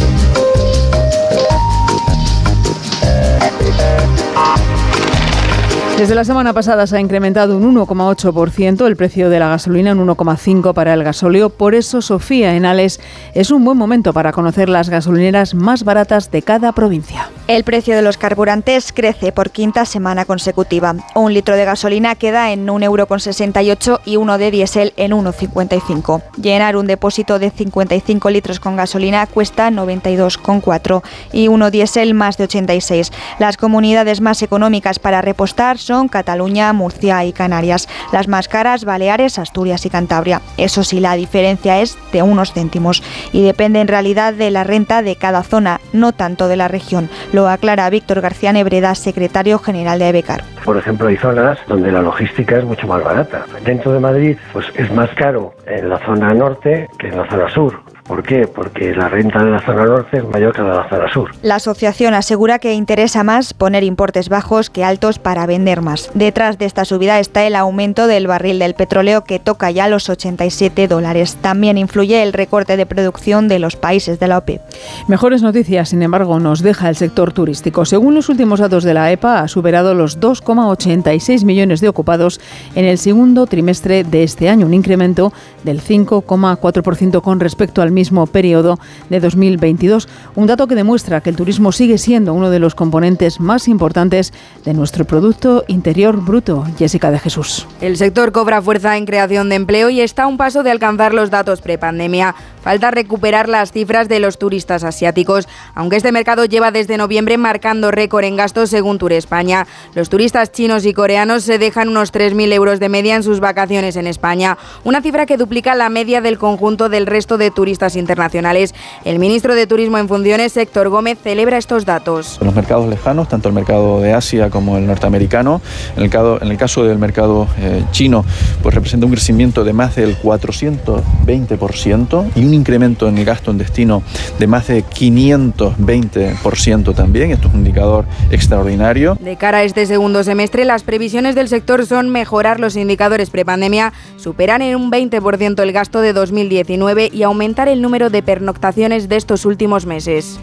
Desde 5.97 6.13
la 6.13 6.23
semana 6.23 6.53
pasada 6.53 6.85
se 6.85 6.95
ha 6.95 6.99
incrementado 6.99 7.57
un 7.57 7.75
1,8% 7.75 8.85
el 8.85 8.95
precio 8.95 9.31
de 9.31 9.39
la 9.39 9.47
gasolina, 9.47 9.93
un 9.93 10.07
1,5% 10.07 10.75
para 10.75 10.93
el 10.93 11.03
gasóleo. 11.03 11.49
Por 11.49 11.73
eso, 11.73 12.03
Sofía 12.03 12.53
Enales 12.53 12.99
es 13.33 13.49
un 13.49 13.65
buen 13.65 13.79
momento 13.79 14.13
para 14.13 14.31
conocer 14.31 14.69
las 14.69 14.91
gasolineras 14.91 15.55
más 15.55 15.83
baratas 15.83 16.29
de 16.29 16.43
cada 16.43 16.71
provincia. 16.71 17.31
El 17.47 17.63
precio 17.63 17.95
de 17.95 18.03
los 18.03 18.17
carburantes 18.17 18.93
crece 18.93 19.31
por 19.31 19.49
quinta 19.49 19.85
semana 19.85 20.25
consecutiva. 20.25 20.93
Un 21.15 21.33
litro 21.33 21.55
de 21.55 21.65
gasolina 21.65 22.13
queda 22.13 22.51
en 22.51 22.67
1,68 22.67 23.87
euro 23.87 24.01
y 24.05 24.17
uno 24.17 24.37
de 24.37 24.51
diésel 24.51 24.93
en 24.97 25.13
1,55. 25.13 26.21
Llenar 26.39 26.77
un 26.77 26.85
depósito 26.85 27.39
de 27.39 27.49
55 27.49 28.29
litros 28.29 28.59
con 28.59 28.75
gasolina 28.75 29.25
cuesta 29.25 29.71
92,4 29.71 31.01
y 31.33 31.47
uno 31.47 31.71
diésel 31.71 32.13
más 32.13 32.37
de 32.37 32.43
86. 32.43 33.11
Las 33.39 33.57
comunidades 33.57 34.21
más 34.21 34.43
económicas 34.43 34.99
para 34.99 35.23
repostar 35.23 35.79
son 35.87 36.09
Cataluña, 36.09 36.73
Murcia 36.73 37.23
y 37.23 37.31
Canarias. 37.31 37.87
Las 38.11 38.27
más 38.27 38.47
caras, 38.47 38.85
Baleares, 38.85 39.39
Asturias 39.39 39.85
y 39.85 39.89
Cantabria. 39.89 40.41
Eso 40.57 40.83
sí, 40.83 40.99
la 40.99 41.15
diferencia 41.15 41.79
es 41.79 41.97
de 42.11 42.21
unos 42.21 42.53
céntimos 42.53 43.01
y 43.31 43.43
depende 43.43 43.79
en 43.79 43.87
realidad 43.87 44.33
de 44.33 44.51
la 44.51 44.63
renta 44.63 45.01
de 45.01 45.15
cada 45.15 45.43
zona, 45.43 45.79
no 45.93 46.11
tanto 46.11 46.47
de 46.47 46.57
la 46.57 46.67
región. 46.67 47.09
Lo 47.31 47.47
aclara 47.47 47.89
Víctor 47.89 48.21
García 48.21 48.51
Nebreda, 48.51 48.93
secretario 48.95 49.59
general 49.59 49.99
de 49.99 50.11
Becar. 50.11 50.43
Por 50.65 50.77
ejemplo, 50.77 51.07
hay 51.07 51.15
zonas 51.15 51.57
donde 51.67 51.91
la 51.91 52.01
logística 52.01 52.57
es 52.57 52.65
mucho 52.65 52.85
más 52.87 53.01
barata. 53.03 53.45
Dentro 53.63 53.93
de 53.93 54.01
Madrid, 54.01 54.37
pues 54.51 54.65
es 54.75 54.91
más 54.91 55.09
caro 55.11 55.53
en 55.65 55.89
la 55.89 55.99
zona 55.99 56.33
norte 56.33 56.89
que 56.99 57.07
en 57.07 57.17
la 57.17 57.29
zona 57.29 57.49
sur 57.49 57.81
¿Por 58.07 58.23
qué? 58.23 58.47
Porque 58.47 58.95
la 58.95 59.09
renta 59.09 59.43
de 59.43 59.51
la 59.51 59.59
zona 59.59 59.85
norte 59.85 60.17
es 60.17 60.23
mayor 60.23 60.53
que 60.53 60.61
la 60.61 60.69
de 60.69 60.75
la 60.77 60.89
zona 60.89 61.13
sur. 61.13 61.31
La 61.41 61.55
asociación 61.55 62.13
asegura 62.13 62.57
que 62.57 62.73
interesa 62.73 63.23
más 63.23 63.53
poner 63.53 63.83
importes 63.83 64.29
bajos 64.29 64.69
que 64.69 64.85
altos 64.85 65.19
para 65.19 65.45
vender 65.45 65.81
más. 65.81 66.09
Detrás 66.13 66.57
de 66.57 66.65
esta 66.65 66.85
subida 66.85 67.19
está 67.19 67.45
el 67.45 67.55
aumento 67.55 68.07
del 68.07 68.27
barril 68.27 68.59
del 68.59 68.75
petróleo 68.75 69.25
que 69.25 69.39
toca 69.39 69.71
ya 69.71 69.89
los 69.89 70.09
87 70.09 70.87
dólares. 70.87 71.37
También 71.41 71.77
influye 71.77 72.23
el 72.23 72.31
recorte 72.31 72.77
de 72.77 72.85
producción 72.85 73.49
de 73.49 73.59
los 73.59 73.75
países 73.75 74.19
de 74.19 74.27
la 74.27 74.37
OPEP. 74.37 74.61
Mejores 75.09 75.41
noticias, 75.41 75.89
sin 75.89 76.01
embargo, 76.01 76.39
nos 76.39 76.61
deja 76.61 76.87
el 76.87 76.95
sector 76.95 77.33
turístico. 77.33 77.83
Según 77.83 78.15
los 78.15 78.29
últimos 78.29 78.59
datos 78.61 78.85
de 78.85 78.93
la 78.93 79.11
EPA, 79.11 79.41
ha 79.41 79.47
superado 79.49 79.93
los 79.93 80.19
2,86 80.19 81.43
millones 81.43 81.81
de 81.81 81.89
ocupados 81.89 82.39
en 82.75 82.85
el 82.85 82.97
segundo 82.97 83.47
trimestre 83.47 84.05
de 84.05 84.23
este 84.23 84.47
año, 84.47 84.65
un 84.65 84.73
incremento 84.73 85.33
del 85.63 85.81
5,4% 85.81 87.21
con 87.21 87.39
respecto 87.39 87.81
al 87.81 87.91
mismo 87.97 88.27
periodo 88.27 88.77
de 89.09 89.19
2022. 89.19 90.07
Un 90.35 90.45
dato 90.45 90.67
que 90.67 90.75
demuestra 90.75 91.21
que 91.21 91.31
el 91.31 91.35
turismo 91.35 91.71
sigue 91.71 91.97
siendo 91.97 92.35
uno 92.35 92.51
de 92.51 92.59
los 92.59 92.75
componentes 92.75 93.39
más 93.39 93.67
importantes 93.67 94.33
de 94.63 94.75
nuestro 94.75 95.05
Producto 95.05 95.63
Interior 95.67 96.23
Bruto. 96.23 96.63
Jessica 96.77 97.09
de 97.09 97.17
Jesús. 97.17 97.65
El 97.81 97.97
sector 97.97 98.31
cobra 98.31 98.61
fuerza 98.61 98.97
en 98.97 99.07
creación 99.07 99.49
de 99.49 99.55
empleo 99.55 99.89
y 99.89 100.01
está 100.01 100.23
a 100.23 100.27
un 100.27 100.37
paso 100.37 100.61
de 100.61 100.69
alcanzar 100.69 101.15
los 101.15 101.31
datos 101.31 101.61
prepandemia. 101.61 102.35
Falta 102.67 102.91
recuperar 102.91 103.47
las 103.47 103.71
cifras 103.71 104.09
de 104.09 104.19
los 104.19 104.37
turistas 104.37 104.83
asiáticos, 104.83 105.47
aunque 105.73 105.95
este 105.95 106.11
mercado 106.11 106.43
lleva 106.43 106.69
desde 106.69 106.97
noviembre 106.97 107.37
marcando 107.37 107.91
récord 107.91 108.25
en 108.25 108.35
gastos 108.35 108.71
según 108.71 108.97
Tour 108.97 109.13
España. 109.13 109.65
Los 109.93 110.09
turistas 110.09 110.51
chinos 110.51 110.85
y 110.85 110.91
coreanos 110.91 111.45
se 111.45 111.59
dejan 111.59 111.87
unos 111.87 112.11
3.000 112.11 112.51
euros 112.51 112.81
de 112.81 112.89
media 112.89 113.15
en 113.15 113.23
sus 113.23 113.39
vacaciones 113.39 113.95
en 113.95 114.05
España, 114.05 114.57
una 114.83 115.01
cifra 115.01 115.25
que 115.25 115.37
duplica 115.37 115.75
la 115.75 115.87
media 115.87 116.19
del 116.19 116.37
conjunto 116.37 116.89
del 116.89 117.05
resto 117.05 117.37
de 117.37 117.51
turistas 117.51 117.95
internacionales. 117.95 118.75
El 119.05 119.17
ministro 119.17 119.55
de 119.55 119.65
Turismo 119.65 119.97
en 119.97 120.09
funciones, 120.09 120.57
Héctor 120.57 120.89
Gómez, 120.89 121.19
celebra 121.23 121.57
estos 121.57 121.85
datos. 121.85 122.37
En 122.41 122.47
los 122.47 122.55
mercados 122.55 122.89
lejanos, 122.89 123.29
tanto 123.29 123.47
el 123.47 123.55
mercado 123.55 124.01
de 124.01 124.11
Asia 124.11 124.49
como 124.49 124.75
el 124.75 124.85
norteamericano, 124.85 125.61
en 125.95 126.03
el 126.03 126.09
caso, 126.09 126.41
en 126.41 126.49
el 126.49 126.57
caso 126.57 126.83
del 126.83 126.97
mercado 126.97 127.47
eh, 127.59 127.85
chino, 127.91 128.25
pues 128.61 128.75
representa 128.75 129.05
un 129.05 129.13
crecimiento 129.13 129.63
de 129.63 129.71
más 129.71 129.95
del 129.95 130.21
420% 130.21 132.31
y 132.35 132.43
un 132.43 132.56
incremento 132.57 133.07
en 133.07 133.17
el 133.17 133.25
gasto 133.25 133.51
en 133.51 133.57
destino 133.57 134.03
de 134.39 134.47
más 134.47 134.67
de 134.67 134.83
520% 134.83 136.95
también. 136.95 137.31
Esto 137.31 137.47
es 137.47 137.53
un 137.53 137.61
indicador 137.61 138.05
extraordinario. 138.31 139.17
De 139.21 139.37
cara 139.37 139.59
a 139.59 139.63
este 139.63 139.85
segundo 139.85 140.23
semestre, 140.23 140.65
las 140.65 140.83
previsiones 140.83 141.35
del 141.35 141.47
sector 141.47 141.85
son 141.85 142.09
mejorar 142.09 142.59
los 142.59 142.75
indicadores 142.75 143.29
prepandemia, 143.29 143.93
superar 144.17 144.61
en 144.61 144.75
un 144.75 144.91
20% 144.91 145.61
el 145.61 145.71
gasto 145.71 146.01
de 146.01 146.13
2019 146.13 147.09
y 147.13 147.23
aumentar 147.23 147.67
el 147.67 147.81
número 147.81 148.09
de 148.09 148.23
pernoctaciones 148.23 149.09
de 149.09 149.15
estos 149.15 149.45
últimos 149.45 149.85
meses. 149.85 150.39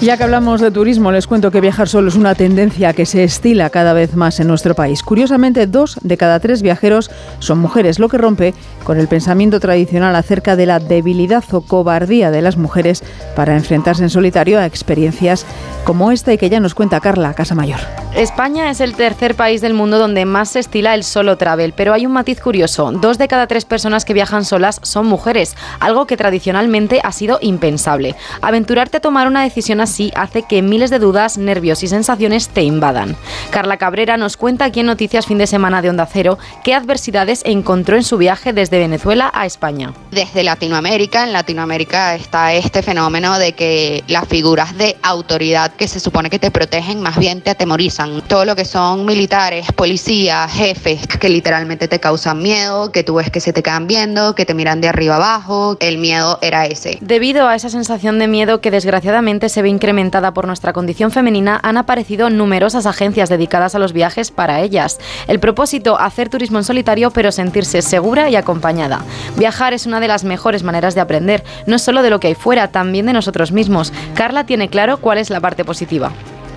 Ya 0.00 0.16
que 0.16 0.22
hablamos 0.22 0.60
de 0.60 0.70
turismo, 0.70 1.10
les 1.10 1.26
cuento 1.26 1.50
que 1.50 1.60
viajar 1.60 1.88
solo 1.88 2.06
es 2.06 2.14
una 2.14 2.36
tendencia 2.36 2.92
que 2.92 3.04
se 3.04 3.24
estila 3.24 3.68
cada 3.68 3.94
vez 3.94 4.14
más 4.14 4.38
en 4.38 4.46
nuestro 4.46 4.76
país. 4.76 5.02
Curiosamente, 5.02 5.66
dos 5.66 5.98
de 6.02 6.16
cada 6.16 6.38
tres 6.38 6.62
viajeros 6.62 7.10
son 7.40 7.58
mujeres, 7.58 7.98
lo 7.98 8.08
que 8.08 8.16
rompe 8.16 8.54
con 8.84 9.00
el 9.00 9.08
pensamiento 9.08 9.58
tradicional 9.58 10.14
acerca 10.14 10.54
de 10.54 10.66
la 10.66 10.78
debilidad 10.78 11.42
o 11.50 11.62
cobardía 11.62 12.30
de 12.30 12.42
las 12.42 12.56
mujeres 12.56 13.02
para 13.34 13.56
enfrentarse 13.56 14.04
en 14.04 14.10
solitario 14.10 14.60
a 14.60 14.66
experiencias 14.66 15.44
como 15.84 16.12
esta 16.12 16.32
y 16.32 16.38
que 16.38 16.48
ya 16.48 16.60
nos 16.60 16.76
cuenta 16.76 17.00
Carla 17.00 17.34
Casamayor. 17.34 17.80
España 18.14 18.70
es 18.70 18.80
el 18.80 18.94
tercer 18.94 19.34
país 19.34 19.60
del 19.60 19.74
mundo 19.74 19.98
donde 19.98 20.24
más 20.24 20.50
se 20.50 20.60
estila 20.60 20.94
el 20.94 21.02
solo 21.02 21.36
travel, 21.38 21.72
pero 21.72 21.92
hay 21.92 22.06
un 22.06 22.12
matiz 22.12 22.40
curioso. 22.40 22.92
Dos 22.92 23.18
de 23.18 23.28
cada 23.28 23.46
tres 23.46 23.64
personas 23.64 24.04
que 24.04 24.14
viajan 24.14 24.44
solas 24.44 24.80
son 24.82 25.06
mujeres, 25.06 25.56
algo 25.80 26.06
que 26.06 26.16
tradicionalmente 26.16 27.00
ha 27.02 27.12
sido 27.12 27.38
impensable. 27.42 28.14
Aventurarte 28.42 28.98
a 28.98 29.00
tomar 29.00 29.26
una 29.26 29.42
decisión 29.42 29.80
así 29.88 30.12
hace 30.14 30.42
que 30.42 30.60
miles 30.60 30.90
de 30.90 30.98
dudas, 30.98 31.38
nervios 31.38 31.82
y 31.82 31.88
sensaciones 31.88 32.50
te 32.50 32.62
invadan. 32.62 33.16
Carla 33.50 33.78
Cabrera 33.78 34.18
nos 34.18 34.36
cuenta 34.36 34.66
aquí 34.66 34.80
en 34.80 34.86
Noticias 34.86 35.26
Fin 35.26 35.38
de 35.38 35.46
Semana 35.46 35.80
de 35.80 35.88
Onda 35.88 36.06
Cero 36.06 36.38
qué 36.62 36.74
adversidades 36.74 37.42
encontró 37.46 37.96
en 37.96 38.04
su 38.04 38.18
viaje 38.18 38.52
desde 38.52 38.78
Venezuela 38.78 39.30
a 39.32 39.46
España. 39.46 39.94
Desde 40.10 40.44
Latinoamérica, 40.44 41.24
en 41.24 41.32
Latinoamérica 41.32 42.14
está 42.14 42.52
este 42.52 42.82
fenómeno 42.82 43.38
de 43.38 43.52
que 43.52 44.04
las 44.08 44.28
figuras 44.28 44.76
de 44.76 44.96
autoridad 45.02 45.72
que 45.72 45.88
se 45.88 46.00
supone 46.00 46.28
que 46.28 46.38
te 46.38 46.50
protegen 46.50 47.00
más 47.00 47.16
bien 47.16 47.40
te 47.40 47.50
atemorizan. 47.50 48.20
Todo 48.28 48.44
lo 48.44 48.54
que 48.54 48.66
son 48.66 49.06
militares, 49.06 49.72
policías, 49.72 50.52
jefes, 50.52 51.06
que 51.06 51.30
literalmente 51.30 51.88
te 51.88 51.98
causan 51.98 52.42
miedo, 52.42 52.92
que 52.92 53.04
tú 53.04 53.14
ves 53.14 53.30
que 53.30 53.40
se 53.40 53.54
te 53.54 53.62
quedan 53.62 53.86
viendo, 53.86 54.34
que 54.34 54.44
te 54.44 54.52
miran 54.52 54.82
de 54.82 54.88
arriba 54.88 55.16
abajo, 55.16 55.78
el 55.80 55.96
miedo 55.96 56.38
era 56.42 56.66
ese. 56.66 56.98
Debido 57.00 57.48
a 57.48 57.54
esa 57.54 57.70
sensación 57.70 58.18
de 58.18 58.28
miedo 58.28 58.60
que 58.60 58.70
desgraciadamente 58.70 59.48
se 59.48 59.62
ve 59.62 59.77
incrementada 59.78 60.34
por 60.34 60.48
nuestra 60.48 60.72
condición 60.72 61.12
femenina, 61.12 61.60
han 61.62 61.76
aparecido 61.76 62.30
numerosas 62.30 62.84
agencias 62.84 63.28
dedicadas 63.28 63.76
a 63.76 63.78
los 63.78 63.92
viajes 63.92 64.32
para 64.32 64.60
ellas. 64.60 64.98
El 65.28 65.38
propósito, 65.38 65.98
hacer 66.00 66.28
turismo 66.28 66.58
en 66.58 66.64
solitario, 66.64 67.12
pero 67.12 67.30
sentirse 67.30 67.80
segura 67.80 68.28
y 68.28 68.34
acompañada. 68.34 69.04
Viajar 69.36 69.74
es 69.74 69.86
una 69.86 70.00
de 70.00 70.08
las 70.08 70.24
mejores 70.24 70.64
maneras 70.64 70.96
de 70.96 71.00
aprender, 71.00 71.44
no 71.66 71.78
solo 71.78 72.02
de 72.02 72.10
lo 72.10 72.18
que 72.18 72.26
hay 72.26 72.34
fuera, 72.34 72.72
también 72.72 73.06
de 73.06 73.12
nosotros 73.12 73.52
mismos. 73.52 73.92
Carla 74.14 74.46
tiene 74.46 74.68
claro 74.68 74.96
cuál 74.98 75.18
es 75.18 75.30
la 75.30 75.40
parte 75.40 75.64
positiva 75.64 76.10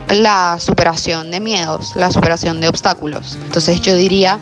la 0.10 0.58
superación 0.60 1.32
de 1.32 1.40
miedos, 1.40 1.96
la 1.96 2.12
superación 2.12 2.60
de 2.60 2.68
obstáculos. 2.68 3.38
Entonces 3.46 3.80
yo 3.80 3.96
diría 3.96 4.40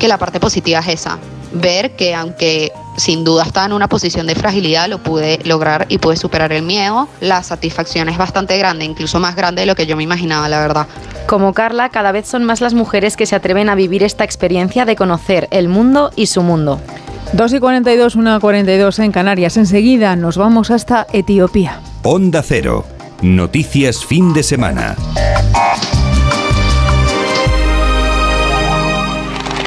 que 0.00 0.08
la 0.08 0.18
parte 0.18 0.40
positiva 0.40 0.80
es 0.80 0.88
esa, 0.88 1.18
ver 1.52 1.94
que 1.94 2.16
aunque 2.16 2.72
sin 2.96 3.24
duda 3.24 3.44
estaba 3.44 3.66
en 3.66 3.72
una 3.72 3.88
posición 3.88 4.26
de 4.26 4.34
fragilidad, 4.34 4.88
lo 4.88 4.98
pude 4.98 5.40
lograr 5.44 5.86
y 5.88 5.98
pude 5.98 6.16
superar 6.16 6.52
el 6.52 6.62
miedo. 6.62 7.08
La 7.20 7.42
satisfacción 7.42 8.08
es 8.08 8.16
bastante 8.16 8.56
grande, 8.58 8.84
incluso 8.84 9.20
más 9.20 9.36
grande 9.36 9.62
de 9.62 9.66
lo 9.66 9.74
que 9.74 9.86
yo 9.86 9.96
me 9.96 10.02
imaginaba, 10.02 10.48
la 10.48 10.60
verdad. 10.60 10.86
Como 11.26 11.52
Carla, 11.52 11.88
cada 11.88 12.12
vez 12.12 12.26
son 12.26 12.44
más 12.44 12.60
las 12.60 12.74
mujeres 12.74 13.16
que 13.16 13.26
se 13.26 13.34
atreven 13.34 13.68
a 13.68 13.74
vivir 13.74 14.02
esta 14.02 14.24
experiencia 14.24 14.84
de 14.84 14.96
conocer 14.96 15.48
el 15.50 15.68
mundo 15.68 16.10
y 16.16 16.26
su 16.26 16.42
mundo. 16.42 16.80
2 17.32 17.54
y 17.54 17.58
42, 17.58 18.14
1 18.14 18.40
42 18.40 18.98
en 19.00 19.12
Canarias. 19.12 19.56
Enseguida 19.56 20.14
nos 20.16 20.36
vamos 20.36 20.70
hasta 20.70 21.06
Etiopía. 21.12 21.80
Onda 22.02 22.42
Cero. 22.42 22.84
Noticias 23.22 24.04
fin 24.04 24.32
de 24.34 24.42
semana. 24.42 24.96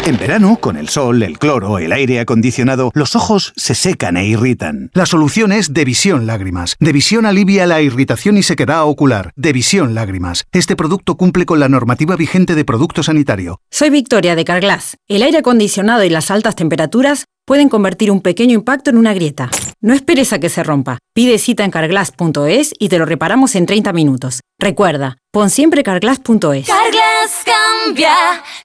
En 0.08 0.18
verano, 0.18 0.56
con 0.62 0.78
el 0.78 0.88
sol, 0.88 1.22
el 1.22 1.38
cloro, 1.38 1.80
el 1.80 1.92
aire 1.92 2.22
acondicionado, 2.22 2.92
los 2.94 3.18
ojos 3.18 3.52
se 3.58 3.76
secan 3.76 4.16
e 4.16 4.26
irritan. 4.26 4.90
La 4.94 5.06
solución 5.06 5.52
es 5.52 5.74
Devisión 5.74 6.26
Lágrimas. 6.26 6.78
Devisión 6.80 7.26
alivia 7.26 7.68
la 7.68 7.82
irritación 7.82 8.38
y 8.38 8.44
sequedad 8.44 8.86
ocular. 8.86 9.34
Devisión 9.36 9.96
Lágrimas. 9.96 10.46
Este 10.54 10.78
producto 10.78 11.18
cumple 11.18 11.46
con 11.46 11.60
la 11.60 11.68
normativa 11.68 12.16
vigente 12.16 12.56
de 12.56 12.64
producto 12.64 13.04
sanitario. 13.04 13.60
Soy 13.70 13.90
Victoria 13.90 14.38
de 14.38 14.46
Carglass. 14.46 14.96
El 15.10 15.24
aire 15.24 15.40
acondicionado 15.40 16.06
y 16.06 16.10
las 16.10 16.32
altas 16.32 16.56
temperaturas 16.56 17.26
pueden 17.48 17.70
convertir 17.70 18.12
un 18.12 18.20
pequeño 18.20 18.56
impacto 18.56 18.90
en 18.90 18.98
una 18.98 19.14
grieta. 19.14 19.50
No 19.80 19.94
esperes 19.94 20.34
a 20.34 20.40
que 20.40 20.50
se 20.50 20.64
rompa. 20.64 21.00
Pide 21.14 21.40
cita 21.40 21.64
en 21.64 21.72
carglass.es 21.72 22.74
y 22.78 22.90
te 22.90 23.00
lo 23.00 23.06
reparamos 23.06 23.56
en 23.56 23.66
30 23.66 23.94
minutos. 23.94 24.42
Recuerda, 24.60 25.18
pon 25.32 25.50
siempre 25.50 25.82
carglass.es. 25.82 26.68
Carglass 26.68 27.46
cambia, 27.46 28.14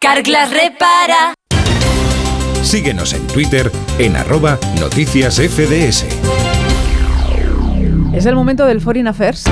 Carglass 0.00 0.50
repara. 0.50 1.34
Síguenos 2.62 3.12
en 3.12 3.24
Twitter 3.28 3.70
en 3.98 4.16
arroba 4.16 4.58
noticias 4.80 5.36
FDS. 5.36 6.04
Es 8.12 8.26
el 8.26 8.34
momento 8.34 8.66
del 8.66 8.80
Foreign 8.80 9.06
Affairs. 9.06 9.44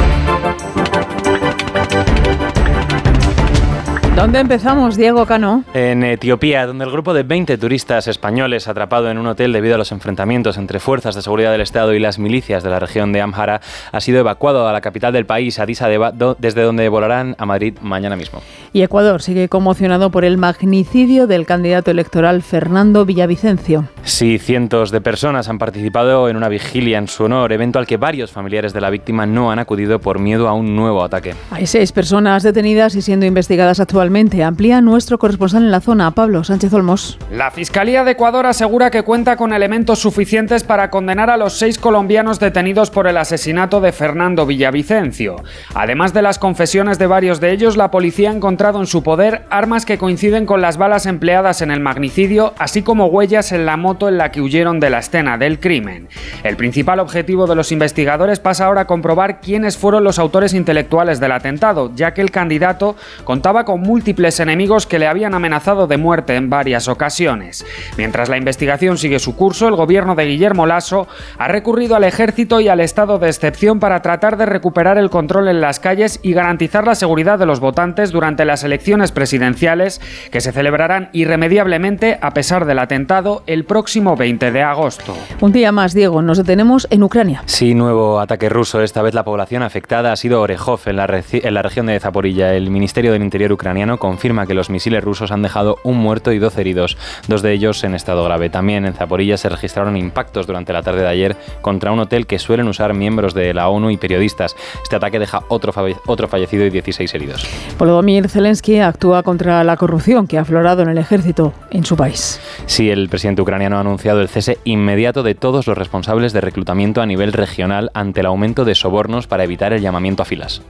¿Dónde 4.16 4.40
empezamos, 4.40 4.96
Diego 4.96 5.24
Cano? 5.24 5.64
En 5.72 6.02
Etiopía, 6.02 6.66
donde 6.66 6.84
el 6.84 6.90
grupo 6.90 7.14
de 7.14 7.22
20 7.22 7.56
turistas 7.56 8.08
españoles 8.08 8.66
atrapado 8.66 9.08
en 9.08 9.18
un 9.18 9.26
hotel 9.28 9.52
debido 9.52 9.76
a 9.76 9.78
los 9.78 9.92
enfrentamientos 9.92 10.58
entre 10.58 10.80
fuerzas 10.80 11.14
de 11.14 11.22
seguridad 11.22 11.52
del 11.52 11.60
Estado 11.60 11.94
y 11.94 12.00
las 12.00 12.18
milicias 12.18 12.64
de 12.64 12.70
la 12.70 12.80
región 12.80 13.12
de 13.12 13.20
Amhara 13.20 13.60
ha 13.92 14.00
sido 14.00 14.18
evacuado 14.18 14.68
a 14.68 14.72
la 14.72 14.80
capital 14.80 15.12
del 15.12 15.26
país, 15.26 15.58
Addis 15.60 15.80
Abeba, 15.80 16.12
desde 16.38 16.62
donde 16.62 16.88
volarán 16.88 17.36
a 17.38 17.46
Madrid 17.46 17.78
mañana 17.80 18.16
mismo. 18.16 18.42
Y 18.72 18.82
Ecuador 18.82 19.22
sigue 19.22 19.48
conmocionado 19.48 20.10
por 20.10 20.24
el 20.24 20.36
magnicidio 20.36 21.28
del 21.28 21.46
candidato 21.46 21.92
electoral 21.92 22.42
Fernando 22.42 23.06
Villavicencio. 23.06 23.88
Sí, 24.02 24.38
cientos 24.38 24.90
de 24.90 25.00
personas 25.00 25.48
han 25.48 25.58
participado 25.58 26.28
en 26.28 26.36
una 26.36 26.48
vigilia 26.48 26.98
en 26.98 27.06
su 27.06 27.24
honor, 27.24 27.52
evento 27.52 27.78
al 27.78 27.86
que 27.86 27.96
varios 27.96 28.32
familiares 28.32 28.72
de 28.72 28.80
la 28.80 28.90
víctima 28.90 29.24
no 29.24 29.52
han 29.52 29.60
acudido 29.60 30.00
por 30.00 30.18
miedo 30.18 30.48
a 30.48 30.52
un 30.52 30.74
nuevo 30.74 31.02
ataque. 31.04 31.34
Hay 31.52 31.66
seis 31.66 31.92
personas 31.92 32.42
detenidas 32.42 32.96
y 32.96 33.02
siendo 33.02 33.24
investigadas 33.24 33.78
actualmente 33.78 33.99
actualmente. 34.00 34.42
Amplía 34.42 34.80
nuestro 34.80 35.18
corresponsal 35.18 35.62
en 35.62 35.70
la 35.70 35.82
zona, 35.82 36.10
Pablo 36.12 36.42
Sánchez 36.42 36.72
Olmos. 36.72 37.18
La 37.30 37.50
Fiscalía 37.50 38.02
de 38.02 38.12
Ecuador 38.12 38.46
asegura 38.46 38.90
que 38.90 39.02
cuenta 39.02 39.36
con 39.36 39.52
elementos 39.52 39.98
suficientes 39.98 40.64
para 40.64 40.88
condenar 40.88 41.28
a 41.28 41.36
los 41.36 41.58
seis 41.58 41.76
colombianos 41.76 42.40
detenidos 42.40 42.88
por 42.88 43.06
el 43.06 43.18
asesinato 43.18 43.82
de 43.82 43.92
Fernando 43.92 44.46
Villavicencio. 44.46 45.36
Además 45.74 46.14
de 46.14 46.22
las 46.22 46.38
confesiones 46.38 46.98
de 46.98 47.08
varios 47.08 47.40
de 47.40 47.52
ellos, 47.52 47.76
la 47.76 47.90
policía 47.90 48.30
ha 48.30 48.34
encontrado 48.34 48.80
en 48.80 48.86
su 48.86 49.02
poder 49.02 49.42
armas 49.50 49.84
que 49.84 49.98
coinciden 49.98 50.46
con 50.46 50.62
las 50.62 50.78
balas 50.78 51.04
empleadas 51.04 51.60
en 51.60 51.70
el 51.70 51.80
magnicidio, 51.80 52.54
así 52.58 52.80
como 52.80 53.08
huellas 53.08 53.52
en 53.52 53.66
la 53.66 53.76
moto 53.76 54.08
en 54.08 54.16
la 54.16 54.32
que 54.32 54.40
huyeron 54.40 54.80
de 54.80 54.88
la 54.88 55.00
escena 55.00 55.36
del 55.36 55.60
crimen. 55.60 56.08
El 56.42 56.56
principal 56.56 57.00
objetivo 57.00 57.46
de 57.46 57.54
los 57.54 57.70
investigadores 57.70 58.40
pasa 58.40 58.64
ahora 58.64 58.82
a 58.82 58.86
comprobar 58.86 59.42
quiénes 59.42 59.76
fueron 59.76 60.04
los 60.04 60.18
autores 60.18 60.54
intelectuales 60.54 61.20
del 61.20 61.32
atentado, 61.32 61.92
ya 61.94 62.14
que 62.14 62.22
el 62.22 62.30
candidato 62.30 62.96
contaba 63.24 63.66
con 63.66 63.89
múltiples 63.90 64.38
enemigos 64.38 64.86
que 64.86 65.00
le 65.00 65.08
habían 65.08 65.34
amenazado 65.34 65.88
de 65.88 65.96
muerte 65.96 66.36
en 66.36 66.48
varias 66.48 66.86
ocasiones. 66.86 67.66
Mientras 67.98 68.28
la 68.28 68.36
investigación 68.36 68.98
sigue 68.98 69.18
su 69.18 69.34
curso, 69.34 69.66
el 69.66 69.74
gobierno 69.74 70.14
de 70.14 70.26
Guillermo 70.26 70.64
Lasso 70.64 71.08
ha 71.36 71.48
recurrido 71.48 71.96
al 71.96 72.04
ejército 72.04 72.60
y 72.60 72.68
al 72.68 72.78
estado 72.78 73.18
de 73.18 73.26
excepción 73.26 73.80
para 73.80 74.00
tratar 74.00 74.36
de 74.36 74.46
recuperar 74.46 74.96
el 74.96 75.10
control 75.10 75.48
en 75.48 75.60
las 75.60 75.80
calles 75.80 76.20
y 76.22 76.34
garantizar 76.34 76.86
la 76.86 76.94
seguridad 76.94 77.36
de 77.36 77.46
los 77.46 77.58
votantes 77.58 78.12
durante 78.12 78.44
las 78.44 78.62
elecciones 78.62 79.10
presidenciales 79.10 80.00
que 80.30 80.40
se 80.40 80.52
celebrarán 80.52 81.08
irremediablemente 81.12 82.16
a 82.22 82.30
pesar 82.30 82.66
del 82.66 82.78
atentado 82.78 83.42
el 83.48 83.64
próximo 83.64 84.14
20 84.14 84.52
de 84.52 84.62
agosto. 84.62 85.16
Un 85.40 85.50
día 85.50 85.72
más, 85.72 85.94
Diego, 85.94 86.22
nos 86.22 86.38
detenemos 86.38 86.86
en 86.92 87.02
Ucrania. 87.02 87.42
Sí, 87.46 87.74
nuevo 87.74 88.20
ataque 88.20 88.48
ruso. 88.48 88.82
Esta 88.82 89.02
vez 89.02 89.14
la 89.14 89.24
población 89.24 89.64
afectada 89.64 90.12
ha 90.12 90.16
sido 90.16 90.40
Orejov, 90.42 90.82
en 90.86 90.94
la, 90.94 91.22
en 91.32 91.54
la 91.54 91.62
región 91.62 91.86
de 91.86 91.98
Zaporilla. 91.98 92.54
El 92.54 92.70
Ministerio 92.70 93.10
del 93.10 93.24
Interior 93.24 93.50
ucraniano 93.50 93.79
confirma 93.98 94.46
que 94.46 94.54
los 94.54 94.70
misiles 94.70 95.02
rusos 95.02 95.30
han 95.30 95.42
dejado 95.42 95.78
un 95.82 95.96
muerto 95.96 96.32
y 96.32 96.38
12 96.38 96.60
heridos, 96.60 96.96
dos 97.28 97.42
de 97.42 97.52
ellos 97.52 97.82
en 97.84 97.94
estado 97.94 98.24
grave. 98.24 98.50
También 98.50 98.84
en 98.84 98.94
Zaporilla 98.94 99.36
se 99.36 99.48
registraron 99.48 99.96
impactos 99.96 100.46
durante 100.46 100.72
la 100.72 100.82
tarde 100.82 101.02
de 101.02 101.08
ayer 101.08 101.36
contra 101.62 101.92
un 101.92 102.00
hotel 102.00 102.26
que 102.26 102.38
suelen 102.38 102.68
usar 102.68 102.94
miembros 102.94 103.34
de 103.34 103.54
la 103.54 103.68
ONU 103.68 103.90
y 103.90 103.96
periodistas. 103.96 104.56
Este 104.82 104.96
ataque 104.96 105.18
deja 105.18 105.42
otro, 105.48 105.72
otro 106.06 106.28
fallecido 106.28 106.64
y 106.64 106.70
16 106.70 107.14
heridos. 107.14 107.46
Volodymyr 107.78 108.28
Zelensky 108.28 108.78
actúa 108.78 109.22
contra 109.22 109.64
la 109.64 109.76
corrupción 109.76 110.26
que 110.26 110.38
ha 110.38 110.42
aflorado 110.42 110.82
en 110.82 110.88
el 110.88 110.98
ejército 110.98 111.52
en 111.70 111.84
su 111.84 111.96
país. 111.96 112.40
Sí, 112.66 112.90
el 112.90 113.08
presidente 113.08 113.42
ucraniano 113.42 113.76
ha 113.76 113.80
anunciado 113.80 114.20
el 114.20 114.28
cese 114.28 114.58
inmediato 114.64 115.22
de 115.22 115.34
todos 115.34 115.66
los 115.66 115.76
responsables 115.76 116.32
de 116.32 116.40
reclutamiento 116.40 117.00
a 117.02 117.06
nivel 117.06 117.32
regional 117.32 117.90
ante 117.94 118.20
el 118.20 118.26
aumento 118.26 118.64
de 118.64 118.74
sobornos 118.74 119.26
para 119.26 119.44
evitar 119.44 119.72
el 119.72 119.82
llamamiento 119.82 120.22
a 120.22 120.26
filas. 120.26 120.62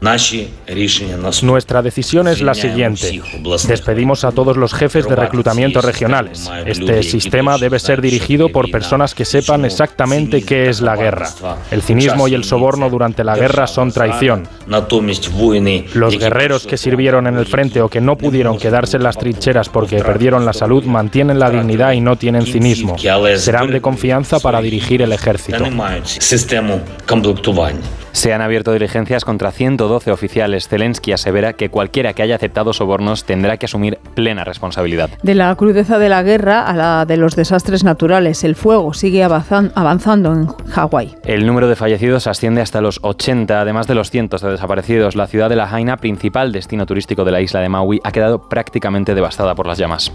Nuestra 1.43 1.83
decisión 1.83 2.29
es 2.29 2.41
la 2.41 2.55
siguiente. 2.55 3.00
Despedimos 3.67 4.25
a 4.25 4.33
todos 4.33 4.57
los 4.57 4.75
jefes 4.75 5.07
de 5.09 5.17
reclutamiento 5.17 5.81
regionales. 5.81 6.51
Este 6.67 7.03
sistema 7.03 7.59
debe 7.59 7.79
ser 7.79 8.01
dirigido 8.01 8.51
por 8.51 8.71
personas 8.71 9.15
que 9.15 9.25
sepan 9.25 9.65
exactamente 9.65 10.43
qué 10.43 10.69
es 10.69 10.81
la 10.81 10.97
guerra. 10.97 11.29
El 11.71 11.83
cinismo 11.83 12.29
y 12.29 12.35
el 12.35 12.45
soborno 12.45 12.91
durante 12.91 13.25
la 13.25 13.37
guerra 13.37 13.67
son 13.67 13.93
traición. 13.93 14.49
Los 15.95 16.19
guerreros 16.19 16.67
que 16.67 16.77
sirvieron 16.77 17.27
en 17.27 17.37
el 17.37 17.47
frente 17.47 17.81
o 17.83 17.89
que 17.89 18.01
no 18.01 18.17
pudieron 18.17 18.59
quedarse 18.59 18.97
en 18.97 19.03
las 19.03 19.17
trincheras 19.17 19.69
porque 19.69 20.03
perdieron 20.03 20.45
la 20.45 20.53
salud 20.53 20.85
mantienen 20.85 21.39
la 21.39 21.51
dignidad 21.51 21.93
y 21.93 22.01
no 22.01 22.17
tienen 22.17 22.47
cinismo. 22.47 22.97
Serán 23.37 23.71
de 23.71 23.81
confianza 23.81 24.41
para 24.41 24.61
dirigir 24.61 25.03
el 25.03 25.13
ejército. 25.13 25.59
Se 28.13 28.35
han 28.35 28.43
abierto 28.43 28.73
diligencias 28.73 29.25
contra 29.25 29.53
112 29.53 30.11
oficiales. 30.11 30.69
Zelensky 30.69 31.13
asevera 31.13 31.53
que 31.53 31.69
cualquiera 31.71 32.13
que 32.13 32.23
haya 32.23 32.35
aceptado 32.35 32.73
sobornos 32.73 33.25
tendrá 33.25 33.57
que 33.57 33.67
asumir 33.67 33.99
plena 34.15 34.45
responsabilidad. 34.45 35.11
De 35.23 35.35
la 35.35 35.55
crudeza 35.55 35.99
de 35.99 36.09
la 36.09 36.23
guerra 36.23 36.67
a 36.67 36.75
la 36.75 37.05
de 37.07 37.17
los 37.17 37.37
desastres 37.37 37.85
naturales, 37.85 38.45
el 38.45 38.57
fuego 38.57 38.95
sigue 38.95 39.23
avanzando 39.23 40.33
en 40.33 40.47
Hawái. 40.47 41.17
El 41.25 41.47
número 41.47 41.69
de 41.69 41.77
fallecidos 41.77 42.27
asciende 42.27 42.61
hasta 42.61 42.81
los 42.81 42.99
80, 43.03 43.61
además 43.61 43.87
de 43.87 43.95
los 43.95 44.11
cientos 44.11 44.43
de 44.43 44.51
desaparecidos. 44.51 45.17
La 45.17 45.27
ciudad 45.27 45.49
de 45.49 45.57
La 45.57 45.69
Jaina, 45.69 45.97
principal 45.97 46.53
destino 46.53 46.87
turístico 46.87 47.25
de 47.25 47.33
la 47.33 47.41
isla 47.41 47.61
de 47.61 47.69
Maui, 47.69 48.01
ha 48.05 48.13
quedado 48.13 48.49
prácticamente 48.49 49.15
devastada 49.15 49.55
por 49.55 49.67
las 49.67 49.79
llamas. 49.79 50.13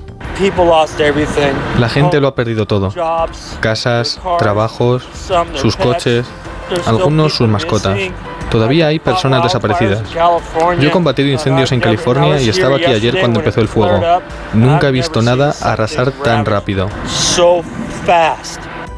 La 1.80 1.90
gente 1.90 2.20
lo 2.20 2.28
ha 2.28 2.36
perdido 2.36 2.66
todo. 2.66 2.94
Casas, 3.62 4.20
trabajos, 4.38 5.08
sus 5.56 5.76
coches 5.78 6.26
algunos 6.86 7.34
sus 7.34 7.48
mascotas. 7.48 7.98
Todavía 8.50 8.88
hay 8.88 9.00
personas 9.00 9.44
desaparecidas. 9.44 10.02
Yo 10.80 10.88
he 10.88 10.92
combatido 10.92 11.30
incendios 11.30 11.72
en 11.72 11.80
California 11.80 12.40
y 12.40 12.50
estaba 12.50 12.78
aquí 12.78 12.86
ayer 12.86 13.20
cuando 13.20 13.40
empezó 13.40 13.62
el 13.62 13.68
fuego. 13.68 14.22
Nunca 14.54 14.90
he 14.90 14.92
visto 14.92 15.22
nada 15.22 15.54
arrasar 15.62 16.12
tan 16.12 16.46
rápido. 16.46 16.90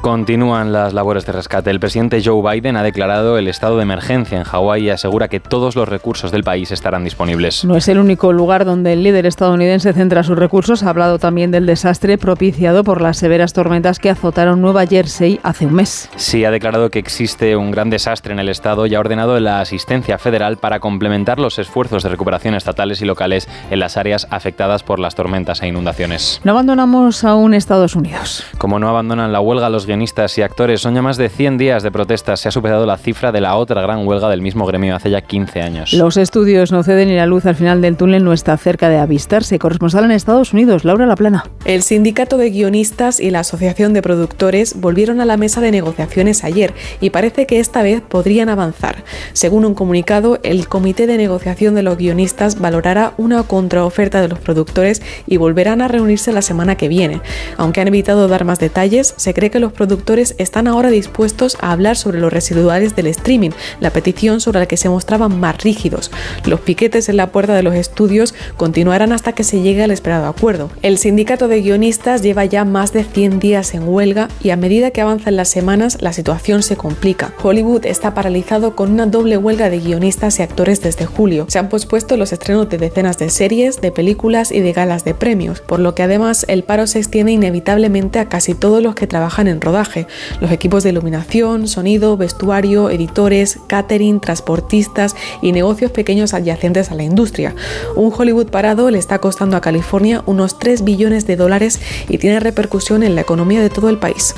Continúan 0.01 0.71
las 0.71 0.93
labores 0.93 1.25
de 1.25 1.31
rescate. 1.31 1.69
El 1.69 1.79
presidente 1.79 2.21
Joe 2.23 2.41
Biden 2.41 2.77
ha 2.77 2.83
declarado 2.83 3.37
el 3.37 3.47
estado 3.47 3.77
de 3.77 3.83
emergencia 3.83 4.37
en 4.37 4.43
Hawái 4.43 4.85
y 4.85 4.89
asegura 4.89 5.27
que 5.27 5.39
todos 5.39 5.75
los 5.75 5.89
recursos 5.89 6.31
del 6.31 6.43
país 6.43 6.71
estarán 6.71 7.03
disponibles. 7.03 7.65
No 7.65 7.75
es 7.75 7.87
el 7.87 7.97
único 7.97 8.31
lugar 8.31 8.63
donde 8.63 8.93
el 8.93 9.03
líder 9.03 9.25
estadounidense 9.25 9.93
centra 9.93 10.23
sus 10.23 10.37
recursos. 10.37 10.83
Ha 10.83 10.89
hablado 10.91 11.19
también 11.19 11.51
del 11.51 11.65
desastre 11.65 12.17
propiciado 12.17 12.83
por 12.83 13.01
las 13.01 13.17
severas 13.17 13.53
tormentas 13.53 13.99
que 13.99 14.09
azotaron 14.09 14.61
Nueva 14.61 14.85
Jersey 14.85 15.39
hace 15.43 15.65
un 15.65 15.73
mes. 15.73 16.09
Sí, 16.15 16.45
ha 16.45 16.51
declarado 16.51 16.89
que 16.89 16.99
existe 16.99 17.55
un 17.55 17.71
gran 17.71 17.89
desastre 17.89 18.33
en 18.33 18.39
el 18.39 18.49
estado 18.49 18.85
y 18.85 18.95
ha 18.95 18.99
ordenado 18.99 19.39
la 19.39 19.61
asistencia 19.61 20.17
federal 20.19 20.57
para 20.57 20.79
complementar 20.79 21.39
los 21.39 21.57
esfuerzos 21.59 22.03
de 22.03 22.09
recuperación 22.09 22.53
estatales 22.53 23.01
y 23.01 23.05
locales 23.05 23.49
en 23.71 23.79
las 23.79 23.97
áreas 23.97 24.27
afectadas 24.29 24.83
por 24.83 24.99
las 24.99 25.15
tormentas 25.15 25.61
e 25.63 25.67
inundaciones. 25.67 26.39
No 26.43 26.51
abandonamos 26.51 27.23
aún 27.23 27.53
Estados 27.53 27.95
Unidos. 27.95 28.43
Como 28.57 28.79
no 28.79 28.89
abandonan 28.89 29.33
la 29.33 29.41
huelga 29.41 29.69
los 29.69 29.86
guionistas 29.87 30.37
y 30.37 30.43
actores. 30.43 30.81
Son 30.81 30.93
ya 30.93 31.01
más 31.01 31.17
de 31.17 31.29
100 31.29 31.57
días 31.57 31.81
de 31.81 31.91
protestas. 31.91 32.39
Se 32.39 32.49
ha 32.49 32.51
superado 32.51 32.85
la 32.85 32.97
cifra 32.97 33.31
de 33.31 33.41
la 33.41 33.55
otra 33.55 33.81
gran 33.81 34.05
huelga 34.05 34.29
del 34.29 34.41
mismo 34.41 34.65
gremio 34.65 34.95
hace 34.95 35.09
ya 35.09 35.21
15 35.21 35.61
años. 35.61 35.93
Los 35.93 36.17
estudios 36.17 36.71
no 36.71 36.83
ceden 36.83 37.09
y 37.09 37.15
la 37.15 37.25
luz 37.25 37.45
al 37.45 37.55
final 37.55 37.81
del 37.81 37.97
túnel 37.97 38.23
no 38.23 38.33
está 38.33 38.55
cerca 38.57 38.89
de 38.89 38.97
avistarse. 38.97 39.57
Corresponsal 39.57 40.05
en 40.05 40.11
Estados 40.11 40.53
Unidos, 40.53 40.85
Laura 40.85 41.05
Laplana. 41.05 41.45
El 41.65 41.81
sindicato 41.81 42.37
de 42.37 42.51
guionistas 42.51 43.19
y 43.19 43.31
la 43.31 43.39
Asociación 43.39 43.93
de 43.93 44.01
Productores 44.01 44.79
volvieron 44.79 45.21
a 45.21 45.25
la 45.25 45.37
mesa 45.37 45.61
de 45.61 45.71
negociaciones 45.71 46.43
ayer 46.43 46.73
y 47.01 47.09
parece 47.09 47.47
que 47.47 47.59
esta 47.59 47.81
vez 47.81 48.01
podrían 48.01 48.49
avanzar. 48.49 49.03
Según 49.33 49.65
un 49.65 49.73
comunicado, 49.73 50.39
el 50.43 50.67
Comité 50.67 51.07
de 51.07 51.17
Negociación 51.17 51.73
de 51.75 51.83
los 51.83 51.97
Guionistas 51.97 52.59
valorará 52.59 53.13
una 53.17 53.43
contraoferta 53.43 54.21
de 54.21 54.27
los 54.27 54.39
productores 54.39 55.01
y 55.25 55.37
volverán 55.37 55.81
a 55.81 55.87
reunirse 55.87 56.31
la 56.33 56.41
semana 56.41 56.75
que 56.75 56.87
viene. 56.87 57.21
Aunque 57.57 57.81
han 57.81 57.87
evitado 57.87 58.27
dar 58.27 58.43
más 58.43 58.59
detalles, 58.59 59.13
se 59.17 59.33
cree 59.33 59.49
que 59.49 59.59
los 59.59 59.73
productores 59.77 60.35
están 60.37 60.67
ahora 60.67 60.89
dispuestos 60.89 61.57
a 61.61 61.71
hablar 61.71 61.95
sobre 61.95 62.19
los 62.19 62.33
residuales 62.33 62.95
del 62.95 63.07
streaming, 63.07 63.51
la 63.79 63.91
petición 63.91 64.41
sobre 64.41 64.59
la 64.59 64.65
que 64.65 64.75
se 64.75 64.89
mostraban 64.89 65.39
más 65.39 65.63
rígidos. 65.63 66.11
Los 66.45 66.59
piquetes 66.59 67.07
en 67.07 67.15
la 67.15 67.31
puerta 67.31 67.53
de 67.53 67.63
los 67.63 67.75
estudios 67.75 68.35
continuarán 68.57 69.13
hasta 69.13 69.31
que 69.31 69.45
se 69.45 69.61
llegue 69.61 69.83
al 69.83 69.91
esperado 69.91 70.27
acuerdo. 70.27 70.69
El 70.81 70.97
sindicato 70.97 71.47
de 71.47 71.61
guionistas 71.61 72.21
lleva 72.21 72.43
ya 72.43 72.65
más 72.65 72.91
de 72.91 73.05
100 73.05 73.39
días 73.39 73.73
en 73.73 73.87
huelga 73.87 74.27
y 74.41 74.49
a 74.49 74.57
medida 74.57 74.91
que 74.91 75.01
avanzan 75.01 75.37
las 75.37 75.47
semanas 75.47 76.01
la 76.01 76.11
situación 76.11 76.63
se 76.63 76.75
complica. 76.75 77.33
Hollywood 77.41 77.85
está 77.85 78.13
paralizado 78.13 78.75
con 78.75 78.91
una 78.91 79.05
doble 79.05 79.37
huelga 79.37 79.69
de 79.69 79.79
guionistas 79.79 80.39
y 80.39 80.43
actores 80.43 80.81
desde 80.81 81.05
julio. 81.05 81.45
Se 81.47 81.59
han 81.59 81.69
pospuesto 81.69 82.17
los 82.17 82.33
estrenos 82.33 82.69
de 82.69 82.77
decenas 82.77 83.17
de 83.17 83.29
series, 83.29 83.79
de 83.81 83.91
películas 83.91 84.51
y 84.51 84.59
de 84.61 84.73
galas 84.73 85.05
de 85.05 85.13
premios, 85.13 85.61
por 85.61 85.79
lo 85.79 85.93
que 85.95 86.03
además 86.03 86.45
el 86.47 86.63
paro 86.63 86.87
se 86.87 86.99
extiende 86.99 87.31
inevitablemente 87.31 88.19
a 88.19 88.29
casi 88.29 88.55
todos 88.55 88.81
los 88.81 88.95
que 88.95 89.07
trabajan 89.07 89.47
en 89.47 89.61
rodaje, 89.67 90.07
los 90.39 90.49
equipos 90.51 90.83
de 90.83 90.91
iluminación, 90.91 91.67
sonido, 91.67 92.15
vestuario, 92.15 92.89
editores, 92.89 93.59
catering, 93.67 94.21
transportistas 94.21 95.13
y 95.41 95.51
negocios 95.51 95.91
pequeños 95.91 96.33
adyacentes 96.33 96.89
a 96.89 96.95
la 96.95 97.03
industria. 97.03 97.53
Un 97.95 98.13
Hollywood 98.15 98.47
parado 98.49 98.89
le 98.89 98.97
está 98.97 99.19
costando 99.19 99.57
a 99.57 99.61
California 99.61 100.23
unos 100.25 100.57
3 100.57 100.85
billones 100.85 101.27
de 101.27 101.35
dólares 101.35 101.81
y 102.07 102.17
tiene 102.17 102.39
repercusión 102.39 103.03
en 103.03 103.15
la 103.15 103.21
economía 103.21 103.61
de 103.61 103.69
todo 103.69 103.89
el 103.89 103.97
país. 103.97 104.35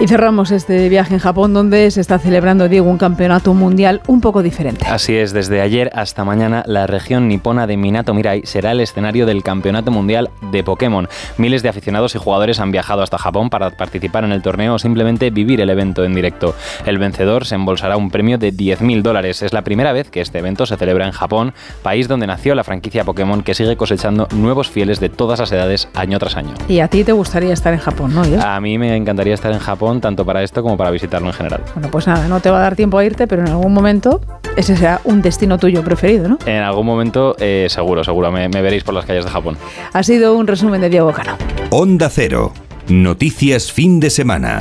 Y 0.00 0.06
cerramos 0.06 0.52
este 0.52 0.88
viaje 0.88 1.14
en 1.14 1.20
Japón 1.20 1.52
donde 1.52 1.90
se 1.90 2.00
está 2.00 2.20
celebrando, 2.20 2.68
Diego, 2.68 2.88
un 2.88 2.98
campeonato 2.98 3.52
mundial 3.52 4.00
un 4.06 4.20
poco 4.20 4.44
diferente. 4.44 4.86
Así 4.86 5.16
es, 5.16 5.32
desde 5.32 5.60
ayer 5.60 5.90
hasta 5.92 6.24
mañana 6.24 6.62
la 6.66 6.86
región 6.86 7.26
nipona 7.26 7.66
de 7.66 7.76
Minato 7.76 8.14
Mirai 8.14 8.42
será 8.44 8.70
el 8.70 8.80
escenario 8.80 9.26
del 9.26 9.42
campeonato 9.42 9.90
mundial 9.90 10.30
de 10.52 10.62
Pokémon. 10.62 11.08
Miles 11.36 11.64
de 11.64 11.68
aficionados 11.68 12.14
y 12.14 12.18
jugadores 12.18 12.60
han 12.60 12.70
viajado 12.70 13.02
hasta 13.02 13.18
Japón 13.18 13.50
para 13.50 13.70
participar 13.70 14.22
en 14.22 14.32
el 14.32 14.42
torneo 14.42 14.67
o 14.74 14.78
simplemente 14.78 15.30
vivir 15.30 15.60
el 15.60 15.70
evento 15.70 16.04
en 16.04 16.14
directo. 16.14 16.54
El 16.84 16.98
vencedor 16.98 17.46
se 17.46 17.54
embolsará 17.54 17.96
un 17.96 18.10
premio 18.10 18.36
de 18.38 18.52
10.000 18.52 19.02
dólares. 19.02 19.42
Es 19.42 19.52
la 19.52 19.62
primera 19.62 19.92
vez 19.92 20.10
que 20.10 20.20
este 20.20 20.38
evento 20.38 20.66
se 20.66 20.76
celebra 20.76 21.06
en 21.06 21.12
Japón, 21.12 21.54
país 21.82 22.08
donde 22.08 22.26
nació 22.26 22.54
la 22.54 22.64
franquicia 22.64 23.04
Pokémon 23.04 23.42
que 23.42 23.54
sigue 23.54 23.76
cosechando 23.76 24.26
nuevos 24.34 24.68
fieles 24.68 25.00
de 25.00 25.08
todas 25.08 25.38
las 25.38 25.52
edades 25.52 25.88
año 25.94 26.18
tras 26.18 26.36
año. 26.36 26.54
Y 26.68 26.80
a 26.80 26.88
ti 26.88 27.04
te 27.04 27.12
gustaría 27.12 27.52
estar 27.52 27.72
en 27.72 27.80
Japón, 27.80 28.14
¿no? 28.14 28.22
A 28.42 28.60
mí 28.60 28.76
me 28.76 28.96
encantaría 28.96 29.34
estar 29.34 29.52
en 29.52 29.58
Japón 29.58 29.68
Japón 29.68 30.00
tanto 30.00 30.24
para 30.24 30.42
esto 30.42 30.62
como 30.62 30.78
para 30.78 30.90
visitarlo 30.90 31.28
en 31.28 31.34
general. 31.34 31.60
Bueno, 31.74 31.90
pues 31.90 32.06
nada, 32.06 32.26
no 32.26 32.40
te 32.40 32.50
va 32.50 32.56
a 32.58 32.62
dar 32.62 32.74
tiempo 32.74 32.96
a 32.96 33.04
irte, 33.04 33.26
pero 33.26 33.42
en 33.42 33.48
algún 33.48 33.74
momento 33.74 34.22
ese 34.56 34.76
será 34.76 35.00
un 35.04 35.20
destino 35.20 35.58
tuyo 35.58 35.84
preferido, 35.84 36.26
¿no? 36.26 36.38
En 36.46 36.62
algún 36.62 36.86
momento, 36.86 37.36
eh, 37.38 37.66
seguro, 37.68 38.02
seguro, 38.02 38.32
me, 38.32 38.48
me 38.48 38.62
veréis 38.62 38.82
por 38.82 38.94
las 38.94 39.04
calles 39.04 39.26
de 39.26 39.30
Japón. 39.30 39.58
Ha 39.92 40.02
sido 40.02 40.34
un 40.34 40.46
resumen 40.46 40.80
de 40.80 40.88
Diego 40.88 41.12
Cano. 41.12 41.36
Onda 41.70 42.08
Cero. 42.08 42.52
Noticias 42.88 43.70
fin 43.70 44.00
de 44.00 44.08
semana. 44.08 44.60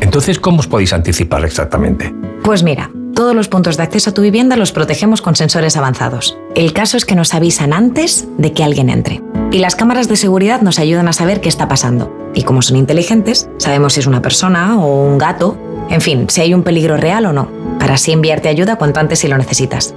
Entonces, 0.00 0.38
¿cómo 0.38 0.60
os 0.60 0.66
podéis 0.66 0.94
anticipar 0.94 1.44
exactamente? 1.44 2.14
Pues 2.42 2.62
mira, 2.62 2.90
todos 3.14 3.36
los 3.36 3.48
puntos 3.48 3.76
de 3.76 3.82
acceso 3.82 4.08
a 4.08 4.14
tu 4.14 4.22
vivienda 4.22 4.56
los 4.56 4.72
protegemos 4.72 5.20
con 5.20 5.36
sensores 5.36 5.76
avanzados. 5.76 6.38
El 6.54 6.72
caso 6.72 6.96
es 6.96 7.04
que 7.04 7.14
nos 7.14 7.34
avisan 7.34 7.74
antes 7.74 8.26
de 8.38 8.54
que 8.54 8.64
alguien 8.64 8.88
entre. 8.88 9.20
Y 9.52 9.58
las 9.58 9.76
cámaras 9.76 10.08
de 10.08 10.16
seguridad 10.16 10.62
nos 10.62 10.78
ayudan 10.78 11.06
a 11.08 11.12
saber 11.12 11.42
qué 11.42 11.50
está 11.50 11.68
pasando. 11.68 12.10
Y 12.34 12.44
como 12.44 12.62
son 12.62 12.78
inteligentes, 12.78 13.50
sabemos 13.58 13.92
si 13.92 14.00
es 14.00 14.06
una 14.06 14.22
persona 14.22 14.82
o 14.82 15.06
un 15.06 15.18
gato, 15.18 15.58
en 15.90 16.00
fin, 16.00 16.26
si 16.30 16.40
hay 16.40 16.54
un 16.54 16.62
peligro 16.62 16.96
real 16.96 17.26
o 17.26 17.34
no, 17.34 17.50
para 17.78 17.94
así 17.94 18.12
enviarte 18.12 18.48
ayuda 18.48 18.76
cuanto 18.76 19.00
antes 19.00 19.20
si 19.20 19.28
lo 19.28 19.38
necesitas. 19.38 19.94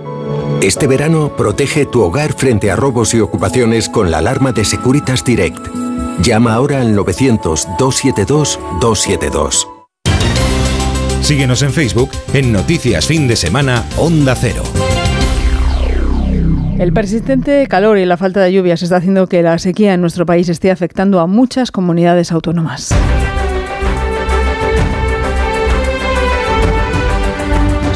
Este 0.61 0.87
verano 0.87 1.35
protege 1.37 1.85
tu 1.85 2.01
hogar 2.01 2.33
frente 2.33 2.71
a 2.71 2.75
robos 2.75 3.13
y 3.13 3.19
ocupaciones 3.19 3.89
con 3.89 4.09
la 4.11 4.17
alarma 4.17 4.51
de 4.51 4.65
Securitas 4.65 5.23
Direct. 5.23 5.59
Llama 6.21 6.55
ahora 6.55 6.81
al 6.81 6.97
900-272-272. 6.97 9.67
Síguenos 11.21 11.61
en 11.61 11.71
Facebook 11.71 12.09
en 12.33 12.51
Noticias 12.51 13.05
Fin 13.05 13.27
de 13.27 13.35
Semana 13.35 13.85
Onda 13.97 14.35
Cero. 14.35 14.63
El 16.79 16.93
persistente 16.93 17.67
calor 17.67 17.97
y 17.97 18.05
la 18.05 18.17
falta 18.17 18.39
de 18.39 18.53
lluvias 18.53 18.83
está 18.83 18.97
haciendo 18.97 19.27
que 19.27 19.41
la 19.41 19.57
sequía 19.57 19.93
en 19.93 20.01
nuestro 20.01 20.25
país 20.25 20.47
esté 20.47 20.71
afectando 20.71 21.19
a 21.19 21.27
muchas 21.27 21.71
comunidades 21.71 22.31
autónomas. 22.31 22.93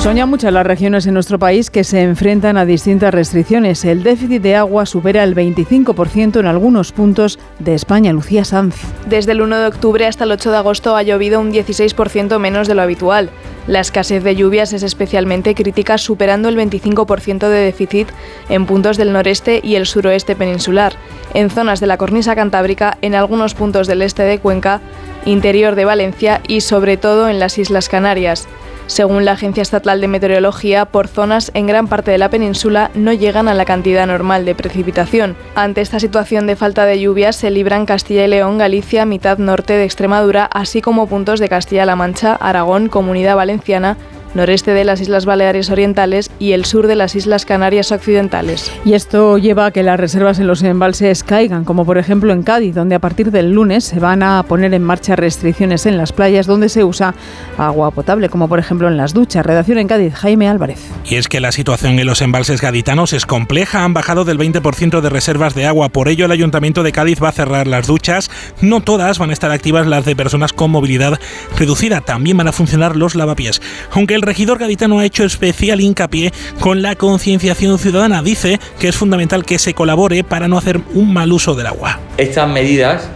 Son 0.01 0.15
ya 0.15 0.25
muchas 0.25 0.51
las 0.51 0.65
regiones 0.65 1.05
en 1.05 1.13
nuestro 1.13 1.37
país 1.37 1.69
que 1.69 1.83
se 1.83 2.01
enfrentan 2.01 2.57
a 2.57 2.65
distintas 2.65 3.13
restricciones. 3.13 3.85
El 3.85 4.01
déficit 4.01 4.41
de 4.41 4.55
agua 4.55 4.87
supera 4.87 5.23
el 5.23 5.35
25% 5.35 6.39
en 6.39 6.47
algunos 6.47 6.91
puntos 6.91 7.37
de 7.59 7.75
España. 7.75 8.11
Lucía 8.11 8.43
Sanz. 8.43 8.77
Desde 9.05 9.33
el 9.33 9.43
1 9.43 9.59
de 9.59 9.67
octubre 9.67 10.07
hasta 10.07 10.23
el 10.23 10.31
8 10.31 10.49
de 10.49 10.57
agosto 10.57 10.95
ha 10.95 11.03
llovido 11.03 11.39
un 11.39 11.53
16% 11.53 12.39
menos 12.39 12.67
de 12.67 12.73
lo 12.73 12.81
habitual. 12.81 13.29
La 13.67 13.79
escasez 13.79 14.23
de 14.23 14.35
lluvias 14.35 14.73
es 14.73 14.81
especialmente 14.81 15.53
crítica, 15.53 15.99
superando 15.99 16.49
el 16.49 16.57
25% 16.57 17.47
de 17.47 17.59
déficit 17.59 18.07
en 18.49 18.65
puntos 18.65 18.97
del 18.97 19.13
noreste 19.13 19.61
y 19.63 19.75
el 19.75 19.85
suroeste 19.85 20.35
peninsular, 20.35 20.93
en 21.35 21.51
zonas 21.51 21.79
de 21.79 21.85
la 21.85 21.97
cornisa 21.97 22.35
cantábrica, 22.35 22.97
en 23.03 23.13
algunos 23.13 23.53
puntos 23.53 23.85
del 23.85 24.01
este 24.01 24.23
de 24.23 24.39
Cuenca, 24.39 24.81
interior 25.25 25.75
de 25.75 25.85
Valencia 25.85 26.41
y 26.47 26.61
sobre 26.61 26.97
todo 26.97 27.29
en 27.29 27.37
las 27.37 27.59
Islas 27.59 27.87
Canarias. 27.87 28.47
Según 28.87 29.23
la 29.23 29.33
Agencia 29.33 29.61
Estatal 29.61 30.01
de 30.01 30.07
Meteorología, 30.07 30.85
por 30.85 31.07
zonas 31.07 31.51
en 31.53 31.67
gran 31.67 31.87
parte 31.87 32.11
de 32.11 32.17
la 32.17 32.29
península 32.29 32.91
no 32.93 33.13
llegan 33.13 33.47
a 33.47 33.53
la 33.53 33.65
cantidad 33.65 34.05
normal 34.05 34.43
de 34.45 34.55
precipitación. 34.55 35.35
Ante 35.55 35.81
esta 35.81 35.99
situación 35.99 36.45
de 36.47 36.55
falta 36.55 36.85
de 36.85 36.99
lluvias 36.99 37.35
se 37.35 37.51
libran 37.51 37.85
Castilla 37.85 38.25
y 38.25 38.27
León, 38.27 38.57
Galicia, 38.57 39.05
mitad 39.05 39.37
norte 39.37 39.73
de 39.73 39.85
Extremadura, 39.85 40.45
así 40.45 40.81
como 40.81 41.07
puntos 41.07 41.39
de 41.39 41.49
Castilla-La 41.49 41.95
Mancha, 41.95 42.35
Aragón, 42.35 42.89
Comunidad 42.89 43.35
Valenciana, 43.35 43.97
noreste 44.33 44.73
de 44.73 44.83
las 44.83 45.01
Islas 45.01 45.25
Baleares 45.25 45.69
Orientales 45.69 46.29
y 46.39 46.53
el 46.53 46.65
sur 46.65 46.87
de 46.87 46.95
las 46.95 47.15
Islas 47.15 47.45
Canarias 47.45 47.91
Occidentales. 47.91 48.71
Y 48.85 48.93
esto 48.93 49.37
lleva 49.37 49.67
a 49.67 49.71
que 49.71 49.83
las 49.83 49.99
reservas 49.99 50.39
en 50.39 50.47
los 50.47 50.63
embalses 50.63 51.23
caigan, 51.23 51.63
como 51.63 51.85
por 51.85 51.97
ejemplo 51.97 52.33
en 52.33 52.43
Cádiz, 52.43 52.75
donde 52.75 52.95
a 52.95 52.99
partir 52.99 53.31
del 53.31 53.51
lunes 53.51 53.83
se 53.83 53.99
van 53.99 54.23
a 54.23 54.43
poner 54.43 54.73
en 54.73 54.83
marcha 54.83 55.15
restricciones 55.15 55.85
en 55.85 55.97
las 55.97 56.13
playas 56.13 56.47
donde 56.47 56.69
se 56.69 56.83
usa 56.83 57.13
agua 57.57 57.91
potable, 57.91 58.29
como 58.29 58.47
por 58.47 58.59
ejemplo 58.59 58.87
en 58.87 58.97
las 58.97 59.13
duchas. 59.13 59.45
Redacción 59.45 59.77
en 59.77 59.87
Cádiz, 59.87 60.13
Jaime 60.13 60.47
Álvarez. 60.47 60.79
Y 61.05 61.15
es 61.15 61.27
que 61.27 61.39
la 61.39 61.51
situación 61.51 61.99
en 61.99 62.05
los 62.05 62.21
embalses 62.21 62.61
gaditanos 62.61 63.13
es 63.13 63.25
compleja, 63.25 63.83
han 63.83 63.93
bajado 63.93 64.25
del 64.25 64.37
20% 64.37 65.01
de 65.01 65.09
reservas 65.09 65.55
de 65.55 65.65
agua, 65.65 65.89
por 65.89 66.07
ello 66.07 66.25
el 66.25 66.31
Ayuntamiento 66.31 66.83
de 66.83 66.91
Cádiz 66.91 67.21
va 67.21 67.29
a 67.29 67.33
cerrar 67.33 67.67
las 67.67 67.87
duchas, 67.87 68.29
no 68.61 68.81
todas 68.81 69.19
van 69.19 69.29
a 69.29 69.33
estar 69.33 69.51
activas 69.51 69.87
las 69.87 70.05
de 70.05 70.15
personas 70.15 70.53
con 70.53 70.71
movilidad 70.71 71.19
reducida, 71.57 72.01
también 72.01 72.37
van 72.37 72.47
a 72.47 72.51
funcionar 72.51 72.95
los 72.95 73.15
lavapiés, 73.15 73.61
aunque 73.91 74.15
el 74.15 74.20
regidor 74.21 74.59
gaditano 74.59 74.99
ha 74.99 75.05
hecho 75.05 75.23
especial 75.23 75.81
hincapié 75.81 76.31
con 76.59 76.81
la 76.81 76.95
concienciación 76.95 77.77
ciudadana. 77.79 78.21
Dice 78.21 78.59
que 78.79 78.87
es 78.89 78.95
fundamental 78.95 79.45
que 79.45 79.59
se 79.59 79.73
colabore 79.73 80.23
para 80.23 80.47
no 80.47 80.57
hacer 80.57 80.81
un 80.93 81.13
mal 81.13 81.31
uso 81.31 81.55
del 81.55 81.67
agua. 81.67 81.99
Estas 82.17 82.49
medidas 82.49 83.07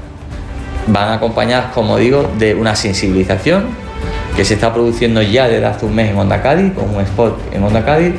van 0.88 1.14
acompañadas, 1.14 1.74
como 1.74 1.97
digo, 1.97 2.32
de 2.38 2.56
una 2.56 2.76
sensibilización 2.76 3.66
que 4.36 4.43
se 4.43 4.56
está 4.56 4.74
produciendo 4.74 5.22
ya 5.22 5.47
desde 5.47 5.66
hace 5.66 5.86
un 5.86 5.95
mes 5.95 6.12
en 6.12 6.18
Onda 6.18 6.41
Cádiz, 6.41 6.74
con 6.74 6.93
un 6.93 7.01
spot 7.01 7.39
en 7.53 7.64
Onda 7.64 7.84
Cádiz. 7.86 8.14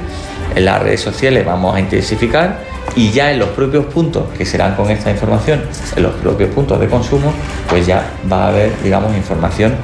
En 0.55 0.64
las 0.64 0.82
redes 0.82 1.01
sociales 1.01 1.45
vamos 1.45 1.74
a 1.74 1.80
intensificar 1.80 2.61
y 2.95 3.11
ya 3.11 3.30
en 3.30 3.39
los 3.39 3.51
propios 3.51 3.84
puntos 3.87 4.24
que 4.39 4.47
serán 4.47 4.74
con 4.74 4.91
esta 4.91 5.11
información, 5.11 5.61
en 5.95 6.03
los 6.03 6.14
propios 6.14 6.51
puntos 6.51 6.80
de 6.80 6.89
consumo, 6.89 7.32
pues 7.68 7.87
ya 7.87 8.11
va 8.30 8.45
a 8.45 8.49
haber, 8.49 8.72
digamos, 8.82 9.14
información 9.14 9.74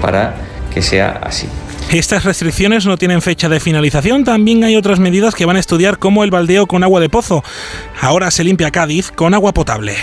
para 0.00 0.34
que 0.72 0.80
sea 0.80 1.20
así. 1.22 1.48
Estas 1.92 2.24
restricciones 2.24 2.86
no 2.86 2.96
tienen 2.96 3.20
fecha 3.20 3.50
de 3.50 3.60
finalización, 3.60 4.24
también 4.24 4.64
hay 4.64 4.76
otras 4.76 4.98
medidas 4.98 5.34
que 5.34 5.44
van 5.44 5.56
a 5.56 5.60
estudiar 5.60 5.98
como 5.98 6.24
el 6.24 6.30
baldeo 6.30 6.66
con 6.66 6.82
agua 6.82 7.00
de 7.00 7.10
pozo. 7.10 7.44
Ahora 8.00 8.30
se 8.30 8.44
limpia 8.44 8.70
Cádiz 8.70 9.10
con 9.10 9.34
agua 9.34 9.52
potable. 9.52 9.94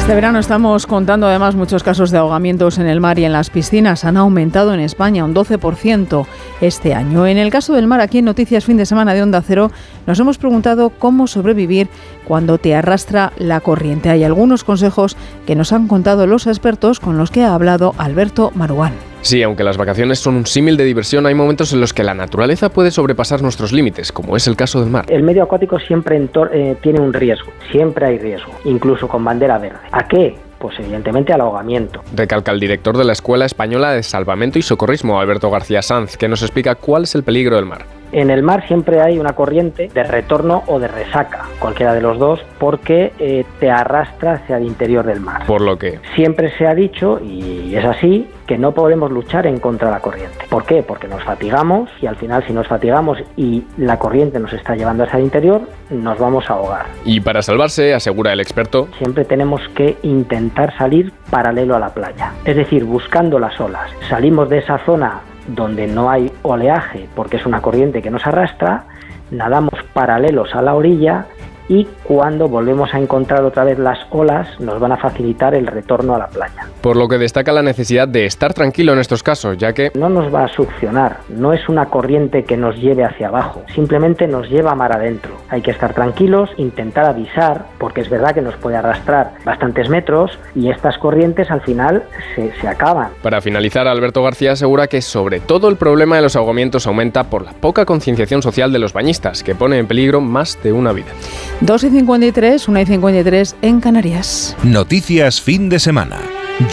Este 0.00 0.14
verano 0.14 0.40
estamos 0.40 0.86
contando 0.86 1.28
además 1.28 1.54
muchos 1.54 1.84
casos 1.84 2.10
de 2.10 2.16
ahogamientos 2.18 2.78
en 2.78 2.86
el 2.86 3.00
mar 3.00 3.18
y 3.18 3.24
en 3.26 3.32
las 3.32 3.50
piscinas. 3.50 4.04
Han 4.04 4.16
aumentado 4.16 4.72
en 4.74 4.80
España 4.80 5.24
un 5.24 5.34
12% 5.34 6.26
este 6.62 6.94
año. 6.94 7.26
En 7.26 7.36
el 7.36 7.50
caso 7.50 7.74
del 7.74 7.86
mar, 7.86 8.00
aquí 8.00 8.18
en 8.18 8.24
Noticias 8.24 8.64
Fin 8.64 8.78
de 8.78 8.86
Semana 8.86 9.14
de 9.14 9.22
Onda 9.22 9.42
Cero, 9.42 9.70
nos 10.06 10.18
hemos 10.18 10.38
preguntado 10.38 10.90
cómo 10.90 11.28
sobrevivir 11.28 11.88
cuando 12.26 12.58
te 12.58 12.74
arrastra 12.74 13.32
la 13.38 13.60
corriente. 13.60 14.08
Hay 14.08 14.24
algunos 14.24 14.64
consejos 14.64 15.16
que 15.46 15.54
nos 15.54 15.72
han 15.72 15.86
contado 15.86 16.26
los 16.26 16.48
expertos 16.48 16.98
con 16.98 17.16
los 17.16 17.30
que 17.30 17.44
ha 17.44 17.54
hablado 17.54 17.94
Alberto 17.98 18.50
Maruán. 18.54 19.09
Sí, 19.22 19.42
aunque 19.42 19.64
las 19.64 19.76
vacaciones 19.76 20.18
son 20.18 20.36
un 20.36 20.46
símil 20.46 20.76
de 20.76 20.84
diversión, 20.84 21.26
hay 21.26 21.34
momentos 21.34 21.72
en 21.72 21.80
los 21.80 21.92
que 21.92 22.02
la 22.02 22.14
naturaleza 22.14 22.70
puede 22.70 22.90
sobrepasar 22.90 23.42
nuestros 23.42 23.72
límites, 23.72 24.12
como 24.12 24.36
es 24.36 24.46
el 24.46 24.56
caso 24.56 24.80
del 24.80 24.90
mar. 24.90 25.04
El 25.08 25.22
medio 25.22 25.42
acuático 25.42 25.78
siempre 25.78 26.16
eh, 26.52 26.76
tiene 26.80 27.00
un 27.00 27.12
riesgo, 27.12 27.52
siempre 27.70 28.06
hay 28.06 28.18
riesgo, 28.18 28.52
incluso 28.64 29.08
con 29.08 29.24
bandera 29.24 29.58
verde. 29.58 29.78
¿A 29.92 30.08
qué? 30.08 30.36
Pues 30.58 30.78
evidentemente 30.78 31.32
al 31.32 31.42
ahogamiento. 31.42 32.02
Recalca 32.14 32.52
el 32.52 32.60
director 32.60 32.96
de 32.96 33.04
la 33.04 33.12
Escuela 33.12 33.44
Española 33.44 33.92
de 33.92 34.02
Salvamento 34.02 34.58
y 34.58 34.62
Socorrismo, 34.62 35.20
Alberto 35.20 35.50
García 35.50 35.82
Sanz, 35.82 36.16
que 36.16 36.28
nos 36.28 36.42
explica 36.42 36.74
cuál 36.74 37.04
es 37.04 37.14
el 37.14 37.22
peligro 37.22 37.56
del 37.56 37.66
mar. 37.66 37.99
En 38.12 38.30
el 38.30 38.42
mar 38.42 38.66
siempre 38.66 39.00
hay 39.00 39.18
una 39.18 39.34
corriente 39.34 39.88
de 39.92 40.02
retorno 40.02 40.62
o 40.66 40.78
de 40.78 40.88
resaca, 40.88 41.46
cualquiera 41.58 41.94
de 41.94 42.00
los 42.00 42.18
dos, 42.18 42.40
porque 42.58 43.12
eh, 43.18 43.44
te 43.60 43.70
arrastra 43.70 44.34
hacia 44.34 44.56
el 44.56 44.64
interior 44.64 45.04
del 45.06 45.20
mar. 45.20 45.46
Por 45.46 45.60
lo 45.60 45.78
que 45.78 46.00
Siempre 46.14 46.50
se 46.56 46.66
ha 46.66 46.74
dicho, 46.74 47.20
y 47.20 47.74
es 47.74 47.84
así, 47.84 48.28
que 48.46 48.58
no 48.58 48.72
podemos 48.72 49.12
luchar 49.12 49.46
en 49.46 49.60
contra 49.60 49.88
de 49.88 49.94
la 49.94 50.00
corriente. 50.00 50.44
¿Por 50.48 50.64
qué? 50.64 50.82
Porque 50.82 51.06
nos 51.06 51.22
fatigamos 51.22 51.88
y 52.02 52.06
al 52.06 52.16
final 52.16 52.44
si 52.46 52.52
nos 52.52 52.66
fatigamos 52.66 53.18
y 53.36 53.62
la 53.76 53.98
corriente 53.98 54.40
nos 54.40 54.52
está 54.52 54.74
llevando 54.74 55.04
hacia 55.04 55.18
el 55.18 55.24
interior, 55.24 55.60
nos 55.90 56.18
vamos 56.18 56.50
a 56.50 56.54
ahogar. 56.54 56.86
Y 57.04 57.20
para 57.20 57.42
salvarse, 57.42 57.94
asegura 57.94 58.32
el 58.32 58.40
experto, 58.40 58.88
Siempre 58.98 59.24
tenemos 59.24 59.60
que 59.74 59.96
intentar 60.02 60.76
salir 60.76 61.12
paralelo 61.30 61.76
a 61.76 61.78
la 61.78 61.90
playa, 61.90 62.32
es 62.44 62.56
decir, 62.56 62.84
buscando 62.84 63.38
las 63.38 63.58
olas. 63.60 63.90
Salimos 64.08 64.48
de 64.48 64.58
esa 64.58 64.78
zona 64.84 65.20
donde 65.54 65.86
no 65.86 66.10
hay 66.10 66.30
oleaje 66.42 67.08
porque 67.14 67.36
es 67.36 67.46
una 67.46 67.60
corriente 67.60 68.02
que 68.02 68.10
nos 68.10 68.26
arrastra, 68.26 68.84
nadamos 69.30 69.74
paralelos 69.92 70.54
a 70.54 70.62
la 70.62 70.74
orilla 70.74 71.26
y 71.68 71.86
cuando 72.10 72.48
volvemos 72.48 72.92
a 72.92 72.98
encontrar 72.98 73.44
otra 73.44 73.62
vez 73.62 73.78
las 73.78 74.00
olas 74.10 74.48
nos 74.58 74.80
van 74.80 74.90
a 74.90 74.96
facilitar 74.96 75.54
el 75.54 75.68
retorno 75.68 76.16
a 76.16 76.18
la 76.18 76.26
playa. 76.26 76.66
por 76.80 76.96
lo 76.96 77.06
que 77.06 77.18
destaca 77.18 77.52
la 77.52 77.62
necesidad 77.62 78.08
de 78.08 78.26
estar 78.26 78.52
tranquilo 78.52 78.92
en 78.92 78.98
estos 78.98 79.22
casos, 79.22 79.56
ya 79.58 79.72
que 79.74 79.92
No 79.94 80.08
nos 80.08 80.34
va 80.34 80.46
a 80.46 80.48
succionar, 80.48 81.18
no 81.28 81.52
es 81.52 81.68
una 81.68 81.86
corriente 81.86 82.42
que 82.42 82.56
nos 82.56 82.74
lleve 82.78 83.04
hacia 83.04 83.28
abajo, 83.28 83.62
simplemente 83.76 84.26
nos 84.26 84.48
lleva 84.50 84.74
mar 84.74 84.92
adentro. 84.92 85.36
Hay 85.50 85.62
que 85.62 85.70
estar 85.70 85.94
tranquilos, 85.94 86.50
intentar 86.56 87.04
avisar, 87.04 87.66
porque 87.78 88.00
es 88.00 88.10
verdad 88.10 88.34
que 88.34 88.42
nos 88.42 88.56
puede 88.56 88.76
arrastrar 88.76 89.34
bastantes 89.44 89.88
metros 89.88 90.36
y 90.56 90.68
estas 90.68 90.98
corrientes 90.98 91.48
al 91.48 91.60
final 91.60 92.02
se, 92.34 92.50
se 92.60 92.66
acaban. 92.66 93.10
Para 93.22 93.40
finalizar, 93.40 93.86
Alberto 93.86 94.24
García 94.24 94.52
asegura 94.52 94.88
que 94.88 95.00
sobre 95.00 95.38
todo 95.38 95.68
el 95.68 95.76
problema 95.76 96.16
de 96.16 96.22
los 96.22 96.34
ahogamientos 96.34 96.88
aumenta 96.88 97.30
por 97.30 97.44
la 97.44 97.52
poca 97.52 97.84
concienciación 97.84 98.42
social 98.42 98.72
de 98.72 98.80
los 98.80 98.92
bañistas, 98.92 99.44
que 99.44 99.54
pone 99.54 99.78
en 99.78 99.86
peligro 99.86 100.20
más 100.20 100.60
de 100.64 100.72
una 100.72 100.92
vida. 100.92 101.12
2 101.60 101.84
y 101.84 101.99
53, 102.00 102.68
1 102.68 102.80
y 102.80 102.86
53 102.86 103.56
en 103.60 103.80
Canarias. 103.80 104.56
Noticias 104.62 105.40
fin 105.40 105.68
de 105.68 105.78
semana. 105.78 106.18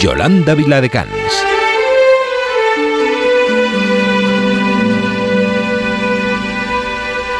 Yolanda 0.00 0.54
Viladecans. 0.54 1.47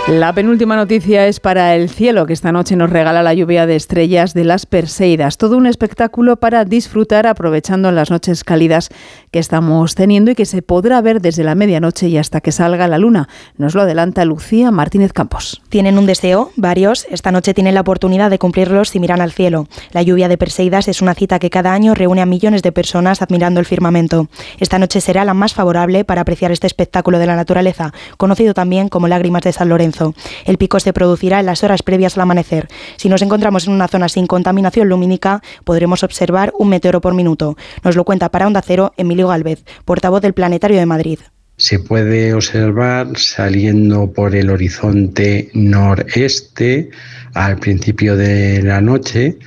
La 0.08 0.32
penúltima 0.32 0.74
noticia 0.74 1.26
es 1.26 1.38
para 1.38 1.76
el 1.76 1.90
cielo, 1.90 2.24
que 2.24 2.32
esta 2.32 2.50
noche 2.50 2.76
nos 2.76 2.88
regala 2.88 3.22
la 3.22 3.34
lluvia 3.34 3.66
de 3.66 3.76
estrellas 3.76 4.32
de 4.32 4.42
las 4.44 4.64
Perseidas. 4.64 5.36
Todo 5.36 5.58
un 5.58 5.66
espectáculo 5.66 6.36
para 6.36 6.64
disfrutar 6.64 7.26
aprovechando 7.26 7.92
las 7.92 8.10
noches 8.10 8.42
cálidas 8.42 8.88
que 9.30 9.38
estamos 9.38 9.94
teniendo 9.94 10.30
y 10.30 10.34
que 10.34 10.46
se 10.46 10.62
podrá 10.62 11.02
ver 11.02 11.20
desde 11.20 11.44
la 11.44 11.54
medianoche 11.54 12.08
y 12.08 12.16
hasta 12.16 12.40
que 12.40 12.52
salga 12.52 12.88
la 12.88 12.96
luna. 12.96 13.28
Nos 13.58 13.74
lo 13.74 13.82
adelanta 13.82 14.24
Lucía 14.24 14.70
Martínez 14.70 15.12
Campos. 15.12 15.60
Tienen 15.68 15.98
un 15.98 16.06
deseo, 16.06 16.52
varios. 16.56 17.06
Esta 17.10 17.30
noche 17.30 17.52
tienen 17.52 17.74
la 17.74 17.82
oportunidad 17.82 18.30
de 18.30 18.38
cumplirlos 18.38 18.88
si 18.88 19.00
miran 19.00 19.20
al 19.20 19.32
cielo. 19.32 19.68
La 19.92 20.00
lluvia 20.00 20.28
de 20.28 20.38
Perseidas 20.38 20.88
es 20.88 21.02
una 21.02 21.12
cita 21.12 21.38
que 21.38 21.50
cada 21.50 21.74
año 21.74 21.94
reúne 21.94 22.22
a 22.22 22.26
millones 22.26 22.62
de 22.62 22.72
personas 22.72 23.20
admirando 23.20 23.60
el 23.60 23.66
firmamento. 23.66 24.28
Esta 24.58 24.78
noche 24.78 25.02
será 25.02 25.26
la 25.26 25.34
más 25.34 25.52
favorable 25.52 26.06
para 26.06 26.22
apreciar 26.22 26.50
este 26.50 26.66
espectáculo 26.66 27.18
de 27.18 27.26
la 27.26 27.36
naturaleza, 27.36 27.92
conocido 28.16 28.54
también 28.54 28.88
como 28.88 29.06
Lágrimas 29.06 29.42
de 29.42 29.52
San 29.52 29.68
Lorenzo. 29.68 29.97
El 30.44 30.58
pico 30.58 30.80
se 30.80 30.92
producirá 30.92 31.40
en 31.40 31.46
las 31.46 31.62
horas 31.64 31.82
previas 31.82 32.16
al 32.16 32.22
amanecer. 32.22 32.68
Si 32.96 33.08
nos 33.08 33.22
encontramos 33.22 33.66
en 33.66 33.72
una 33.72 33.88
zona 33.88 34.08
sin 34.08 34.26
contaminación 34.26 34.88
lumínica, 34.88 35.42
podremos 35.64 36.02
observar 36.02 36.52
un 36.58 36.68
meteoro 36.68 37.00
por 37.00 37.14
minuto. 37.14 37.56
Nos 37.82 37.96
lo 37.96 38.04
cuenta 38.04 38.28
para 38.28 38.46
Onda 38.46 38.62
Cero 38.62 38.92
Emilio 38.96 39.28
Galvez, 39.28 39.64
portavoz 39.84 40.22
del 40.22 40.34
Planetario 40.34 40.78
de 40.78 40.86
Madrid. 40.86 41.18
Se 41.56 41.80
puede 41.80 42.34
observar 42.34 43.08
saliendo 43.16 44.12
por 44.12 44.36
el 44.36 44.50
horizonte 44.50 45.50
noreste 45.54 46.90
al 47.34 47.58
principio 47.58 48.16
de 48.16 48.62
la 48.62 48.80
noche 48.80 49.38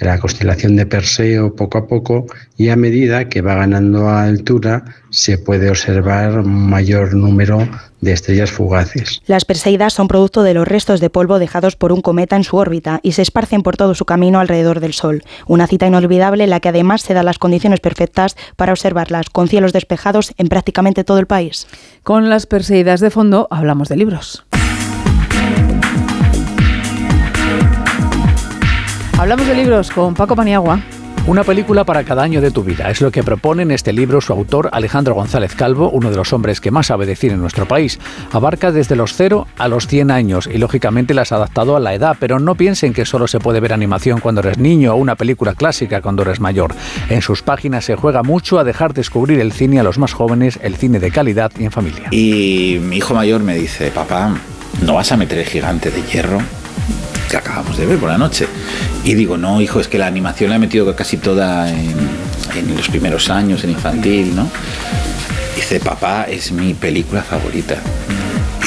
la 0.00 0.18
constelación 0.18 0.76
de 0.76 0.86
Perseo 0.86 1.54
poco 1.54 1.78
a 1.78 1.86
poco 1.86 2.26
y 2.56 2.68
a 2.68 2.76
medida 2.76 3.28
que 3.28 3.42
va 3.42 3.54
ganando 3.54 4.08
altura 4.08 4.84
se 5.10 5.38
puede 5.38 5.70
observar 5.70 6.38
un 6.38 6.68
mayor 6.68 7.14
número 7.14 7.66
de 8.00 8.12
estrellas 8.12 8.50
fugaces. 8.50 9.22
Las 9.26 9.44
Perseidas 9.44 9.94
son 9.94 10.08
producto 10.08 10.42
de 10.42 10.54
los 10.54 10.68
restos 10.68 11.00
de 11.00 11.10
polvo 11.10 11.38
dejados 11.38 11.76
por 11.76 11.92
un 11.92 12.00
cometa 12.00 12.36
en 12.36 12.44
su 12.44 12.56
órbita 12.56 13.00
y 13.02 13.12
se 13.12 13.22
esparcen 13.22 13.62
por 13.62 13.76
todo 13.76 13.94
su 13.94 14.04
camino 14.04 14.38
alrededor 14.38 14.80
del 14.80 14.92
Sol. 14.92 15.24
Una 15.46 15.66
cita 15.66 15.86
inolvidable 15.86 16.44
en 16.44 16.50
la 16.50 16.60
que 16.60 16.68
además 16.68 17.02
se 17.02 17.14
dan 17.14 17.26
las 17.26 17.38
condiciones 17.38 17.80
perfectas 17.80 18.36
para 18.56 18.72
observarlas 18.72 19.30
con 19.30 19.48
cielos 19.48 19.72
despejados 19.72 20.32
en 20.36 20.48
prácticamente 20.48 21.04
todo 21.04 21.18
el 21.18 21.26
país. 21.26 21.66
Con 22.02 22.30
las 22.30 22.46
Perseidas 22.46 23.00
de 23.00 23.10
fondo 23.10 23.48
hablamos 23.50 23.88
de 23.88 23.96
libros. 23.96 24.44
Hablamos 29.18 29.48
de 29.48 29.54
libros 29.56 29.90
con 29.90 30.14
Paco 30.14 30.36
Paniagua. 30.36 30.80
Una 31.26 31.42
película 31.42 31.82
para 31.82 32.04
cada 32.04 32.22
año 32.22 32.40
de 32.40 32.52
tu 32.52 32.62
vida 32.62 32.88
es 32.88 33.00
lo 33.00 33.10
que 33.10 33.24
propone 33.24 33.62
en 33.62 33.72
este 33.72 33.92
libro 33.92 34.20
su 34.20 34.32
autor 34.32 34.70
Alejandro 34.72 35.16
González 35.16 35.56
Calvo, 35.56 35.90
uno 35.90 36.10
de 36.10 36.16
los 36.16 36.32
hombres 36.32 36.60
que 36.60 36.70
más 36.70 36.86
sabe 36.86 37.04
decir 37.04 37.32
en 37.32 37.40
nuestro 37.40 37.66
país. 37.66 37.98
Abarca 38.30 38.70
desde 38.70 38.94
los 38.94 39.14
0 39.14 39.48
a 39.58 39.66
los 39.66 39.88
100 39.88 40.12
años 40.12 40.46
y 40.46 40.58
lógicamente 40.58 41.14
las 41.14 41.32
ha 41.32 41.36
adaptado 41.36 41.74
a 41.74 41.80
la 41.80 41.94
edad, 41.94 42.16
pero 42.20 42.38
no 42.38 42.54
piensen 42.54 42.92
que 42.92 43.04
solo 43.04 43.26
se 43.26 43.40
puede 43.40 43.58
ver 43.58 43.72
animación 43.72 44.20
cuando 44.20 44.40
eres 44.40 44.56
niño 44.56 44.94
o 44.94 44.96
una 44.96 45.16
película 45.16 45.54
clásica 45.54 46.00
cuando 46.00 46.22
eres 46.22 46.38
mayor. 46.38 46.72
En 47.10 47.20
sus 47.20 47.42
páginas 47.42 47.86
se 47.86 47.96
juega 47.96 48.22
mucho 48.22 48.60
a 48.60 48.64
dejar 48.64 48.94
descubrir 48.94 49.40
el 49.40 49.50
cine 49.50 49.80
a 49.80 49.82
los 49.82 49.98
más 49.98 50.12
jóvenes, 50.12 50.60
el 50.62 50.76
cine 50.76 51.00
de 51.00 51.10
calidad 51.10 51.50
y 51.58 51.64
en 51.64 51.72
familia. 51.72 52.06
Y 52.12 52.78
mi 52.80 52.98
hijo 52.98 53.14
mayor 53.14 53.42
me 53.42 53.56
dice, 53.56 53.90
papá, 53.90 54.32
¿no 54.86 54.94
vas 54.94 55.10
a 55.10 55.16
meter 55.16 55.40
el 55.40 55.46
gigante 55.46 55.90
de 55.90 56.02
hierro? 56.04 56.40
Que 57.28 57.36
acabamos 57.36 57.76
de 57.76 57.86
ver 57.86 57.98
por 57.98 58.08
la 58.08 58.18
noche. 58.18 58.46
Y 59.04 59.14
digo, 59.14 59.36
no, 59.36 59.60
hijo, 59.60 59.80
es 59.80 59.88
que 59.88 59.98
la 59.98 60.06
animación 60.06 60.50
la 60.50 60.56
he 60.56 60.58
metido 60.58 60.94
casi 60.96 61.16
toda 61.16 61.70
en, 61.70 61.94
en 62.56 62.76
los 62.76 62.88
primeros 62.88 63.30
años, 63.30 63.64
en 63.64 63.70
infantil, 63.70 64.34
¿no? 64.34 64.48
Dice, 65.54 65.80
papá, 65.80 66.24
es 66.28 66.52
mi 66.52 66.74
película 66.74 67.22
favorita. 67.22 67.76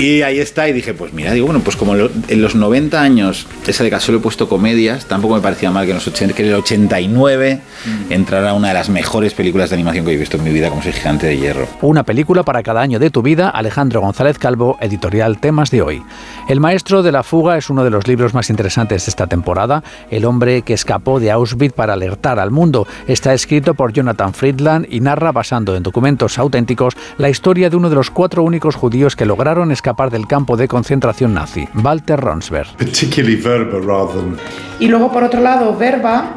Y 0.02 0.24
ahí 0.24 0.39
está, 0.39 0.68
y 0.68 0.74
dije, 0.74 0.95
pues 0.95 1.14
mira, 1.14 1.32
digo, 1.32 1.45
bueno, 1.45 1.62
pues 1.64 1.76
como 1.76 1.93
en 1.95 2.41
los 2.41 2.56
90 2.56 2.99
años, 2.99 3.45
esa 3.68 3.84
de 3.84 3.99
solo 3.99 4.18
he 4.18 4.22
puesto 4.22 4.49
comedias, 4.49 5.06
tampoco 5.06 5.36
me 5.36 5.41
parecía 5.41 5.70
mal 5.70 5.86
que 5.86 5.91
en, 5.91 5.97
los 5.97 6.08
80, 6.08 6.34
que 6.34 6.41
en 6.41 6.49
el 6.49 6.56
89 6.56 7.62
mm. 7.86 8.12
entrara 8.12 8.56
una 8.56 8.70
de 8.70 8.74
las 8.74 8.89
mejores 8.89 9.36
películas 9.36 9.70
de 9.70 9.76
animación 9.76 10.04
que 10.04 10.14
he 10.14 10.18
visto 10.18 10.38
en 10.38 10.43
mi 10.43 10.49
vida, 10.49 10.70
como 10.70 10.82
soy 10.82 10.93
Gigante 10.93 11.28
de 11.28 11.38
Hierro. 11.38 11.68
Una 11.84 12.02
película 12.02 12.41
para 12.41 12.64
cada 12.64 12.82
año 12.82 12.97
de 12.97 13.12
tu 13.12 13.22
vida, 13.22 13.49
Alejandro 13.49 14.02
González 14.02 14.39
Calvo, 14.39 14.76
editorial 14.82 15.39
Temas 15.39 15.70
de 15.70 15.84
hoy. 15.84 16.02
El 16.49 16.60
maestro 16.60 17.04
de 17.04 17.12
la 17.12 17.22
fuga 17.22 17.60
es 17.60 17.70
uno 17.70 17.84
de 17.84 17.91
los 17.91 18.08
libros 18.08 18.34
más 18.34 18.49
interesantes 18.49 19.06
de 19.06 19.10
esta 19.12 19.28
temporada, 19.28 19.84
El 20.10 20.26
hombre 20.26 20.64
que 20.64 20.74
escapó 20.74 21.20
de 21.20 21.30
Auschwitz 21.30 21.74
para 21.74 21.93
alertar 21.93 22.39
al 22.39 22.49
mundo. 22.49 22.88
Está 23.06 23.36
escrito 23.36 23.76
por 23.76 23.93
Jonathan 23.93 24.34
Friedland 24.34 24.88
y 24.89 24.99
narra, 24.99 25.32
basando 25.32 25.76
en 25.76 25.84
documentos 25.84 26.39
auténticos, 26.39 26.97
la 27.20 27.30
historia 27.30 27.70
de 27.70 27.76
uno 27.76 27.91
de 27.91 27.95
los 27.95 28.10
cuatro 28.10 28.41
únicos 28.41 28.74
judíos 28.74 29.16
que 29.16 29.28
lograron 29.28 29.72
escapar 29.72 29.91
del 30.10 30.28
campo 30.28 30.58
de 30.58 30.68
concentración 30.68 31.34
nazi, 31.34 31.68
Walter 31.76 32.20
Ronsberg. 32.20 32.70
Y 34.80 34.88
luego, 34.88 35.12
por 35.12 35.24
otro 35.24 35.42
lado, 35.42 35.76
Verba 35.78 36.34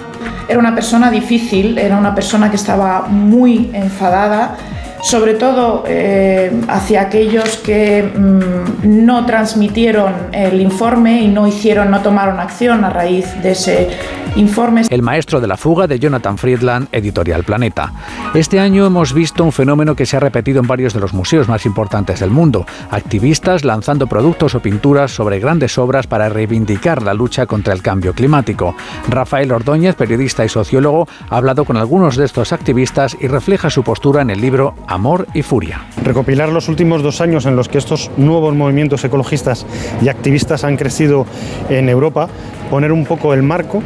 era 0.49 0.59
una 0.59 0.75
persona 0.75 1.11
difícil, 1.11 1.79
era 1.79 1.97
una 1.97 2.15
persona 2.15 2.51
que 2.51 2.57
estaba 2.57 3.07
muy 3.09 3.71
enfadada, 3.73 4.57
sobre 5.03 5.35
todo 5.35 5.85
eh, 5.87 6.51
hacia 6.69 7.03
aquellos 7.03 7.59
que 7.59 8.03
mm, 8.03 9.05
no 9.05 9.27
transmitieron 9.27 10.13
el 10.33 10.61
informe 10.61 11.23
y 11.23 11.29
no 11.29 11.47
hicieron, 11.47 11.91
no 11.91 12.01
tomaron 12.01 12.41
acción 12.41 12.85
a 12.85 12.91
raíz 12.91 13.27
de 13.43 13.53
ese 13.53 13.89
informes. 14.37 14.91
El 14.91 15.03
maestro 15.03 15.41
de 15.41 15.47
la 15.47 15.57
fuga 15.57 15.87
de 15.87 15.99
Jonathan 15.99 16.39
Friedland, 16.39 16.89
Editorial 16.93 17.45
Planeta. 17.45 17.93
Este 18.35 18.61
año 18.61 18.87
hemos 18.87 19.13
visto 19.13 19.45
un 19.45 19.53
fenómeno 19.53 19.95
que 19.95 20.07
se 20.07 20.17
ha 20.17 20.21
repetido 20.21 20.61
en 20.61 20.67
varios 20.67 20.93
de 20.93 21.01
los 21.01 21.15
museos 21.15 21.49
más 21.49 21.67
importantes 21.67 22.21
del 22.21 22.31
mundo. 22.31 22.67
Activistas 22.91 23.65
lanzando 23.65 24.07
productos 24.07 24.55
o 24.55 24.61
pinturas 24.61 25.13
sobre 25.13 25.39
grandes 25.39 25.79
obras 25.79 26.07
para 26.07 26.29
reivindicar 26.29 27.03
la 27.03 27.15
lucha 27.15 27.47
contra 27.47 27.73
el 27.73 27.83
cambio 27.83 28.13
climático. 28.13 28.75
Rafael 29.09 29.53
Ordóñez, 29.53 29.95
periodista 29.95 30.14
y 30.23 30.49
sociólogo, 30.49 31.09
ha 31.29 31.37
hablado 31.37 31.65
con 31.65 31.77
algunos 31.77 32.17
de 32.17 32.25
estos 32.25 32.53
activistas 32.53 33.17
y 33.21 33.27
refleja 33.27 33.71
su 33.71 33.83
postura 33.83 34.23
en 34.23 34.31
el 34.31 34.41
libro 34.41 34.75
Amor 34.87 35.27
y 35.35 35.43
Furia. 35.43 35.83
Recopilar 36.03 36.51
los 36.51 36.69
últimos 36.69 37.03
dos 37.03 37.21
años 37.21 37.47
en 37.47 37.57
los 37.57 37.69
que 37.69 37.79
estos 37.79 38.11
nuevos 38.17 38.55
movimientos 38.55 39.05
ecologistas 39.05 39.67
y 40.03 40.09
activistas 40.09 40.65
han 40.65 40.77
crecido 40.77 41.27
en 41.69 41.89
Europa, 41.89 42.29
poner 42.71 42.93
un 42.93 43.05
poco 43.05 43.35
el 43.35 43.43
marco 43.43 43.83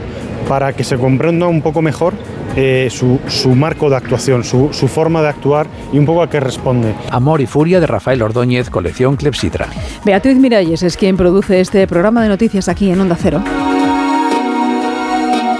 para 0.48 0.72
que 0.72 0.84
se 0.84 0.96
comprenda 0.96 1.46
un 1.46 1.62
poco 1.62 1.82
mejor 1.82 2.14
eh, 2.56 2.88
su, 2.90 3.54
marco 3.54 3.88
de 3.88 3.96
actuación, 3.96 4.42
su, 4.42 4.70
su, 4.72 4.88
forma 4.88 5.22
de 5.22 5.28
actuar 5.28 5.66
y 5.92 5.98
un 5.98 6.06
poco 6.06 6.22
a 6.22 6.30
qué 6.30 6.40
responde. 6.40 6.94
Amor 7.10 7.40
y 7.40 7.46
Furia 7.46 7.78
de 7.78 7.86
Rafael 7.86 8.20
Ordóñez, 8.22 8.70
colección 8.70 9.16
Clepsidra. 9.16 9.68
Beatriz 10.04 10.38
Miralles 10.38 10.82
es 10.82 10.96
quien 10.96 11.16
produce 11.16 11.60
este 11.60 11.86
programa 11.86 12.22
de 12.22 12.28
noticias 12.28 12.68
aquí 12.68 12.90
en 12.90 13.00
Onda 13.00 13.16
Cero. 13.20 13.42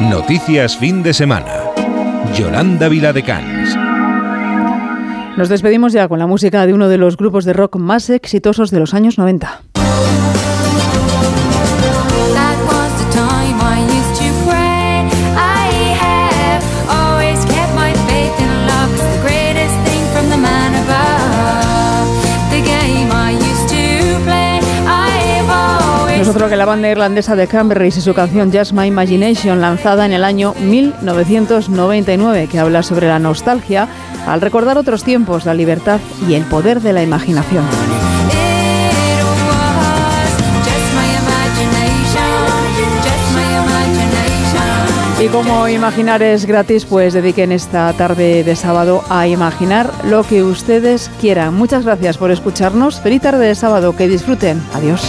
Noticias 0.00 0.76
fin 0.76 1.02
de 1.02 1.12
semana. 1.12 1.72
Yolanda 2.32 2.88
Viladecans. 2.88 3.76
Nos 5.36 5.48
despedimos 5.48 5.92
ya 5.92 6.06
con 6.06 6.20
la 6.20 6.28
música 6.28 6.64
de 6.66 6.72
uno 6.72 6.88
de 6.88 6.98
los 6.98 7.16
grupos 7.16 7.44
de 7.44 7.52
rock 7.52 7.76
más 7.78 8.08
exitosos 8.08 8.70
de 8.70 8.78
los 8.78 8.94
años 8.94 9.18
90. 9.18 9.62
Nosotros 26.28 26.50
que 26.50 26.56
la 26.58 26.66
banda 26.66 26.90
irlandesa 26.90 27.36
de 27.36 27.48
Cranberries 27.48 27.96
y 27.96 28.02
su 28.02 28.12
canción 28.12 28.52
Just 28.52 28.72
My 28.72 28.84
Imagination, 28.84 29.62
lanzada 29.62 30.04
en 30.04 30.12
el 30.12 30.24
año 30.24 30.52
1999, 30.60 32.48
que 32.48 32.58
habla 32.58 32.82
sobre 32.82 33.08
la 33.08 33.18
nostalgia 33.18 33.88
al 34.26 34.42
recordar 34.42 34.76
otros 34.76 35.04
tiempos, 35.04 35.46
la 35.46 35.54
libertad 35.54 36.00
y 36.28 36.34
el 36.34 36.44
poder 36.44 36.82
de 36.82 36.92
la 36.92 37.02
imaginación. 37.02 37.64
Y 45.20 45.28
como 45.28 45.66
imaginar 45.66 46.22
es 46.22 46.44
gratis, 46.44 46.84
pues 46.84 47.14
dediquen 47.14 47.52
esta 47.52 47.90
tarde 47.94 48.44
de 48.44 48.54
sábado 48.54 49.02
a 49.08 49.26
imaginar 49.26 49.90
lo 50.04 50.22
que 50.24 50.44
ustedes 50.44 51.10
quieran. 51.22 51.54
Muchas 51.54 51.86
gracias 51.86 52.18
por 52.18 52.30
escucharnos. 52.30 53.00
Feliz 53.00 53.22
tarde 53.22 53.46
de 53.46 53.54
sábado. 53.54 53.96
Que 53.96 54.06
disfruten. 54.06 54.62
Adiós. 54.74 55.02